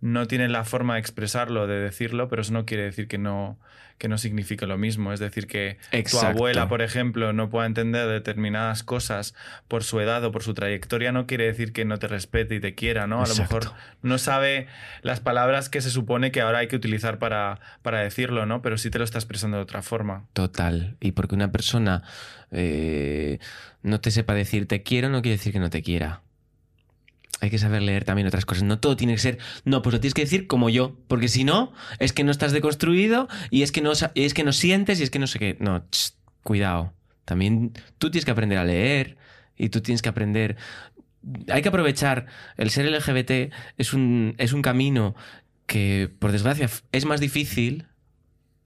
no 0.00 0.26
tienen 0.26 0.50
la 0.52 0.64
forma 0.64 0.94
de 0.94 1.00
expresarlo, 1.00 1.66
de 1.68 1.78
decirlo, 1.78 2.28
pero 2.28 2.42
eso 2.42 2.52
no 2.52 2.66
quiere 2.66 2.82
decir 2.82 3.06
que 3.06 3.18
no, 3.18 3.56
que 3.98 4.08
no 4.08 4.18
signifique 4.18 4.66
lo 4.66 4.76
mismo. 4.76 5.12
Es 5.12 5.20
decir, 5.20 5.46
que 5.46 5.78
Exacto. 5.92 6.26
tu 6.32 6.38
abuela, 6.38 6.68
por 6.68 6.82
ejemplo, 6.82 7.32
no 7.32 7.50
pueda 7.50 7.66
entender 7.66 8.08
determinadas 8.08 8.82
cosas 8.82 9.32
por 9.68 9.84
su 9.84 10.00
edad 10.00 10.24
o 10.24 10.32
por 10.32 10.42
su 10.42 10.54
trayectoria, 10.54 11.12
no 11.12 11.28
quiere 11.28 11.44
decir 11.44 11.72
que 11.72 11.84
no 11.84 12.00
te 12.00 12.08
respete 12.08 12.56
y 12.56 12.60
te 12.60 12.74
quiera, 12.74 13.06
¿no? 13.06 13.22
A 13.22 13.28
lo 13.28 13.36
mejor 13.36 13.70
no 14.02 14.18
sabe 14.18 14.66
las 15.02 15.20
palabras 15.20 15.68
que 15.68 15.80
se 15.80 15.88
supone 15.90 16.32
que 16.32 16.40
ahora 16.40 16.58
hay 16.58 16.66
que 16.66 16.74
utilizar 16.82 17.18
para, 17.18 17.60
para 17.82 18.00
decirlo, 18.00 18.44
¿no? 18.46 18.60
Pero 18.62 18.76
sí 18.76 18.90
te 18.90 18.98
lo 18.98 19.04
está 19.04 19.18
expresando 19.18 19.56
de 19.56 19.62
otra 19.62 19.82
forma. 19.82 20.26
Total. 20.32 20.96
Y 21.00 21.12
porque 21.12 21.34
una 21.34 21.52
persona 21.52 22.02
eh, 22.50 23.38
no 23.82 24.00
te 24.00 24.10
sepa 24.10 24.34
decir 24.34 24.66
te 24.66 24.82
quiero, 24.82 25.08
no 25.08 25.22
quiere 25.22 25.36
decir 25.36 25.52
que 25.52 25.60
no 25.60 25.70
te 25.70 25.82
quiera. 25.82 26.22
Hay 27.40 27.50
que 27.50 27.58
saber 27.58 27.82
leer 27.82 28.04
también 28.04 28.28
otras 28.28 28.46
cosas. 28.46 28.62
No 28.62 28.78
todo 28.78 28.96
tiene 28.96 29.14
que 29.14 29.18
ser. 29.18 29.38
No, 29.64 29.82
pues 29.82 29.94
lo 29.94 30.00
tienes 30.00 30.14
que 30.14 30.22
decir 30.22 30.46
como 30.46 30.70
yo. 30.70 30.96
Porque 31.08 31.26
si 31.26 31.42
no, 31.42 31.72
es 31.98 32.12
que 32.12 32.22
no 32.22 32.30
estás 32.30 32.52
deconstruido 32.52 33.26
y 33.50 33.62
es 33.62 33.72
que 33.72 33.80
no, 33.80 33.92
es 34.14 34.34
que 34.34 34.44
no 34.44 34.52
sientes 34.52 35.00
y 35.00 35.02
es 35.02 35.10
que 35.10 35.18
no 35.18 35.26
sé 35.26 35.40
qué. 35.40 35.56
No, 35.58 35.84
cuidado. 36.44 36.92
También 37.24 37.72
tú 37.98 38.10
tienes 38.10 38.24
que 38.24 38.30
aprender 38.30 38.58
a 38.58 38.64
leer 38.64 39.16
y 39.56 39.70
tú 39.70 39.80
tienes 39.80 40.02
que 40.02 40.08
aprender. 40.08 40.56
Hay 41.48 41.62
que 41.62 41.68
aprovechar. 41.68 42.26
El 42.56 42.70
ser 42.70 42.88
LGBT 42.88 43.52
es 43.76 43.92
un, 43.92 44.34
es 44.38 44.52
un 44.52 44.62
camino 44.62 45.16
que, 45.66 46.10
por 46.18 46.32
desgracia, 46.32 46.68
es 46.92 47.04
más 47.04 47.20
difícil 47.20 47.86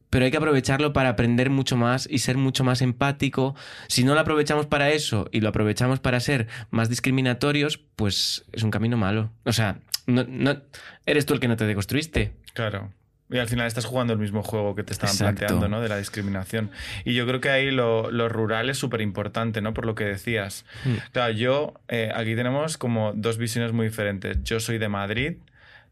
pero 0.09 0.25
hay 0.25 0.31
que 0.31 0.37
aprovecharlo 0.37 0.93
para 0.93 1.11
aprender 1.11 1.51
mucho 1.51 1.77
más 1.77 2.09
y 2.11 2.19
ser 2.21 2.37
mucho 2.39 2.63
más 2.65 2.81
empático. 2.81 3.55
Si 3.89 4.05
no 4.05 4.15
lo 4.15 4.21
aprovechamos 4.21 4.65
para 4.65 4.91
eso 4.91 5.29
y 5.33 5.41
lo 5.41 5.49
aprovechamos 5.49 5.99
para 6.01 6.21
ser 6.21 6.47
más 6.71 6.89
discriminatorios, 6.89 7.79
pues 7.97 8.45
es 8.53 8.63
un 8.63 8.71
camino 8.71 8.97
malo. 8.97 9.33
O 9.45 9.53
sea, 9.53 9.81
no, 10.07 10.25
no- 10.27 10.63
eres 11.07 11.27
tú 11.27 11.35
el 11.35 11.41
que 11.41 11.49
no 11.49 11.57
te 11.57 11.67
deconstruiste. 11.67 12.33
Claro. 12.55 12.93
Y 13.29 13.39
al 13.39 13.49
final 13.49 13.67
estás 13.67 13.85
jugando 13.85 14.13
el 14.13 14.21
mismo 14.21 14.45
juego 14.45 14.77
que 14.77 14.85
te 14.85 14.93
estaban 14.93 15.13
Exacto. 15.15 15.39
planteando, 15.41 15.69
¿no? 15.69 15.83
De 15.83 15.89
la 15.89 15.99
discriminación. 15.99 16.71
Y 17.05 17.15
yo 17.15 17.27
creo 17.27 17.41
que 17.41 17.51
ahí 17.51 17.73
lo, 17.73 18.11
lo 18.13 18.29
rural 18.29 18.71
es 18.71 18.79
súper 18.79 19.01
importante, 19.01 19.61
¿no? 19.61 19.75
Por 19.75 19.85
lo 19.85 19.97
que 19.97 20.05
decías. 20.05 20.65
Mm. 20.85 20.95
Claro, 21.13 21.33
yo, 21.33 21.75
eh, 21.89 22.11
aquí 22.15 22.37
tenemos 22.37 22.79
como 22.79 23.13
dos 23.13 23.37
visiones 23.39 23.73
muy 23.73 23.89
diferentes. 23.89 24.39
Yo 24.45 24.61
soy 24.61 24.79
de 24.79 24.89
Madrid, 24.89 25.33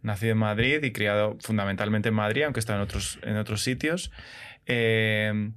nacido 0.04 0.32
en 0.32 0.38
Madrid 0.38 0.84
y 0.84 0.92
criado 0.92 1.36
fundamentalmente 1.40 2.10
en 2.10 2.14
Madrid, 2.14 2.44
aunque 2.44 2.60
estado 2.60 2.78
en 2.78 2.84
otros, 2.84 3.18
en 3.22 3.36
otros 3.36 3.62
sitios. 3.62 4.12
Eh, 4.66 5.50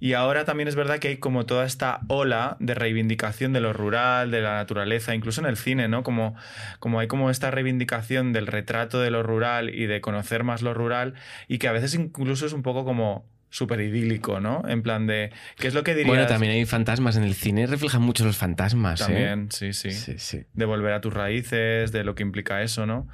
Y 0.00 0.12
ahora 0.12 0.44
también 0.44 0.68
es 0.68 0.74
verdad 0.74 0.98
que 0.98 1.08
hay 1.08 1.16
como 1.16 1.46
toda 1.46 1.64
esta 1.64 2.00
ola 2.08 2.56
de 2.60 2.74
reivindicación 2.74 3.54
de 3.54 3.60
lo 3.60 3.72
rural, 3.72 4.30
de 4.30 4.42
la 4.42 4.56
naturaleza, 4.56 5.14
incluso 5.14 5.40
en 5.40 5.46
el 5.46 5.56
cine, 5.56 5.88
¿no? 5.88 6.02
Como, 6.02 6.34
como 6.78 7.00
hay 7.00 7.06
como 7.06 7.30
esta 7.30 7.50
reivindicación 7.50 8.32
del 8.34 8.46
retrato 8.46 9.00
de 9.00 9.10
lo 9.10 9.22
rural 9.22 9.70
y 9.70 9.86
de 9.86 10.00
conocer 10.02 10.44
más 10.44 10.60
lo 10.60 10.74
rural 10.74 11.14
y 11.48 11.56
que 11.58 11.68
a 11.68 11.72
veces 11.72 11.94
incluso 11.94 12.44
es 12.44 12.52
un 12.52 12.62
poco 12.62 12.84
como 12.84 13.24
súper 13.54 13.80
idílico, 13.82 14.40
¿no? 14.40 14.64
En 14.66 14.82
plan 14.82 15.06
de, 15.06 15.30
¿qué 15.58 15.68
es 15.68 15.74
lo 15.74 15.84
que 15.84 15.92
dirías? 15.94 16.08
Bueno, 16.08 16.26
también 16.26 16.54
hay 16.54 16.64
fantasmas 16.64 17.16
en 17.16 17.22
el 17.22 17.34
cine, 17.34 17.68
reflejan 17.68 18.02
mucho 18.02 18.24
los 18.24 18.36
fantasmas. 18.36 19.00
¿eh? 19.02 19.04
También, 19.04 19.52
sí, 19.52 19.72
sí, 19.72 19.92
Sí, 19.92 20.14
sí. 20.18 20.42
De 20.54 20.64
volver 20.64 20.92
a 20.92 21.00
tus 21.00 21.14
raíces, 21.14 21.92
de 21.92 22.02
lo 22.02 22.16
que 22.16 22.24
implica 22.24 22.62
eso, 22.62 22.84
¿no? 22.84 23.06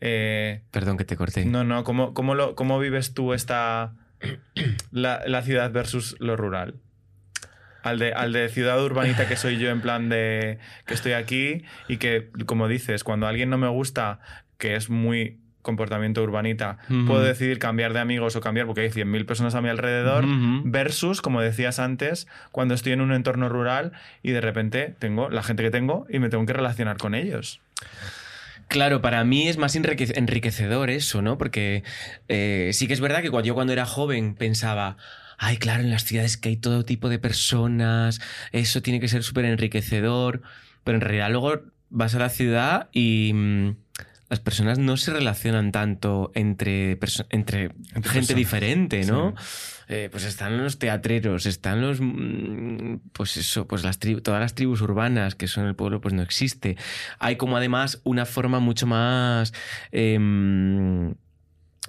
Eh, 0.00 0.62
Perdón 0.70 0.98
que 0.98 1.04
te 1.04 1.16
corté. 1.16 1.44
no, 1.44 1.64
no, 1.64 1.82
¿cómo, 1.82 2.14
cómo, 2.14 2.36
lo, 2.36 2.54
¿cómo 2.54 2.78
vives 2.78 3.12
tú 3.12 3.34
esta... 3.34 3.94
La, 4.92 5.22
la 5.26 5.42
ciudad 5.42 5.70
versus 5.72 6.16
lo 6.20 6.36
rural? 6.36 6.76
Al 7.82 7.98
de, 7.98 8.12
al 8.12 8.32
de 8.32 8.48
ciudad 8.50 8.80
urbanita 8.82 9.26
que 9.26 9.34
soy 9.36 9.58
yo 9.58 9.70
en 9.70 9.80
plan 9.80 10.08
de 10.08 10.58
que 10.86 10.94
estoy 10.94 11.12
aquí 11.12 11.64
y 11.88 11.96
que, 11.96 12.30
como 12.46 12.68
dices, 12.68 13.02
cuando 13.02 13.26
alguien 13.26 13.50
no 13.50 13.58
me 13.58 13.68
gusta, 13.68 14.20
que 14.58 14.76
es 14.76 14.90
muy 14.90 15.40
comportamiento 15.62 16.22
urbanita, 16.22 16.78
puedo 17.06 17.22
decidir 17.22 17.58
cambiar 17.58 17.92
de 17.92 18.00
amigos 18.00 18.36
o 18.36 18.40
cambiar 18.40 18.66
porque 18.66 18.82
hay 18.82 18.90
100.000 18.90 19.26
personas 19.26 19.54
a 19.54 19.60
mi 19.60 19.68
alrededor, 19.68 20.24
versus, 20.64 21.20
como 21.20 21.40
decías 21.40 21.78
antes, 21.78 22.26
cuando 22.52 22.74
estoy 22.74 22.92
en 22.92 23.00
un 23.00 23.12
entorno 23.12 23.48
rural 23.48 23.92
y 24.22 24.30
de 24.30 24.40
repente 24.40 24.94
tengo 24.98 25.28
la 25.30 25.42
gente 25.42 25.62
que 25.62 25.70
tengo 25.70 26.06
y 26.08 26.18
me 26.20 26.28
tengo 26.30 26.46
que 26.46 26.52
relacionar 26.52 26.96
con 26.96 27.14
ellos. 27.14 27.60
Claro, 28.68 29.00
para 29.00 29.24
mí 29.24 29.48
es 29.48 29.56
más 29.56 29.74
enrique- 29.76 30.12
enriquecedor 30.16 30.90
eso, 30.90 31.22
¿no? 31.22 31.38
Porque 31.38 31.84
eh, 32.28 32.70
sí 32.74 32.86
que 32.86 32.92
es 32.92 33.00
verdad 33.00 33.22
que 33.22 33.30
cuando 33.30 33.46
yo 33.46 33.54
cuando 33.54 33.72
era 33.72 33.86
joven 33.86 34.34
pensaba, 34.34 34.98
ay, 35.38 35.56
claro, 35.56 35.82
en 35.82 35.90
las 35.90 36.04
ciudades 36.04 36.36
que 36.36 36.50
hay 36.50 36.56
todo 36.56 36.84
tipo 36.84 37.08
de 37.08 37.18
personas, 37.18 38.20
eso 38.52 38.82
tiene 38.82 39.00
que 39.00 39.08
ser 39.08 39.22
súper 39.22 39.46
enriquecedor, 39.46 40.42
pero 40.84 40.96
en 40.96 41.00
realidad 41.00 41.30
luego 41.30 41.62
vas 41.88 42.14
a 42.14 42.18
la 42.18 42.28
ciudad 42.28 42.88
y 42.92 43.32
mm, 43.34 43.76
las 44.28 44.40
personas 44.40 44.78
no 44.78 44.96
se 44.96 45.12
relacionan 45.12 45.72
tanto 45.72 46.30
entre, 46.34 46.98
entre, 47.30 47.68
gente 47.68 48.02
personas, 48.02 48.28
diferente, 48.36 49.04
¿no? 49.04 49.34
sí. 49.38 49.74
Eh, 49.90 50.08
pues 50.12 50.24
están 50.24 50.58
los 50.58 50.78
teatreros, 50.78 51.46
están 51.46 51.80
los, 51.80 51.98
mm, 52.02 52.96
pues 53.12 53.38
eso, 53.38 53.66
pues 53.66 53.84
las 53.84 53.98
todas 53.98 54.38
las 54.38 54.54
tribus 54.54 54.82
urbanas 54.82 55.34
que 55.34 55.48
son 55.48 55.66
el 55.66 55.74
pueblo, 55.74 56.02
pues 56.02 56.12
no 56.12 56.20
existe. 56.20 56.76
Hay 57.18 57.36
como 57.36 57.56
además 57.56 58.02
una 58.04 58.26
forma 58.26 58.60
mucho 58.60 58.86
más 58.86 59.54
em, 59.90 61.14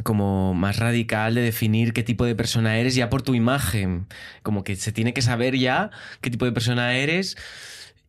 como 0.04 0.54
más 0.54 0.78
radical 0.78 1.36
de 1.36 1.42
definir 1.42 1.92
qué 1.92 2.04
tipo 2.04 2.24
de 2.24 2.36
persona 2.36 2.78
eres 2.78 2.96
ya 2.96 3.10
por 3.10 3.22
tu 3.22 3.36
imagen. 3.36 4.08
Como 4.44 4.64
que 4.64 4.78
se 4.78 4.94
tiene 4.94 5.14
que 5.14 5.22
saber 5.22 5.58
ya 5.58 5.92
qué 6.22 6.30
tipo 6.30 6.46
de 6.46 6.54
persona 6.54 6.96
eres. 6.96 7.36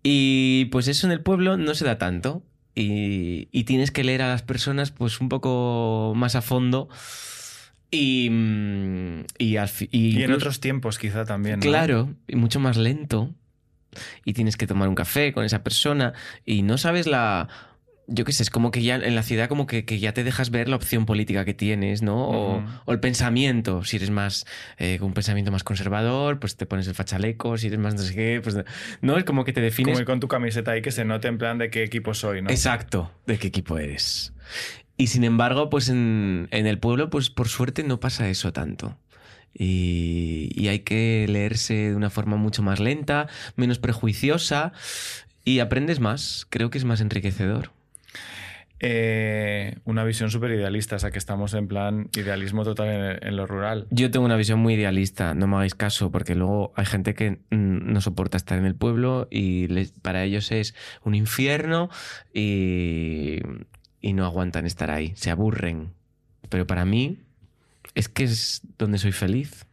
Y 0.04 0.66
pues 0.66 0.88
eso 0.88 1.06
en 1.08 1.12
el 1.12 1.20
pueblo 1.20 1.56
no 1.56 1.74
se 1.74 1.84
da 1.84 1.98
tanto. 1.98 2.44
Y, 2.74 3.48
y 3.50 3.64
tienes 3.64 3.90
que 3.90 4.04
leer 4.04 4.22
a 4.22 4.28
las 4.28 4.42
personas 4.42 4.90
pues 4.90 5.20
un 5.20 5.28
poco 5.28 6.12
más 6.16 6.34
a 6.36 6.42
fondo. 6.42 6.88
Y, 7.90 8.28
mm, 8.30 9.24
y, 9.38 9.56
al 9.56 9.68
fi- 9.68 9.88
y 9.90 10.22
en 10.22 10.32
otros 10.32 10.60
tiempos 10.60 10.98
quizá 10.98 11.24
también. 11.24 11.56
¿no? 11.58 11.62
Claro, 11.62 12.14
y 12.28 12.36
mucho 12.36 12.60
más 12.60 12.76
lento. 12.76 13.30
Y 14.24 14.34
tienes 14.34 14.56
que 14.56 14.68
tomar 14.68 14.88
un 14.88 14.94
café 14.94 15.32
con 15.32 15.44
esa 15.44 15.64
persona 15.64 16.12
y 16.46 16.62
no 16.62 16.78
sabes 16.78 17.06
la... 17.08 17.48
Yo 18.12 18.24
qué 18.24 18.32
sé, 18.32 18.42
es 18.42 18.50
como 18.50 18.72
que 18.72 18.82
ya 18.82 18.96
en 18.96 19.14
la 19.14 19.22
ciudad 19.22 19.48
como 19.48 19.66
que, 19.66 19.84
que 19.84 20.00
ya 20.00 20.12
te 20.12 20.24
dejas 20.24 20.50
ver 20.50 20.68
la 20.68 20.76
opción 20.76 21.06
política 21.06 21.44
que 21.44 21.54
tienes, 21.54 22.02
¿no? 22.02 22.28
O, 22.28 22.64
el 22.88 23.00
pensamiento. 23.00 23.84
Si 23.84 23.96
eres 23.96 24.10
más 24.10 24.46
eh, 24.78 24.98
un 25.00 25.12
pensamiento 25.14 25.52
más 25.52 25.62
conservador, 25.62 26.40
pues 26.40 26.56
te 26.56 26.66
pones 26.66 26.88
el 26.88 26.94
fachaleco. 26.94 27.56
Si 27.56 27.68
eres 27.68 27.78
más 27.78 27.94
no 27.94 28.02
sé 28.02 28.14
qué, 28.14 28.40
pues... 28.42 28.56
No, 29.00 29.16
es 29.16 29.24
como 29.24 29.44
que 29.44 29.52
te 29.52 29.60
defines... 29.60 29.92
Como 29.92 30.00
ir 30.00 30.06
con 30.06 30.18
tu 30.18 30.28
camiseta 30.28 30.72
ahí 30.72 30.82
que 30.82 30.90
se 30.90 31.04
note 31.04 31.28
en 31.28 31.38
plan 31.38 31.58
de 31.58 31.70
qué 31.70 31.84
equipo 31.84 32.12
soy, 32.12 32.42
¿no? 32.42 32.50
Exacto, 32.50 33.12
de 33.26 33.38
qué 33.38 33.46
equipo 33.46 33.78
eres. 33.78 34.32
Y 34.96 35.06
sin 35.06 35.24
embargo, 35.24 35.70
pues 35.70 35.88
en, 35.88 36.48
en 36.50 36.66
el 36.66 36.78
pueblo, 36.78 37.10
pues 37.10 37.30
por 37.30 37.48
suerte 37.48 37.84
no 37.84 38.00
pasa 38.00 38.28
eso 38.28 38.52
tanto. 38.52 38.98
Y, 39.54 40.50
y 40.54 40.68
hay 40.68 40.80
que 40.80 41.26
leerse 41.28 41.74
de 41.74 41.96
una 41.96 42.10
forma 42.10 42.36
mucho 42.36 42.62
más 42.62 42.80
lenta, 42.80 43.28
menos 43.56 43.78
prejuiciosa 43.78 44.72
y 45.44 45.60
aprendes 45.60 46.00
más. 46.00 46.46
Creo 46.50 46.70
que 46.70 46.78
es 46.78 46.84
más 46.84 47.00
enriquecedor. 47.00 47.72
Eh, 48.82 49.76
una 49.84 50.04
visión 50.04 50.30
súper 50.30 50.52
idealista, 50.52 50.96
o 50.96 50.98
sea 50.98 51.10
que 51.10 51.18
estamos 51.18 51.52
en 51.52 51.68
plan 51.68 52.08
idealismo 52.16 52.64
total 52.64 53.18
en, 53.20 53.36
lo 53.36 53.46
rural. 53.46 53.86
Yo 53.90 54.10
tengo 54.10 54.24
una 54.24 54.36
visión 54.36 54.58
muy 54.58 54.72
idealista, 54.72 55.34
no 55.34 55.46
me 55.46 55.56
hagáis 55.56 55.74
caso, 55.74 56.10
porque 56.10 56.34
luego 56.34 56.72
hay 56.76 56.86
gente 56.86 57.14
que 57.14 57.32
mm, 57.50 57.92
no 57.92 58.00
soporta 58.00 58.38
estar 58.38 58.58
en 58.58 58.64
el 58.64 58.74
pueblo 58.74 59.28
y 59.30 59.68
para 60.00 60.24
ellos 60.24 60.50
es 60.50 60.74
un 61.04 61.14
infierno 61.14 61.90
y, 62.32 63.40
y 64.00 64.14
no 64.14 64.24
aguantan 64.24 64.64
estar 64.64 64.90
ahí, 64.90 65.12
se 65.14 65.30
aburren. 65.30 65.92
Pero 66.48 66.66
para 66.66 66.86
mí 66.86 67.18
es 67.94 68.08
que 68.08 68.24
es 68.24 68.62
donde 68.78 68.96
soy 68.96 69.12
feliz. 69.12 69.66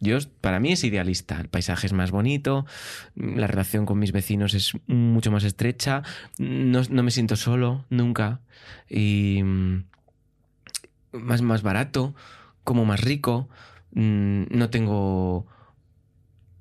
Yo, 0.00 0.18
para 0.40 0.60
mí 0.60 0.72
es 0.72 0.84
idealista, 0.84 1.40
el 1.40 1.48
paisaje 1.48 1.86
es 1.86 1.92
más 1.92 2.10
bonito, 2.10 2.66
la 3.14 3.46
relación 3.46 3.86
con 3.86 3.98
mis 3.98 4.12
vecinos 4.12 4.54
es 4.54 4.72
mucho 4.86 5.30
más 5.30 5.44
estrecha, 5.44 6.02
no, 6.38 6.82
no 6.90 7.02
me 7.02 7.10
siento 7.10 7.36
solo, 7.36 7.86
nunca, 7.90 8.40
y 8.88 9.40
mm, 9.42 9.84
más, 11.12 11.42
más 11.42 11.62
barato, 11.62 12.14
como 12.64 12.84
más 12.84 13.00
rico, 13.00 13.48
mm, 13.92 14.44
no 14.50 14.68
tengo 14.70 15.46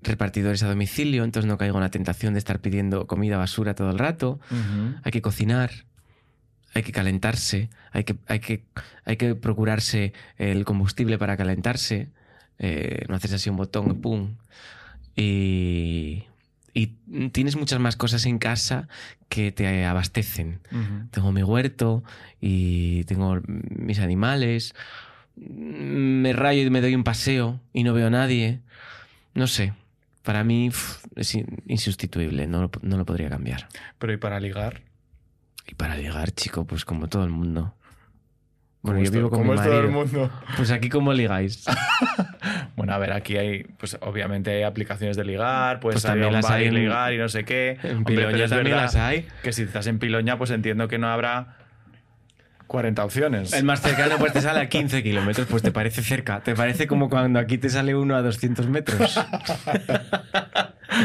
repartidores 0.03 0.63
a 0.63 0.67
domicilio, 0.67 1.23
entonces 1.23 1.47
no 1.47 1.57
caigo 1.57 1.77
en 1.77 1.83
la 1.83 1.91
tentación 1.91 2.33
de 2.33 2.39
estar 2.39 2.59
pidiendo 2.59 3.07
comida 3.07 3.37
basura 3.37 3.73
todo 3.73 3.89
el 3.89 3.97
rato. 3.97 4.39
Hay 5.03 5.11
que 5.11 5.21
cocinar, 5.21 5.71
hay 6.73 6.83
que 6.83 6.91
calentarse, 6.91 7.69
hay 7.91 8.03
que, 8.03 8.17
hay 8.27 8.39
que, 8.39 8.65
hay 9.05 9.17
que 9.17 9.35
procurarse 9.35 10.13
el 10.37 10.65
combustible 10.65 11.17
para 11.17 11.37
calentarse, 11.37 12.09
eh, 12.59 13.05
no 13.09 13.15
haces 13.15 13.33
así 13.33 13.49
un 13.49 13.57
botón, 13.57 14.01
¡pum! 14.01 14.35
Y, 15.15 16.23
y 16.73 16.87
tienes 17.31 17.55
muchas 17.55 17.79
más 17.79 17.95
cosas 17.95 18.25
en 18.25 18.39
casa 18.39 18.87
que 19.29 19.51
te 19.51 19.85
abastecen. 19.85 20.59
Tengo 21.11 21.31
mi 21.31 21.43
huerto 21.43 22.03
y 22.41 23.03
tengo 23.05 23.39
mis 23.47 23.99
animales. 23.99 24.73
Me 25.35 26.33
rayo 26.33 26.61
y 26.63 26.69
me 26.69 26.81
doy 26.81 26.95
un 26.95 27.03
paseo 27.03 27.59
y 27.73 27.83
no 27.83 27.93
veo 27.93 28.07
a 28.07 28.11
nadie. 28.11 28.61
No 29.33 29.47
sé. 29.47 29.73
Para 30.23 30.43
mí 30.43 30.69
es 31.15 31.35
in- 31.35 31.63
insustituible, 31.67 32.47
no 32.47 32.71
no 32.81 32.97
lo 32.97 33.05
podría 33.05 33.29
cambiar. 33.29 33.67
Pero 33.99 34.13
¿y 34.13 34.17
para 34.17 34.39
ligar? 34.39 34.81
Y 35.67 35.75
para 35.75 35.95
ligar, 35.97 36.31
chico, 36.31 36.65
pues 36.65 36.85
como 36.85 37.07
todo 37.07 37.23
el 37.23 37.29
mundo. 37.29 37.75
Bueno, 38.83 38.99
¿Cómo 38.99 39.05
yo 39.05 39.11
vivo 39.11 39.23
to- 39.25 39.29
con 39.31 39.39
cómo 39.39 39.53
mi 39.53 39.59
es 39.59 39.65
todo 39.65 39.79
el 39.79 39.87
mundo? 39.89 40.29
Pues 40.57 40.69
aquí 40.71 40.89
cómo 40.89 41.13
ligáis. 41.13 41.65
Bueno, 42.75 42.93
a 42.93 42.97
ver, 42.97 43.13
aquí 43.13 43.37
hay, 43.37 43.63
pues 43.77 43.97
obviamente 44.01 44.49
hay 44.51 44.63
aplicaciones 44.63 45.15
de 45.15 45.23
ligar, 45.23 45.79
pues, 45.79 45.93
Pues 45.93 46.05
hay 46.05 46.11
también 46.11 46.27
un 46.29 46.33
las 46.33 46.49
hay 46.49 46.65
en- 46.65 46.73
ligar 46.75 47.13
y 47.13 47.17
no 47.17 47.29
sé 47.29 47.45
qué. 47.45 47.77
En 47.83 47.97
Hombre, 47.97 48.15
pero 48.15 48.27
Piloña 48.29 48.43
es 48.45 48.49
también 48.49 48.71
verdad 48.75 48.83
las 48.83 48.95
hay. 48.95 49.27
Que 49.43 49.53
si 49.53 49.61
estás 49.63 49.85
en 49.87 49.99
Piloña, 49.99 50.37
pues 50.37 50.49
entiendo 50.51 50.87
que 50.87 50.97
no 50.97 51.07
habrá 51.07 51.57
40 52.67 53.05
opciones. 53.05 53.53
El 53.53 53.63
más 53.63 53.79
cercano 53.81 54.15
pues 54.17 54.33
te 54.33 54.41
sale 54.41 54.59
a 54.59 54.67
15 54.69 55.03
kilómetros, 55.03 55.47
pues 55.47 55.61
te 55.61 55.71
parece 55.71 56.01
cerca. 56.01 56.41
Te 56.41 56.55
parece 56.55 56.87
como 56.87 57.09
cuando 57.09 57.39
aquí 57.39 57.57
te 57.59 57.69
sale 57.69 57.95
uno 57.95 58.15
a 58.15 58.21
200 58.23 58.67
metros. 58.67 59.19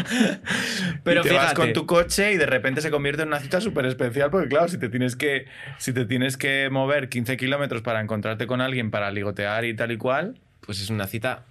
Pero 1.04 1.20
y 1.20 1.22
te 1.22 1.28
fíjate, 1.30 1.46
vas 1.46 1.54
con 1.54 1.72
tu 1.72 1.86
coche 1.86 2.32
y 2.32 2.36
de 2.36 2.46
repente 2.46 2.80
se 2.80 2.90
convierte 2.90 3.22
en 3.22 3.28
una 3.28 3.40
cita 3.40 3.60
súper 3.60 3.86
especial 3.86 4.30
porque 4.30 4.48
claro, 4.48 4.68
si 4.68 4.78
te 4.78 4.88
tienes 4.88 5.16
que 5.16 5.46
si 5.78 5.92
te 5.92 6.04
tienes 6.04 6.36
que 6.36 6.68
mover 6.70 7.08
15 7.08 7.36
kilómetros 7.36 7.82
para 7.82 8.00
encontrarte 8.00 8.46
con 8.46 8.60
alguien 8.60 8.90
para 8.90 9.10
ligotear 9.10 9.64
y 9.64 9.74
tal 9.74 9.92
y 9.92 9.98
cual, 9.98 10.38
pues 10.60 10.80
es 10.80 10.90
una 10.90 11.06
cita 11.06 11.44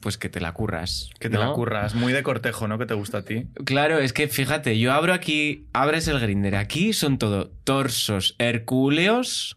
pues 0.00 0.18
que 0.18 0.28
te 0.28 0.40
la 0.40 0.52
curras. 0.52 1.10
que 1.18 1.28
te 1.28 1.36
¿no? 1.36 1.44
la 1.48 1.52
curras, 1.52 1.94
muy 1.94 2.12
de 2.12 2.22
cortejo, 2.22 2.68
¿no? 2.68 2.78
Que 2.78 2.86
te 2.86 2.94
gusta 2.94 3.18
a 3.18 3.22
ti. 3.22 3.48
Claro, 3.64 3.98
es 3.98 4.12
que 4.12 4.28
fíjate, 4.28 4.78
yo 4.78 4.92
abro 4.92 5.12
aquí, 5.12 5.66
abres 5.72 6.06
el 6.08 6.20
grinder. 6.20 6.56
Aquí 6.56 6.92
son 6.92 7.18
todo 7.18 7.50
torsos 7.64 8.36
hercúleos. 8.38 9.56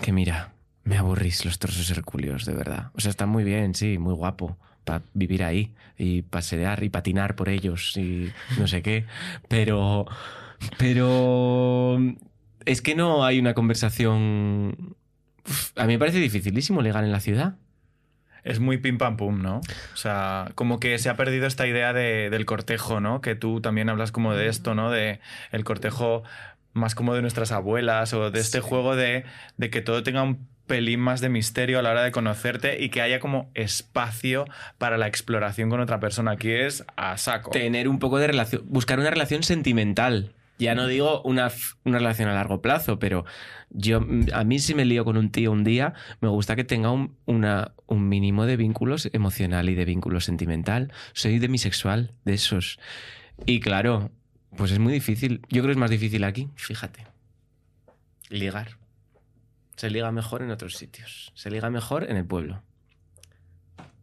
Que 0.00 0.12
mira, 0.12 0.54
me 0.84 0.96
aburrís 0.96 1.44
los 1.44 1.58
torsos 1.58 1.90
hercúleos, 1.90 2.44
de 2.44 2.54
verdad. 2.54 2.90
O 2.94 3.00
sea, 3.00 3.10
está 3.10 3.26
muy 3.26 3.44
bien, 3.44 3.74
sí, 3.74 3.98
muy 3.98 4.14
guapo. 4.14 4.58
Para 4.84 5.02
vivir 5.14 5.42
ahí 5.42 5.72
y 5.96 6.22
pasear 6.22 6.82
y 6.84 6.90
patinar 6.90 7.36
por 7.36 7.48
ellos 7.48 7.96
y 7.96 8.30
no 8.58 8.66
sé 8.66 8.82
qué. 8.82 9.06
Pero. 9.48 10.06
Pero. 10.78 11.98
Es 12.64 12.80
que 12.82 12.94
no 12.94 13.24
hay 13.24 13.38
una 13.38 13.54
conversación. 13.54 14.96
Uf, 15.46 15.72
a 15.76 15.86
mí 15.86 15.94
me 15.94 15.98
parece 15.98 16.18
dificilísimo 16.18 16.80
ligar 16.82 17.04
en 17.04 17.12
la 17.12 17.20
ciudad. 17.20 17.56
Es 18.42 18.60
muy 18.60 18.76
pim 18.78 18.98
pam 18.98 19.16
pum, 19.16 19.40
¿no? 19.42 19.58
O 19.58 19.96
sea, 19.96 20.50
como 20.54 20.78
que 20.78 20.98
se 20.98 21.08
ha 21.08 21.16
perdido 21.16 21.46
esta 21.46 21.66
idea 21.66 21.92
de- 21.94 22.28
del 22.28 22.44
cortejo, 22.44 23.00
¿no? 23.00 23.20
Que 23.22 23.34
tú 23.34 23.60
también 23.62 23.88
hablas 23.88 24.12
como 24.12 24.34
de 24.34 24.48
esto, 24.48 24.74
¿no? 24.74 24.90
De 24.90 25.20
el 25.50 25.64
cortejo 25.64 26.22
más 26.74 26.94
como 26.94 27.14
de 27.14 27.22
nuestras 27.22 27.52
abuelas 27.52 28.12
o 28.12 28.30
de 28.30 28.40
este 28.40 28.60
juego 28.60 28.96
de, 28.96 29.24
de 29.56 29.70
que 29.70 29.80
todo 29.80 30.02
tenga 30.02 30.22
un 30.22 30.46
pelín 30.66 31.00
más 31.00 31.20
de 31.20 31.28
misterio 31.28 31.78
a 31.78 31.82
la 31.82 31.90
hora 31.90 32.02
de 32.02 32.12
conocerte 32.12 32.82
y 32.82 32.88
que 32.88 33.02
haya 33.02 33.20
como 33.20 33.50
espacio 33.54 34.46
para 34.78 34.98
la 34.98 35.06
exploración 35.06 35.70
con 35.70 35.80
otra 35.80 36.00
persona. 36.00 36.32
Aquí 36.32 36.50
es 36.50 36.84
a 36.96 37.16
saco. 37.18 37.50
Tener 37.50 37.88
un 37.88 37.98
poco 37.98 38.18
de 38.18 38.26
relación, 38.26 38.62
buscar 38.66 38.98
una 38.98 39.10
relación 39.10 39.42
sentimental. 39.42 40.32
Ya 40.58 40.74
no 40.76 40.86
digo 40.86 41.20
una, 41.22 41.50
una 41.84 41.98
relación 41.98 42.28
a 42.28 42.34
largo 42.34 42.62
plazo, 42.62 43.00
pero 43.00 43.24
yo 43.70 44.06
a 44.32 44.44
mí 44.44 44.58
si 44.60 44.74
me 44.74 44.84
lío 44.84 45.04
con 45.04 45.16
un 45.16 45.30
tío 45.30 45.50
un 45.50 45.64
día, 45.64 45.94
me 46.20 46.28
gusta 46.28 46.54
que 46.54 46.62
tenga 46.62 46.92
un, 46.92 47.16
un 47.26 48.08
mínimo 48.08 48.46
de 48.46 48.56
vínculos 48.56 49.10
emocional 49.12 49.68
y 49.68 49.74
de 49.74 49.84
vínculo 49.84 50.20
sentimental. 50.20 50.92
Soy 51.12 51.40
demisexual, 51.40 52.12
de 52.24 52.34
esos. 52.34 52.78
Y 53.46 53.58
claro, 53.58 54.12
pues 54.56 54.70
es 54.70 54.78
muy 54.78 54.92
difícil. 54.92 55.40
Yo 55.48 55.62
creo 55.62 55.66
que 55.66 55.72
es 55.72 55.76
más 55.76 55.90
difícil 55.90 56.22
aquí, 56.22 56.48
fíjate. 56.54 57.04
Ligar. 58.28 58.83
Se 59.76 59.90
liga 59.90 60.10
mejor 60.12 60.42
en 60.42 60.50
otros 60.50 60.74
sitios. 60.76 61.32
Se 61.34 61.50
liga 61.50 61.68
mejor 61.70 62.08
en 62.10 62.16
el 62.16 62.24
pueblo. 62.24 62.62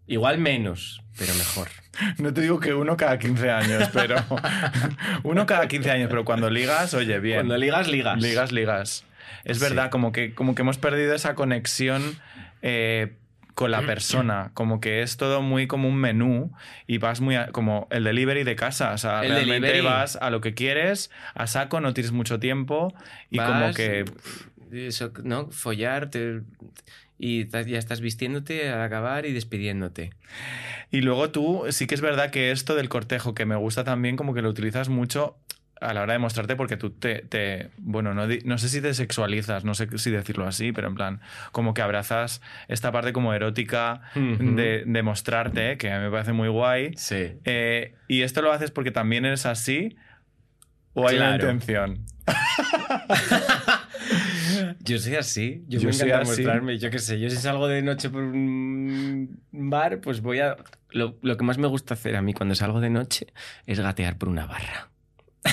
Igual 0.07 0.39
menos, 0.39 1.01
pero 1.17 1.33
mejor. 1.35 1.69
No 2.17 2.33
te 2.33 2.41
digo 2.41 2.59
que 2.59 2.73
uno 2.73 2.97
cada 2.97 3.17
15 3.17 3.49
años, 3.51 3.89
pero 3.93 4.15
uno 5.23 5.45
cada 5.45 5.67
15 5.67 5.91
años, 5.91 6.07
pero 6.09 6.25
cuando 6.25 6.49
ligas, 6.49 6.93
oye, 6.93 7.19
bien. 7.19 7.37
Cuando 7.37 7.57
ligas, 7.57 7.87
ligas. 7.87 8.21
Ligas, 8.21 8.51
ligas. 8.51 9.05
Es 9.45 9.57
Sí. 9.59 9.63
verdad, 9.63 9.89
como, 9.89 10.11
que, 10.11 10.33
como 10.33 10.53
que 10.55 10.63
hemos 10.63 10.77
perdido 10.77 11.15
esa 11.15 11.35
conexión 11.35 12.17
eh, 12.61 13.13
con 13.53 13.71
la 13.71 13.81
persona. 13.83 14.51
Como 14.53 14.81
que 14.81 15.01
es 15.01 15.15
todo 15.17 15.41
muy 15.41 15.67
como 15.67 15.87
un 15.87 15.95
menú 15.95 16.51
y 16.87 16.97
vas 16.97 17.21
muy 17.21 17.35
a- 17.35 17.47
como 17.51 17.87
el 17.91 18.03
delivery 18.03 18.43
de 18.43 18.55
casa. 18.55 18.91
O 18.93 18.97
sea, 18.97 19.21
El 19.23 19.29
realmente 19.31 19.67
delivery. 19.67 19.85
vas 19.85 20.17
a 20.17 20.29
lo 20.29 20.41
que 20.41 20.53
quieres, 20.53 21.09
a 21.35 21.47
saco, 21.47 21.79
no 21.79 21.93
tienes 21.93 22.11
mucho 22.11 22.39
tiempo 22.39 22.93
y 23.29 23.37
como 23.37 23.73
que 23.73 24.05
Eso, 24.71 25.11
¿no? 25.23 25.49
Follar 25.51 26.09
te- 26.09 26.41
y 27.17 27.47
ya 27.47 27.77
estás 27.77 28.01
vistiéndote 28.01 28.69
al 28.69 28.81
acabar 28.81 29.25
y 29.25 29.33
despidiéndote. 29.33 30.11
Y 30.89 31.01
luego 31.01 31.29
tú, 31.29 31.65
sí 31.69 31.85
que 31.87 31.95
es 31.95 32.01
verdad 32.01 32.31
que 32.31 32.51
esto 32.51 32.75
del 32.75 32.89
cortejo, 32.89 33.35
que 33.35 33.45
me 33.45 33.55
gusta 33.55 33.83
también, 33.83 34.15
como 34.17 34.33
que 34.33 34.41
lo 34.41 34.49
utilizas 34.49 34.89
mucho 34.89 35.37
a 35.79 35.93
la 35.95 36.01
hora 36.03 36.13
de 36.13 36.19
mostrarte 36.19 36.55
porque 36.55 36.77
tú 36.77 36.91
te, 36.91 37.23
te- 37.23 37.69
bueno, 37.77 38.13
no, 38.13 38.27
no 38.45 38.57
sé 38.59 38.69
si 38.69 38.81
te 38.81 38.93
sexualizas, 38.93 39.65
no 39.65 39.73
sé 39.73 39.87
si 39.97 40.11
decirlo 40.11 40.47
así, 40.47 40.71
pero 40.71 40.87
en 40.87 40.95
plan, 40.95 41.21
como 41.51 41.73
que 41.73 41.81
abrazas 41.81 42.41
esta 42.67 42.91
parte 42.91 43.13
como 43.13 43.33
erótica 43.33 44.01
de, 44.15 44.83
de 44.85 45.03
mostrarte, 45.03 45.77
que 45.77 45.91
a 45.91 45.97
mí 45.97 46.05
me 46.05 46.11
parece 46.11 46.33
muy 46.33 46.49
guay. 46.49 46.91
Sí. 46.97 47.33
Eh, 47.45 47.95
y 48.07 48.21
esto 48.21 48.41
lo 48.43 48.51
haces 48.51 48.69
porque 48.71 48.91
también 48.91 49.25
eres 49.25 49.45
así 49.47 49.95
o 50.93 51.07
hay 51.07 51.17
Claro. 51.17 51.35
intención. 51.35 52.05
Yo 54.83 54.97
soy 54.99 55.15
así. 55.15 55.63
Yo, 55.67 55.79
Yo 55.79 55.89
me 55.89 55.95
encanta 55.95 56.23
mostrarme. 56.23 56.77
Yo 56.77 56.89
qué 56.89 56.99
sé, 56.99 57.19
yo 57.19 57.29
si 57.29 57.37
salgo 57.37 57.67
de 57.67 57.81
noche 57.81 58.09
por 58.09 58.23
un 58.23 59.39
bar, 59.51 59.99
pues 60.01 60.21
voy 60.21 60.39
a... 60.39 60.57
Lo, 60.89 61.17
lo 61.21 61.37
que 61.37 61.43
más 61.43 61.57
me 61.57 61.67
gusta 61.67 61.93
hacer 61.93 62.15
a 62.15 62.21
mí 62.21 62.33
cuando 62.33 62.55
salgo 62.55 62.81
de 62.81 62.89
noche 62.89 63.27
es 63.65 63.79
gatear 63.79 64.17
por 64.17 64.29
una 64.29 64.45
barra. 64.45 64.89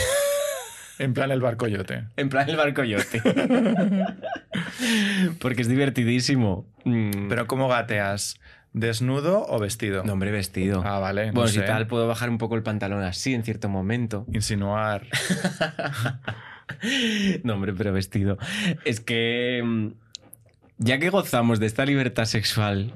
En 1.01 1.14
plan 1.14 1.31
el 1.31 1.41
barcoyote. 1.41 2.07
En 2.16 2.29
plan 2.29 2.49
el 2.51 2.57
barcoyote. 2.57 3.23
Porque 5.41 5.62
es 5.62 5.69
divertidísimo. 5.69 6.66
Mm, 6.85 7.29
Pero 7.29 7.47
¿cómo 7.47 7.69
gateas? 7.69 8.39
¿Desnudo 8.73 9.47
o 9.49 9.59
vestido? 9.61 10.03
No, 10.05 10.14
hombre, 10.14 10.31
vestido. 10.31 10.83
Ah, 10.85 10.99
vale. 10.99 11.29
no 11.29 11.33
bueno, 11.35 11.49
si 11.49 11.61
sé. 11.61 11.66
tal, 11.66 11.87
puedo 11.87 12.07
bajar 12.09 12.31
un 12.31 12.39
poco 12.39 12.57
el 12.57 12.62
pantalón 12.64 13.03
así 13.03 13.33
en 13.33 13.45
cierto 13.45 13.69
momento. 13.69 14.27
Insinuar. 14.33 15.07
No, 17.45 17.55
hombre, 17.55 17.73
pero 17.73 17.93
vestido. 17.93 18.39
Es 18.85 19.01
que 19.01 19.62
mm, 19.64 19.89
ya 20.79 20.99
que 20.99 21.11
gozamos 21.11 21.61
de 21.61 21.66
esta 21.66 21.85
libertad 21.85 22.25
sexual, 22.25 22.95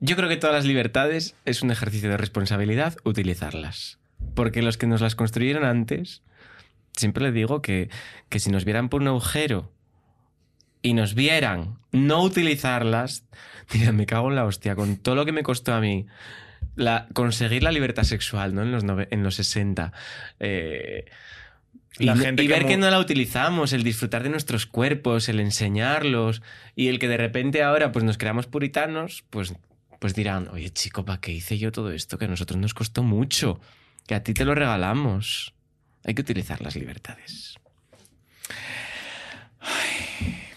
yo 0.00 0.16
creo 0.16 0.28
que 0.28 0.36
todas 0.36 0.54
las 0.54 0.66
libertades 0.66 1.34
es 1.44 1.62
un 1.62 1.70
ejercicio 1.70 2.10
de 2.10 2.16
responsabilidad 2.16 2.96
utilizarlas. 3.04 3.98
Porque 4.34 4.62
los 4.62 4.76
que 4.76 4.86
nos 4.86 5.00
las 5.00 5.14
construyeron 5.14 5.64
antes, 5.64 6.22
siempre 6.92 7.24
les 7.24 7.34
digo 7.34 7.62
que, 7.62 7.88
que 8.28 8.40
si 8.40 8.50
nos 8.50 8.64
vieran 8.64 8.88
por 8.88 9.00
un 9.00 9.08
agujero 9.08 9.72
y 10.82 10.92
nos 10.92 11.14
vieran 11.14 11.78
no 11.92 12.22
utilizarlas, 12.22 13.26
dirían, 13.72 13.96
me 13.96 14.06
cago 14.06 14.28
en 14.28 14.36
la 14.36 14.44
hostia, 14.44 14.76
con 14.76 14.96
todo 14.96 15.14
lo 15.14 15.24
que 15.24 15.32
me 15.32 15.42
costó 15.42 15.72
a 15.72 15.80
mí 15.80 16.06
la, 16.76 17.06
conseguir 17.14 17.62
la 17.62 17.72
libertad 17.72 18.02
sexual 18.02 18.54
¿no? 18.54 18.62
en, 18.62 18.72
los 18.72 18.84
en 18.84 19.22
los 19.22 19.34
60. 19.36 19.92
eh, 20.40 21.06
y, 21.98 22.06
La 22.06 22.14
no- 22.14 22.22
gente 22.22 22.42
y 22.42 22.46
que 22.48 22.52
ver 22.54 22.66
que 22.66 22.76
no 22.76 22.90
la 22.90 22.98
utilizamos, 22.98 23.72
el 23.72 23.82
disfrutar 23.84 24.22
de 24.22 24.28
nuestros 24.30 24.66
cuerpos, 24.66 25.28
el 25.28 25.38
enseñarlos 25.40 26.42
y 26.74 26.88
el 26.88 26.98
que 26.98 27.08
de 27.08 27.16
repente 27.16 27.62
ahora 27.62 27.92
pues 27.92 28.04
nos 28.04 28.18
creamos 28.18 28.46
puritanos, 28.46 29.24
pues, 29.30 29.54
pues 30.00 30.14
dirán, 30.14 30.48
oye 30.48 30.70
chico, 30.70 31.04
¿para 31.04 31.20
qué 31.20 31.32
hice 31.32 31.56
yo 31.58 31.70
todo 31.72 31.92
esto? 31.92 32.18
Que 32.18 32.24
a 32.24 32.28
nosotros 32.28 32.58
nos 32.60 32.74
costó 32.74 33.02
mucho, 33.02 33.60
que 34.06 34.14
a 34.14 34.22
ti 34.22 34.34
te 34.34 34.44
lo 34.44 34.54
regalamos. 34.54 35.54
Hay 36.04 36.14
que 36.14 36.22
utilizar 36.22 36.60
las 36.60 36.74
libertades. 36.76 37.54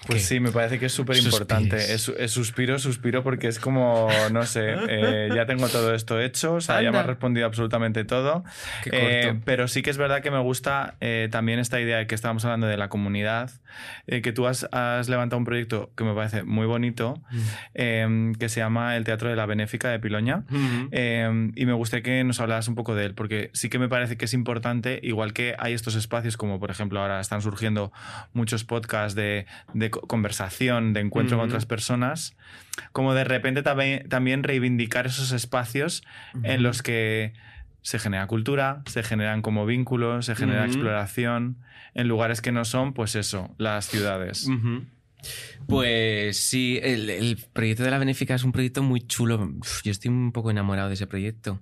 Pues 0.07 0.21
¿Qué? 0.21 0.27
sí, 0.27 0.39
me 0.39 0.51
parece 0.51 0.79
que 0.79 0.85
es 0.87 0.93
súper 0.93 1.17
importante. 1.17 1.75
Es, 1.75 2.07
es 2.09 2.31
suspiro, 2.31 2.79
suspiro, 2.79 3.23
porque 3.23 3.47
es 3.47 3.59
como, 3.59 4.07
no 4.31 4.43
sé, 4.45 4.75
eh, 4.87 5.29
ya 5.35 5.45
tengo 5.45 5.67
todo 5.67 5.93
esto 5.93 6.19
hecho, 6.19 6.55
o 6.55 6.61
sea, 6.61 6.81
ya 6.81 6.91
me 6.91 6.97
has 6.99 7.05
respondido 7.05 7.45
absolutamente 7.45 8.05
todo. 8.05 8.43
Qué 8.83 8.89
Eh, 8.93 9.39
pero 9.43 9.67
sí 9.67 9.81
que 9.81 9.89
es 9.89 9.97
verdad 9.97 10.21
que 10.21 10.31
me 10.31 10.39
gusta 10.39 10.95
eh, 11.01 11.27
también 11.31 11.59
esta 11.59 11.79
idea 11.81 11.97
de 11.97 12.07
que 12.07 12.15
estábamos 12.15 12.45
hablando 12.45 12.67
de 12.67 12.77
la 12.77 12.89
comunidad, 12.89 13.51
eh, 14.07 14.21
que 14.21 14.31
tú 14.31 14.47
has, 14.47 14.67
has 14.71 15.09
levantado 15.09 15.37
un 15.39 15.45
proyecto 15.45 15.91
que 15.95 16.03
me 16.03 16.13
parece 16.13 16.43
muy 16.43 16.65
bonito, 16.65 17.21
eh, 17.73 18.33
que 18.39 18.49
se 18.49 18.61
llama 18.61 18.95
el 18.95 19.03
Teatro 19.03 19.29
de 19.29 19.35
la 19.35 19.45
Benéfica 19.45 19.89
de 19.89 19.99
Piloña. 19.99 20.43
Ujú. 20.49 20.89
Eh, 20.91 21.51
y 21.55 21.65
me 21.65 21.73
gustaría 21.73 22.03
que 22.03 22.23
nos 22.23 22.39
hablaras 22.39 22.67
un 22.67 22.75
poco 22.75 22.95
de 22.95 23.05
él, 23.05 23.13
porque 23.13 23.49
sí 23.53 23.69
que 23.69 23.79
me 23.79 23.89
parece 23.89 24.17
que 24.17 24.25
es 24.25 24.33
importante, 24.33 24.99
igual 25.03 25.33
que 25.33 25.55
hay 25.59 25.73
estos 25.73 25.95
espacios 25.95 26.37
como 26.37 26.59
por 26.59 26.71
ejemplo 26.71 26.99
ahora 27.01 27.19
están 27.19 27.41
surgiendo 27.41 27.91
muchos 28.33 28.63
podcasts 28.63 29.15
de, 29.15 29.45
de 29.73 29.91
conversación, 30.01 30.93
de 30.93 31.01
encuentro 31.01 31.37
con 31.37 31.47
otras 31.47 31.65
personas, 31.65 32.35
como 32.91 33.13
de 33.13 33.23
repente 33.23 33.63
también, 33.63 34.07
también 34.09 34.43
reivindicar 34.43 35.07
esos 35.07 35.31
espacios 35.31 36.03
en 36.43 36.63
los 36.63 36.83
que 36.83 37.33
se 37.81 37.99
genera 37.99 38.27
cultura, 38.27 38.83
se 38.85 39.03
generan 39.03 39.41
como 39.41 39.65
vínculos, 39.65 40.25
se 40.25 40.35
genera 40.35 40.65
exploración 40.65 41.57
en 41.93 42.07
lugares 42.07 42.41
que 42.41 42.51
no 42.51 42.65
son, 42.65 42.93
pues 42.93 43.15
eso, 43.15 43.55
las 43.57 43.87
ciudades. 43.87 44.47
Pues 45.67 46.37
sí, 46.37 46.79
el, 46.81 47.09
el 47.09 47.37
proyecto 47.53 47.83
de 47.83 47.91
la 47.91 47.97
Benéfica 47.97 48.35
es 48.35 48.43
un 48.43 48.51
proyecto 48.51 48.83
muy 48.83 49.01
chulo. 49.01 49.51
Yo 49.83 49.91
estoy 49.91 50.09
un 50.09 50.31
poco 50.31 50.51
enamorado 50.51 50.89
de 50.89 50.93
ese 50.93 51.07
proyecto. 51.07 51.59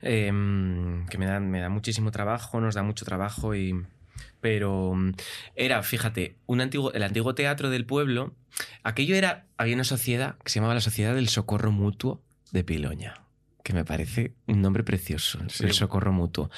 Em, 0.00 1.06
que 1.06 1.18
me 1.18 1.26
da, 1.26 1.40
me 1.40 1.60
da 1.60 1.68
muchísimo 1.68 2.10
trabajo, 2.10 2.60
nos 2.60 2.74
da 2.74 2.82
mucho 2.82 3.04
trabajo 3.04 3.54
y. 3.54 3.74
Pero 4.46 4.94
mm, 4.94 5.12
era, 5.56 5.82
fíjate, 5.82 6.36
un 6.46 6.60
antiguo, 6.60 6.92
el 6.92 7.02
antiguo 7.02 7.34
teatro 7.34 7.68
del 7.68 7.84
pueblo. 7.84 8.32
Aquello 8.84 9.16
era. 9.16 9.46
Había 9.56 9.74
una 9.74 9.82
sociedad 9.82 10.36
que 10.44 10.50
se 10.52 10.60
llamaba 10.60 10.72
la 10.74 10.80
Sociedad 10.80 11.16
del 11.16 11.28
Socorro 11.28 11.72
Mutuo 11.72 12.22
de 12.52 12.62
Piloña. 12.62 13.14
Que 13.64 13.72
me 13.72 13.84
parece 13.84 14.34
un 14.46 14.62
nombre 14.62 14.84
precioso, 14.84 15.40
Sí. 15.48 15.64
el 15.64 15.72
Socorro 15.72 16.12
Mutuo. 16.12 16.48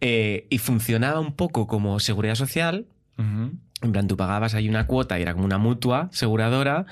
Eh, 0.00 0.46
y 0.50 0.58
funcionaba 0.58 1.18
un 1.18 1.34
poco 1.34 1.66
como 1.66 1.98
seguridad 1.98 2.36
social, 2.36 2.86
Ujú. 3.18 3.58
En 3.82 3.92
plan, 3.92 4.08
tú 4.08 4.16
pagabas 4.16 4.54
ahí 4.54 4.68
una 4.68 4.86
cuota 4.86 5.18
y 5.18 5.22
era 5.22 5.34
como 5.34 5.44
una 5.44 5.58
mutua 5.58 6.08
aseguradora, 6.12 6.86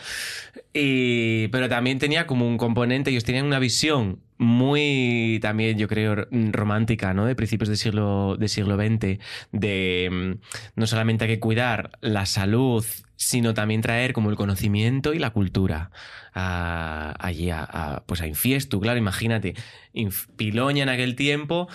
y- 0.73 1.49
pero 1.49 1.69
también 1.69 1.99
tenía 1.99 2.27
como 2.27 2.47
un 2.47 2.59
componente, 2.59 3.11
ellos 3.11 3.25
tenían 3.25 3.47
una 3.47 3.59
visión 3.59 4.21
muy, 4.37 5.39
también 5.41 5.79
yo 5.79 5.89
creo, 5.89 6.27
romántica, 6.53 7.15
¿no? 7.15 7.25
De 7.25 7.37
principios 7.37 7.69
del 7.69 7.79
siglo, 7.79 8.37
del 8.39 8.49
siglo 8.49 8.77
XX, 8.77 9.19
de 9.53 10.09
mm, 10.13 10.33
no 10.77 10.87
solamente 10.87 11.25
hay 11.25 11.31
que 11.31 11.41
cuidar 11.41 11.93
la 12.01 12.27
salud, 12.27 12.85
sino 13.17 13.55
también 13.55 13.81
traer 13.81 14.13
como 14.13 14.31
el 14.31 14.37
conocimiento 14.37 15.15
y 15.15 15.19
la 15.21 15.31
cultura 15.31 15.91
a- 16.35 17.15
allí 17.19 17.51
a, 17.51 17.63
a, 17.63 18.03
pues 18.07 18.21
a 18.21 18.27
Infiestu, 18.27 18.81
claro, 18.81 18.99
imagínate, 18.99 19.55
Inf- 19.95 20.27
Piloña 20.37 20.83
en 20.83 20.89
aquel 20.89 21.15
tiempo 21.15 21.69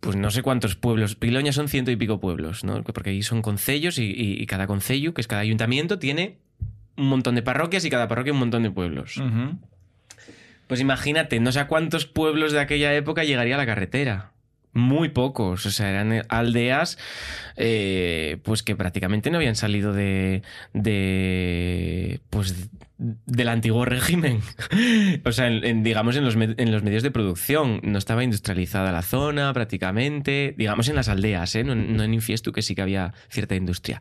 pues 0.00 0.16
no 0.16 0.30
sé 0.30 0.42
cuántos 0.42 0.74
pueblos. 0.76 1.14
Piloña 1.16 1.52
son 1.52 1.68
ciento 1.68 1.90
y 1.90 1.96
pico 1.96 2.20
pueblos, 2.20 2.64
¿no? 2.64 2.82
Porque 2.84 3.10
ahí 3.10 3.22
son 3.22 3.42
concellos 3.42 3.98
y, 3.98 4.04
y- 4.04 4.40
y 4.42 4.46
cada 4.46 4.66
concello, 4.66 5.12
que 5.14 5.20
es 5.20 5.26
cada 5.26 5.40
ayuntamiento, 5.42 5.98
tiene 5.98 6.38
un 6.96 7.08
montón 7.08 7.34
de 7.34 7.42
parroquias 7.42 7.84
y 7.84 7.90
cada 7.90 8.08
parroquia 8.08 8.32
un 8.32 8.38
montón 8.38 8.62
de 8.62 8.70
pueblos. 8.70 9.16
Pues 10.66 10.80
imagínate, 10.80 11.40
no 11.40 11.50
sé 11.52 11.60
a 11.60 11.66
cuántos 11.66 12.06
pueblos 12.06 12.52
de 12.52 12.60
aquella 12.60 12.94
época 12.94 13.24
llegaría 13.24 13.56
la 13.56 13.66
carretera. 13.66 14.32
Muy 14.74 15.08
pocos, 15.08 15.66
o 15.66 15.70
sea, 15.70 15.90
eran 15.90 16.24
aldeas 16.28 16.98
eh, 17.56 18.38
pues 18.44 18.62
que 18.62 18.76
prácticamente 18.76 19.30
no 19.30 19.38
habían 19.38 19.56
salido 19.56 19.92
de, 19.92 20.42
de 20.74 22.20
pues 22.30 22.68
del 22.98 23.48
antiguo 23.48 23.84
régimen. 23.84 24.40
o 25.24 25.32
sea, 25.32 25.46
en- 25.48 25.64
en, 25.64 25.82
digamos 25.82 26.16
en 26.16 26.24
los, 26.24 26.34
en 26.36 26.72
los 26.72 26.82
medios 26.82 27.02
de 27.02 27.10
producción. 27.10 27.80
No 27.82 27.98
estaba 27.98 28.24
industrializada 28.24 28.92
la 28.92 29.02
zona 29.02 29.52
prácticamente, 29.52 30.54
digamos 30.58 30.88
en 30.88 30.96
las 30.96 31.08
aldeas, 31.08 31.54
¿eh? 31.54 31.64
no, 31.64 31.74
no 31.74 32.02
en 32.02 32.14
Infiestu, 32.14 32.52
que 32.52 32.62
sí 32.62 32.74
que 32.74 32.82
había 32.82 33.14
cierta 33.30 33.54
industria. 33.54 34.00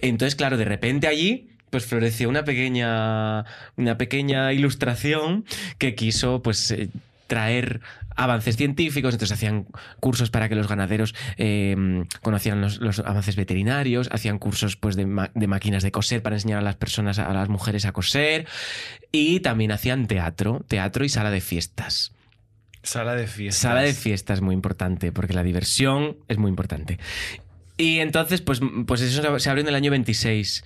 Entonces, 0.00 0.34
claro, 0.36 0.56
de 0.56 0.64
repente 0.64 1.06
allí 1.08 1.50
pues 1.70 1.84
floreció 1.84 2.28
una 2.28 2.44
pequeña, 2.44 3.44
una 3.76 3.98
pequeña 3.98 4.52
ilustración 4.52 5.44
que 5.78 5.94
quiso 5.96 6.40
pues 6.42 6.70
eh, 6.70 6.88
traer 7.26 7.80
avances 8.16 8.56
científicos, 8.56 9.14
entonces 9.14 9.36
hacían 9.36 9.66
cursos 10.00 10.30
para 10.30 10.48
que 10.48 10.54
los 10.54 10.68
ganaderos 10.68 11.14
eh, 11.36 12.04
conocieran 12.22 12.60
los, 12.60 12.78
los 12.80 12.98
avances 13.00 13.36
veterinarios, 13.36 14.08
hacían 14.10 14.38
cursos 14.38 14.76
pues, 14.76 14.96
de, 14.96 15.06
ma- 15.06 15.30
de 15.34 15.46
máquinas 15.46 15.82
de 15.82 15.92
coser 15.92 16.22
para 16.22 16.36
enseñar 16.36 16.58
a 16.58 16.62
las 16.62 16.76
personas, 16.76 17.18
a 17.18 17.32
las 17.32 17.48
mujeres 17.48 17.84
a 17.84 17.92
coser, 17.92 18.46
y 19.12 19.40
también 19.40 19.72
hacían 19.72 20.06
teatro, 20.06 20.64
teatro 20.66 21.04
y 21.04 21.08
sala 21.08 21.30
de 21.30 21.40
fiestas. 21.40 22.12
Sala 22.82 23.14
de 23.14 23.26
fiestas. 23.26 23.60
Sala 23.60 23.80
de 23.82 23.92
fiestas 23.94 24.40
muy 24.40 24.54
importante, 24.54 25.12
porque 25.12 25.32
la 25.34 25.42
diversión 25.42 26.16
es 26.28 26.38
muy 26.38 26.48
importante. 26.48 26.98
Y 27.76 27.98
entonces, 27.98 28.40
pues, 28.40 28.60
pues 28.86 29.00
eso 29.02 29.38
se 29.38 29.50
abrió 29.50 29.62
en 29.62 29.68
el 29.68 29.74
año 29.74 29.90
26. 29.90 30.64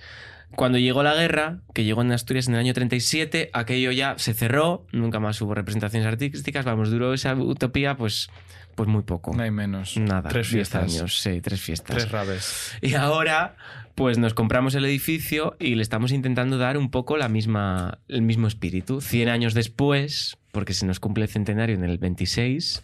Cuando 0.55 0.77
llegó 0.77 1.03
la 1.03 1.13
guerra, 1.15 1.59
que 1.73 1.83
llegó 1.83 2.01
en 2.01 2.11
Asturias 2.11 2.47
en 2.47 2.55
el 2.55 2.59
año 2.59 2.73
37, 2.73 3.49
aquello 3.53 3.91
ya 3.91 4.15
se 4.17 4.33
cerró, 4.33 4.85
nunca 4.91 5.19
más 5.19 5.41
hubo 5.41 5.55
representaciones 5.55 6.07
artísticas, 6.07 6.65
vamos, 6.65 6.91
duró 6.91 7.13
esa 7.13 7.33
utopía, 7.35 7.95
pues, 7.95 8.29
pues 8.75 8.89
muy 8.89 9.03
poco. 9.03 9.33
No 9.33 9.43
hay 9.43 9.51
menos. 9.51 9.97
Nada. 9.97 10.29
Tres 10.29 10.49
10 10.49 10.53
fiestas. 10.69 10.95
años, 10.95 11.21
sí, 11.21 11.41
tres 11.41 11.61
fiestas. 11.61 11.95
Tres 11.95 12.11
rabes. 12.11 12.77
Y 12.81 12.95
ahora, 12.95 13.55
pues 13.95 14.17
nos 14.17 14.33
compramos 14.33 14.75
el 14.75 14.85
edificio 14.85 15.55
y 15.59 15.75
le 15.75 15.81
estamos 15.81 16.11
intentando 16.11 16.57
dar 16.57 16.77
un 16.77 16.91
poco 16.91 17.17
la 17.17 17.29
misma, 17.29 17.99
el 18.07 18.21
mismo 18.21 18.47
espíritu. 18.47 19.01
100 19.01 19.29
años 19.29 19.53
después, 19.53 20.37
porque 20.51 20.73
se 20.73 20.85
nos 20.85 20.99
cumple 20.99 21.25
el 21.25 21.29
centenario 21.29 21.75
en 21.75 21.83
el 21.83 21.97
26 21.97 22.83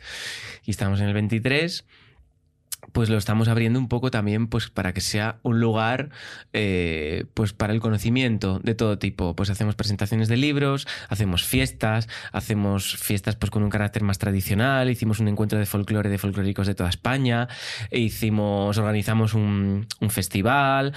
y 0.63 0.71
estamos 0.71 0.99
en 1.01 1.07
el 1.07 1.13
23, 1.13 1.85
pues 2.91 3.09
lo 3.09 3.17
estamos 3.17 3.47
abriendo 3.47 3.79
un 3.79 3.87
poco 3.87 4.11
también 4.11 4.47
pues 4.47 4.69
para 4.69 4.93
que 4.93 5.01
sea 5.01 5.39
un 5.43 5.59
lugar 5.59 6.09
eh, 6.53 7.25
pues 7.33 7.53
para 7.53 7.73
el 7.73 7.79
conocimiento 7.79 8.59
de 8.63 8.75
todo 8.75 8.97
tipo. 8.97 9.35
Pues 9.35 9.49
hacemos 9.49 9.75
presentaciones 9.75 10.27
de 10.27 10.37
libros 10.37 10.87
hacemos 11.09 11.43
fiestas 11.43 12.07
hacemos 12.31 12.97
fiestas 12.97 13.35
pues 13.35 13.51
con 13.51 13.63
un 13.63 13.69
carácter 13.69 14.03
más 14.03 14.17
tradicional. 14.17 14.89
Hicimos 14.89 15.19
un 15.19 15.27
encuentro 15.27 15.59
de 15.59 15.65
folclore 15.65 16.09
de 16.09 16.17
folclóricos 16.17 16.67
de 16.67 16.75
toda 16.75 16.89
España. 16.89 17.47
E 17.91 17.99
hicimos 17.99 18.77
organizamos 18.77 19.33
un, 19.33 19.87
festival 20.09 20.93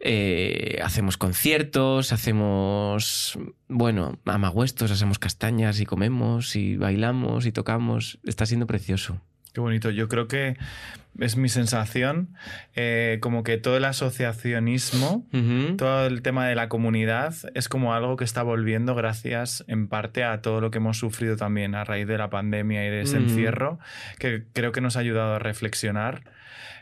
eh, 0.00 0.78
hacemos 0.84 1.16
conciertos 1.16 2.12
hacemos 2.12 3.38
bueno 3.68 4.20
amagüestos 4.24 4.90
hacemos 4.90 5.18
castañas 5.18 5.80
y 5.80 5.86
comemos 5.86 6.56
y 6.56 6.76
bailamos 6.76 7.46
y 7.46 7.52
tocamos. 7.52 8.18
Está 8.24 8.46
siendo 8.46 8.66
precioso 8.66 9.20
Qué 9.52 9.60
bonito. 9.60 9.90
Yo 9.90 10.08
creo 10.08 10.28
que 10.28 10.56
es 11.18 11.36
mi 11.36 11.50
sensación, 11.50 12.28
eh, 12.74 13.18
como 13.20 13.42
que 13.44 13.58
todo 13.58 13.76
el 13.76 13.84
asociacionismo, 13.84 15.26
todo 15.76 16.06
el 16.06 16.22
tema 16.22 16.46
de 16.46 16.54
la 16.54 16.68
comunidad 16.70 17.34
es 17.54 17.68
como 17.68 17.92
algo 17.94 18.16
que 18.16 18.24
está 18.24 18.42
volviendo 18.42 18.94
gracias 18.94 19.62
en 19.68 19.88
parte 19.88 20.24
a 20.24 20.40
todo 20.40 20.60
lo 20.62 20.70
que 20.70 20.78
hemos 20.78 20.96
sufrido 20.98 21.36
también 21.36 21.74
a 21.74 21.84
raíz 21.84 22.06
de 22.06 22.16
la 22.16 22.30
pandemia 22.30 22.86
y 22.86 22.90
de 22.90 23.02
ese 23.02 23.18
Mm. 23.20 23.22
encierro, 23.24 23.78
que 24.18 24.44
creo 24.54 24.72
que 24.72 24.80
nos 24.80 24.96
ha 24.96 25.00
ayudado 25.00 25.34
a 25.34 25.38
reflexionar. 25.38 26.22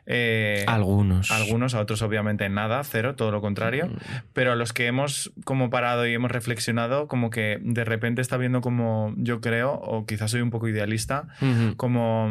Eh, 0.07 0.65
algunos 0.67 1.31
algunos, 1.31 1.75
a 1.75 1.81
otros 1.81 2.03
obviamente 2.03 2.49
nada, 2.49 2.83
cero, 2.85 3.15
todo 3.15 3.31
lo 3.31 3.41
contrario. 3.41 3.87
Mm. 3.87 3.97
Pero 4.33 4.53
a 4.53 4.57
los 4.57 4.73
que 4.73 4.87
hemos 4.87 5.33
como 5.45 5.71
parado 5.71 6.07
y 6.07 6.15
hemos 6.15 6.31
reflexionado, 6.31 7.07
como 7.09 7.31
que 7.31 7.59
de 7.63 7.85
repente 7.85 8.21
está 8.23 8.37
viendo 8.37 8.61
como 8.61 9.15
yo 9.17 9.41
creo, 9.41 9.73
o 9.73 10.07
quizás 10.07 10.31
soy 10.33 10.41
un 10.41 10.51
poco 10.51 10.69
idealista, 10.69 11.29
como, 11.77 12.29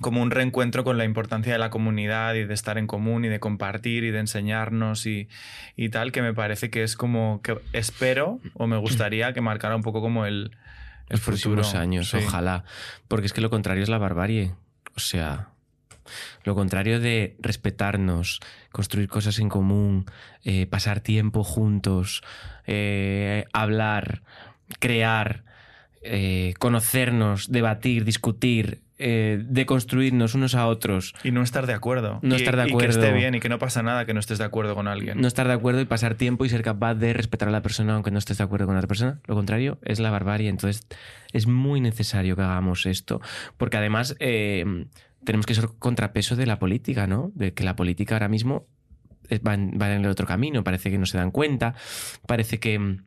como 0.00 0.22
un 0.22 0.30
reencuentro 0.30 0.82
con 0.84 0.98
la 0.98 1.04
importancia 1.04 1.52
de 1.52 1.58
la 1.58 1.70
comunidad 1.70 2.34
y 2.34 2.44
de 2.44 2.54
estar 2.54 2.78
en 2.78 2.86
común 2.86 3.24
y 3.24 3.28
de 3.28 3.38
compartir 3.40 4.04
y 4.04 4.10
de 4.10 4.20
enseñarnos 4.20 5.06
y, 5.06 5.28
y 5.76 5.88
tal, 5.90 6.10
que 6.12 6.22
me 6.22 6.32
parece 6.34 6.70
que 6.70 6.82
es 6.82 6.96
como 6.96 7.40
que 7.42 7.58
espero 7.72 8.40
o 8.54 8.66
me 8.66 8.78
gustaría 8.78 9.32
que 9.32 9.40
marcara 9.40 9.76
un 9.76 9.82
poco 9.82 10.00
como 10.00 10.26
el, 10.26 10.52
el 11.08 11.16
los 11.16 11.20
próximos 11.20 11.74
años, 11.74 12.08
Sí. 12.10 12.18
ojalá. 12.18 12.64
Porque 13.08 13.26
es 13.26 13.32
que 13.32 13.40
lo 13.42 13.50
contrario 13.50 13.82
es 13.82 13.88
la 13.88 13.98
barbarie. 13.98 14.52
O 14.96 15.00
sea, 15.00 15.48
lo 16.44 16.54
contrario 16.54 17.00
de 17.00 17.36
respetarnos, 17.40 18.40
construir 18.70 19.08
cosas 19.08 19.38
en 19.38 19.48
común, 19.48 20.06
eh, 20.44 20.66
pasar 20.66 21.00
tiempo 21.00 21.44
juntos, 21.44 22.22
eh, 22.66 23.44
hablar, 23.52 24.22
crear, 24.78 25.44
eh, 26.02 26.54
conocernos, 26.58 27.50
debatir, 27.52 28.04
discutir, 28.04 28.80
eh, 29.04 29.42
deconstruirnos 29.46 30.34
unos 30.34 30.54
a 30.54 30.66
otros. 30.68 31.12
Y 31.24 31.32
no 31.32 31.42
estar 31.42 31.66
de 31.66 31.74
acuerdo. 31.74 32.20
No 32.22 32.34
Y- 32.36 32.38
estar 32.38 32.56
de 32.56 32.62
Y 32.70 32.76
que 32.76 32.86
esté 32.86 33.00
acuerdo. 33.00 33.16
bien 33.16 33.34
y 33.34 33.40
que 33.40 33.48
no 33.48 33.58
pasa 33.58 33.82
nada 33.82 34.04
que 34.06 34.14
no 34.14 34.20
estés 34.20 34.38
de 34.38 34.44
acuerdo 34.44 34.76
con 34.76 34.86
alguien. 34.86 35.20
No 35.20 35.26
estar 35.26 35.46
de 35.48 35.54
acuerdo 35.54 35.80
y 35.80 35.84
pasar 35.86 36.14
tiempo 36.14 36.44
y 36.44 36.48
ser 36.48 36.62
capaz 36.62 36.94
de 36.94 37.12
respetar 37.12 37.48
a 37.48 37.50
la 37.52 37.62
persona 37.62 37.94
aunque 37.94 38.12
no 38.12 38.18
estés 38.18 38.38
de 38.38 38.44
acuerdo 38.44 38.66
con 38.66 38.74
la 38.76 38.78
otra 38.80 38.88
persona. 38.88 39.20
Lo 39.26 39.34
contrario 39.34 39.78
es 39.82 39.98
la 39.98 40.10
barbarie. 40.10 40.48
Entonces 40.48 40.86
es 41.32 41.46
muy 41.48 41.80
necesario 41.80 42.36
que 42.36 42.42
hagamos 42.42 42.86
esto. 42.86 43.20
Porque 43.56 43.76
además 43.76 44.14
eh, 44.20 44.86
tenemos 45.24 45.46
que 45.46 45.54
ser 45.54 45.68
contrapeso 45.78 46.36
de 46.36 46.46
la 46.46 46.58
política, 46.58 47.06
¿no? 47.06 47.30
De 47.34 47.52
que 47.54 47.64
la 47.64 47.76
política 47.76 48.14
ahora 48.16 48.28
mismo 48.28 48.66
es- 49.28 49.40
va 49.40 49.54
en, 49.54 49.78
va 49.80 49.92
en 49.94 50.04
el 50.04 50.10
otro 50.10 50.26
camino. 50.26 50.62
Parece 50.64 50.90
que 50.90 50.98
no 50.98 51.06
se 51.06 51.18
dan 51.18 51.30
cuenta. 51.30 51.74
Parece 52.26 52.58
que... 52.60 52.78
mm, 52.78 53.04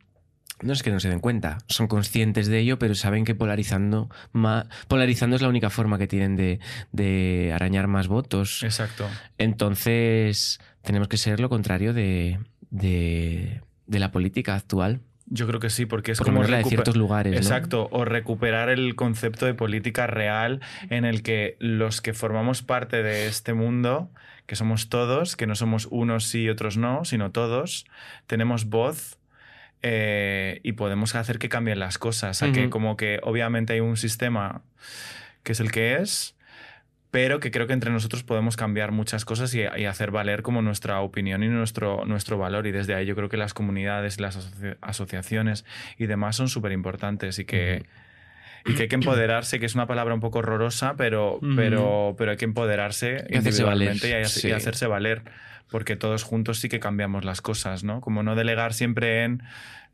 No 0.62 0.72
es 0.72 0.82
que 0.82 0.90
no 0.90 1.00
se 1.00 1.10
den 1.10 1.20
cuenta, 1.20 1.58
son 1.68 1.86
conscientes 1.86 2.46
de 2.46 2.58
ello, 2.60 2.78
pero 2.78 2.94
saben 2.94 3.26
que 3.26 3.34
polarizando, 3.34 4.08
ma- 4.32 4.64
polarizando 4.88 5.36
es 5.36 5.42
la 5.42 5.48
única 5.50 5.68
forma 5.68 5.98
que 5.98 6.06
tienen 6.06 6.34
de, 6.34 6.60
de 6.92 7.52
arañar 7.54 7.88
más 7.88 8.08
votos. 8.08 8.62
Exacto. 8.62 9.06
Entonces, 9.36 10.58
tenemos 10.82 11.08
que 11.08 11.16
ser 11.18 11.40
lo 11.40 11.48
contrario 11.50 11.92
de, 11.92 12.38
de, 12.70 13.60
de 13.86 13.98
la 13.98 14.10
política 14.12 14.54
actual. 14.54 15.00
Yo 15.28 15.46
creo 15.48 15.58
que 15.58 15.70
sí, 15.70 15.86
porque 15.86 16.12
es 16.12 16.18
Por 16.18 16.26
como 16.28 16.38
menos 16.38 16.50
la 16.50 16.58
de 16.58 16.62
recuper- 16.62 16.68
ciertos 16.68 16.96
lugares. 16.96 17.32
¿no? 17.32 17.38
Exacto, 17.38 17.88
o 17.90 18.04
recuperar 18.04 18.68
el 18.68 18.94
concepto 18.94 19.44
de 19.44 19.54
política 19.54 20.06
real 20.06 20.60
en 20.88 21.04
el 21.04 21.22
que 21.24 21.56
los 21.58 22.00
que 22.00 22.14
formamos 22.14 22.62
parte 22.62 23.02
de 23.02 23.26
este 23.26 23.52
mundo, 23.52 24.08
que 24.46 24.54
somos 24.54 24.88
todos, 24.88 25.34
que 25.34 25.48
no 25.48 25.56
somos 25.56 25.88
unos 25.90 26.26
sí 26.26 26.42
y 26.42 26.48
otros 26.48 26.76
no, 26.76 27.04
sino 27.04 27.32
todos, 27.32 27.86
tenemos 28.28 28.66
voz 28.66 29.18
eh, 29.82 30.60
y 30.62 30.72
podemos 30.72 31.14
hacer 31.16 31.38
que 31.40 31.48
cambien 31.48 31.80
las 31.80 31.98
cosas. 31.98 32.44
A 32.44 32.52
que 32.52 32.62
Ujú. 32.62 32.70
como 32.70 32.96
que 32.96 33.18
obviamente 33.24 33.72
hay 33.72 33.80
un 33.80 33.96
sistema 33.96 34.62
que 35.42 35.52
es 35.52 35.60
el 35.60 35.72
que 35.72 35.96
es, 35.96 36.35
pero 37.16 37.40
que 37.40 37.50
creo 37.50 37.66
que 37.66 37.72
entre 37.72 37.90
nosotros 37.90 38.24
podemos 38.24 38.58
cambiar 38.58 38.92
muchas 38.92 39.24
cosas 39.24 39.54
y, 39.54 39.64
hacer 39.64 40.10
valer 40.10 40.42
como 40.42 40.60
nuestra 40.60 41.00
opinión 41.00 41.42
y 41.42 41.48
nuestro, 41.48 42.04
nuestro 42.04 42.36
valor. 42.36 42.66
Y 42.66 42.72
desde 42.72 42.94
ahí 42.94 43.06
yo 43.06 43.16
creo 43.16 43.30
que 43.30 43.38
las 43.38 43.54
comunidades, 43.54 44.20
las 44.20 44.36
asoci- 44.36 44.76
asociaciones 44.82 45.64
y 45.96 46.04
demás 46.04 46.36
son 46.36 46.50
súper 46.50 46.72
importantes 46.72 47.38
y 47.38 47.46
que, 47.46 47.86
y 48.68 48.74
que 48.74 48.82
hay 48.82 48.88
que 48.88 48.94
empoderarse, 48.96 49.58
que 49.60 49.66
es 49.66 49.74
una 49.74 49.86
palabra 49.86 50.14
un 50.14 50.20
poco 50.20 50.38
horrorosa, 50.40 50.94
pero, 50.96 51.38
pero, 51.56 52.14
pero 52.18 52.30
hay 52.32 52.36
que 52.36 52.44
empoderarse 52.46 53.24
Y 53.30 53.36
hacerse 53.36 53.62
valer, 53.64 53.88
individualmente 53.88 54.10
y, 54.10 54.12
hace- 54.24 54.40
sí. 54.40 54.48
y 54.48 54.52
hacerse 54.52 54.86
valer. 54.86 55.22
Porque 55.68 55.96
todos 55.96 56.22
juntos 56.22 56.60
sí 56.60 56.68
que 56.68 56.78
cambiamos 56.78 57.24
las 57.24 57.40
cosas, 57.42 57.82
¿no? 57.82 58.00
Como 58.00 58.22
no 58.22 58.36
delegar 58.36 58.72
siempre 58.72 59.24
en 59.24 59.42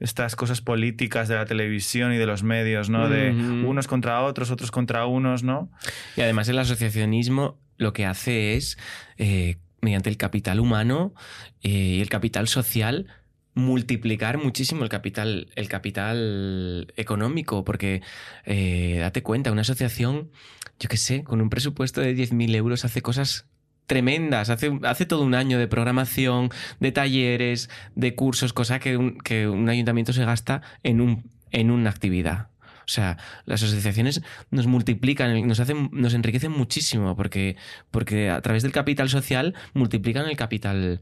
estas 0.01 0.37
cosas 0.37 0.61
políticas 0.61 1.29
de 1.29 1.37
la 1.37 1.47
televisión 1.47 2.13
y 2.13 2.19
de 2.19 2.27
los 2.27 2.43
medios, 2.43 2.91
¿no? 2.91 3.09
De 3.09 3.31
unos 3.31 3.87
contra 3.89 4.21
otros, 4.23 4.51
otros 4.51 4.71
contra 4.71 5.07
unos, 5.07 5.43
¿no? 5.45 5.71
Y 6.17 6.21
además 6.21 6.47
el 6.51 6.59
asociacionismo 6.59 7.59
lo 7.79 7.93
que 7.95 8.05
hace 8.05 8.55
es, 8.57 8.77
eh, 9.17 9.57
mediante 9.81 10.11
el 10.11 10.17
capital 10.19 10.61
humano 10.61 11.15
eh, 11.63 11.69
y 11.71 12.01
el 12.03 12.09
capital 12.11 12.49
social, 12.49 13.07
multiplicar 13.55 14.39
muchísimo 14.39 14.83
el 14.83 14.89
capital, 14.89 15.49
el 15.55 15.69
capital 15.69 16.93
económico, 16.97 17.65
porque 17.65 18.03
eh, 18.45 18.99
date 19.01 19.23
cuenta, 19.23 19.53
una 19.53 19.61
asociación, 19.63 20.31
yo 20.79 20.89
qué 20.89 20.97
sé, 20.97 21.23
con 21.25 21.41
un 21.41 21.51
presupuesto 21.51 22.01
de 22.01 22.17
10.000 22.17 22.55
euros 22.55 22.85
hace 22.85 23.03
cosas 23.03 23.47
tremendas, 23.87 24.49
hace, 24.49 24.79
hace 24.85 25.07
todo 25.07 25.23
un 25.23 25.35
año 25.35 25.59
de 25.59 25.69
programación, 25.69 26.51
de 26.81 26.93
talleres, 26.93 27.69
de 27.95 28.15
cursos, 28.15 28.53
cosa 28.53 28.79
que 28.79 28.97
un, 28.97 29.19
que 29.19 29.49
un 29.49 29.69
ayuntamiento 29.69 30.13
se 30.13 30.25
gasta 30.25 30.63
en, 30.83 31.01
un, 31.01 31.31
en 31.51 31.71
una 31.71 31.91
actividad. 31.91 32.49
O 32.85 32.89
sea, 32.89 33.17
las 33.45 33.63
asociaciones 33.63 34.23
nos 34.51 34.67
multiplican, 34.67 35.47
nos 35.47 35.61
hacen, 35.61 35.91
nos 35.93 36.15
enriquecen 36.15 36.51
muchísimo 36.51 37.15
porque, 37.17 37.57
porque 37.91 38.31
a 38.31 38.41
través 38.41 38.63
del 38.63 38.73
capital 38.73 39.09
social 39.09 39.55
multiplican 39.73 40.27
el 40.27 40.37
capital. 40.37 41.01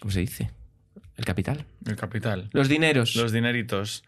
¿Cómo 0.00 0.12
se 0.12 0.20
dice? 0.20 0.50
El 1.22 1.26
capital. 1.26 1.64
El 1.86 1.94
capital. 1.94 2.48
Los 2.50 2.68
dineros. 2.68 3.14
Los 3.14 3.30
dineritos. 3.30 4.02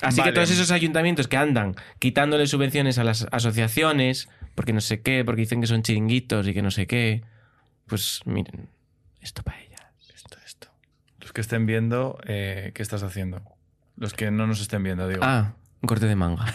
Así 0.00 0.20
Vale. 0.20 0.30
que 0.30 0.34
todos 0.36 0.50
esos 0.50 0.70
ayuntamientos 0.70 1.28
que 1.28 1.36
andan 1.36 1.74
quitándole 1.98 2.46
subvenciones 2.46 2.96
a 2.96 3.04
las 3.04 3.26
asociaciones, 3.30 4.30
porque 4.54 4.72
no 4.72 4.80
sé 4.80 5.02
qué, 5.02 5.22
porque 5.22 5.42
dicen 5.42 5.60
que 5.60 5.66
son 5.66 5.82
chiringuitos 5.82 6.48
y 6.48 6.54
que 6.54 6.62
no 6.62 6.70
sé 6.70 6.86
qué, 6.86 7.24
pues 7.86 8.22
miren, 8.24 8.70
esto 9.20 9.42
para 9.42 9.60
ellas. 9.60 9.82
Esto, 10.14 10.38
esto. 10.46 10.68
Los 11.20 11.34
que 11.34 11.42
estén 11.42 11.66
viendo, 11.66 12.18
eh, 12.24 12.70
¿qué 12.74 12.80
estás 12.80 13.02
haciendo? 13.02 13.42
Los 13.98 14.14
que 14.14 14.30
no 14.30 14.46
nos 14.46 14.62
estén 14.62 14.82
viendo, 14.82 15.06
digo. 15.08 15.20
Ah, 15.22 15.52
un 15.82 15.86
corte 15.88 16.06
de 16.06 16.16
manga. 16.16 16.46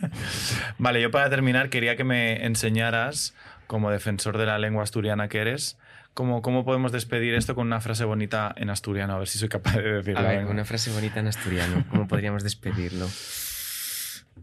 Vale, 0.78 1.02
yo 1.02 1.10
para 1.10 1.28
terminar 1.28 1.68
quería 1.68 1.94
que 1.94 2.04
me 2.04 2.46
enseñaras 2.46 3.34
como 3.66 3.90
defensor 3.90 4.38
de 4.38 4.46
la 4.46 4.58
lengua 4.58 4.82
asturiana 4.82 5.28
que 5.28 5.40
eres, 5.40 5.76
¿cómo, 6.14 6.42
cómo 6.42 6.64
podemos 6.64 6.92
despedir 6.92 7.34
esto 7.34 7.54
con 7.54 7.66
una 7.66 7.80
frase 7.80 8.04
bonita 8.04 8.52
en 8.56 8.70
asturiano? 8.70 9.14
A 9.14 9.18
ver 9.18 9.28
si 9.28 9.38
soy 9.38 9.48
capaz 9.48 9.76
de 9.76 9.92
decirlo. 9.92 10.20
A 10.20 10.22
ver, 10.22 10.46
una 10.46 10.64
frase 10.64 10.92
bonita 10.92 11.20
en 11.20 11.28
asturiano. 11.28 11.84
¿Cómo 11.90 12.08
podríamos 12.08 12.42
despedirlo? 12.42 13.08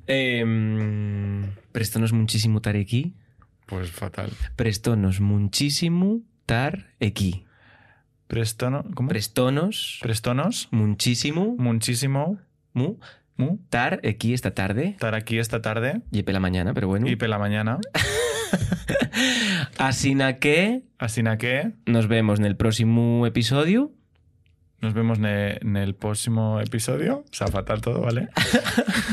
Em, 0.06 1.52
prestonos 1.72 2.14
muchísimo 2.14 2.62
tar 2.62 2.76
aquí. 2.76 3.14
Pues 3.66 3.92
fatal. 3.92 4.32
Prestonos 4.56 5.20
muchísimo 5.20 6.22
tar 6.46 6.88
aquí. 7.02 7.46
Prestono, 8.28 8.84
¿cómo? 8.94 9.08
Prestonos 9.08 10.00
Prestonos, 10.02 10.68
muchísimo 10.72 11.56
muchísimo, 11.58 12.40
mu 12.74 12.98
mu, 13.38 13.58
tar 13.70 14.02
aquí 14.04 14.34
esta 14.34 14.52
tarde. 14.54 14.90
estar 14.90 15.16
aquí 15.16 15.38
esta 15.38 15.62
tarde 15.62 16.02
Y 16.12 16.24
la 16.24 16.40
mañana, 16.40 16.74
pero 16.74 16.88
bueno. 16.88 17.08
y 17.08 17.16
pela 17.16 17.38
mañana. 17.38 17.78
Así 19.78 20.16
na 20.16 20.38
que 20.40 20.82
Así 21.00 21.22
na 21.24 21.38
que 21.38 21.72
nos 21.86 22.08
vemos 22.08 22.40
en 22.40 22.46
el 22.46 22.56
próximo 22.56 23.26
episodio. 23.28 23.92
nos 24.82 24.94
vemos 24.94 25.18
en 25.20 25.76
el 25.76 25.96
próximo 25.96 26.60
episodio. 26.62 27.24
O 27.30 27.34
sea, 27.36 27.48
fatal 27.48 27.82
todo, 27.82 28.02
¿vale? 28.02 28.30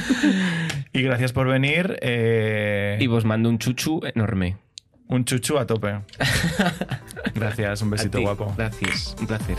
y 0.92 1.02
gracias 1.02 1.32
por 1.32 1.48
venir. 1.48 1.98
eh, 2.02 2.98
Y 3.00 3.06
vos 3.06 3.24
mando 3.24 3.48
un 3.48 3.58
chuchu 3.58 4.00
enorme. 4.14 4.56
un 5.08 5.24
chuchu 5.24 5.58
a 5.58 5.66
tope. 5.66 6.00
Gracias, 7.34 7.82
un 7.82 7.90
besito 7.90 8.20
guapo. 8.20 8.54
Gracias, 8.56 9.16
un 9.20 9.26
placer. 9.26 9.56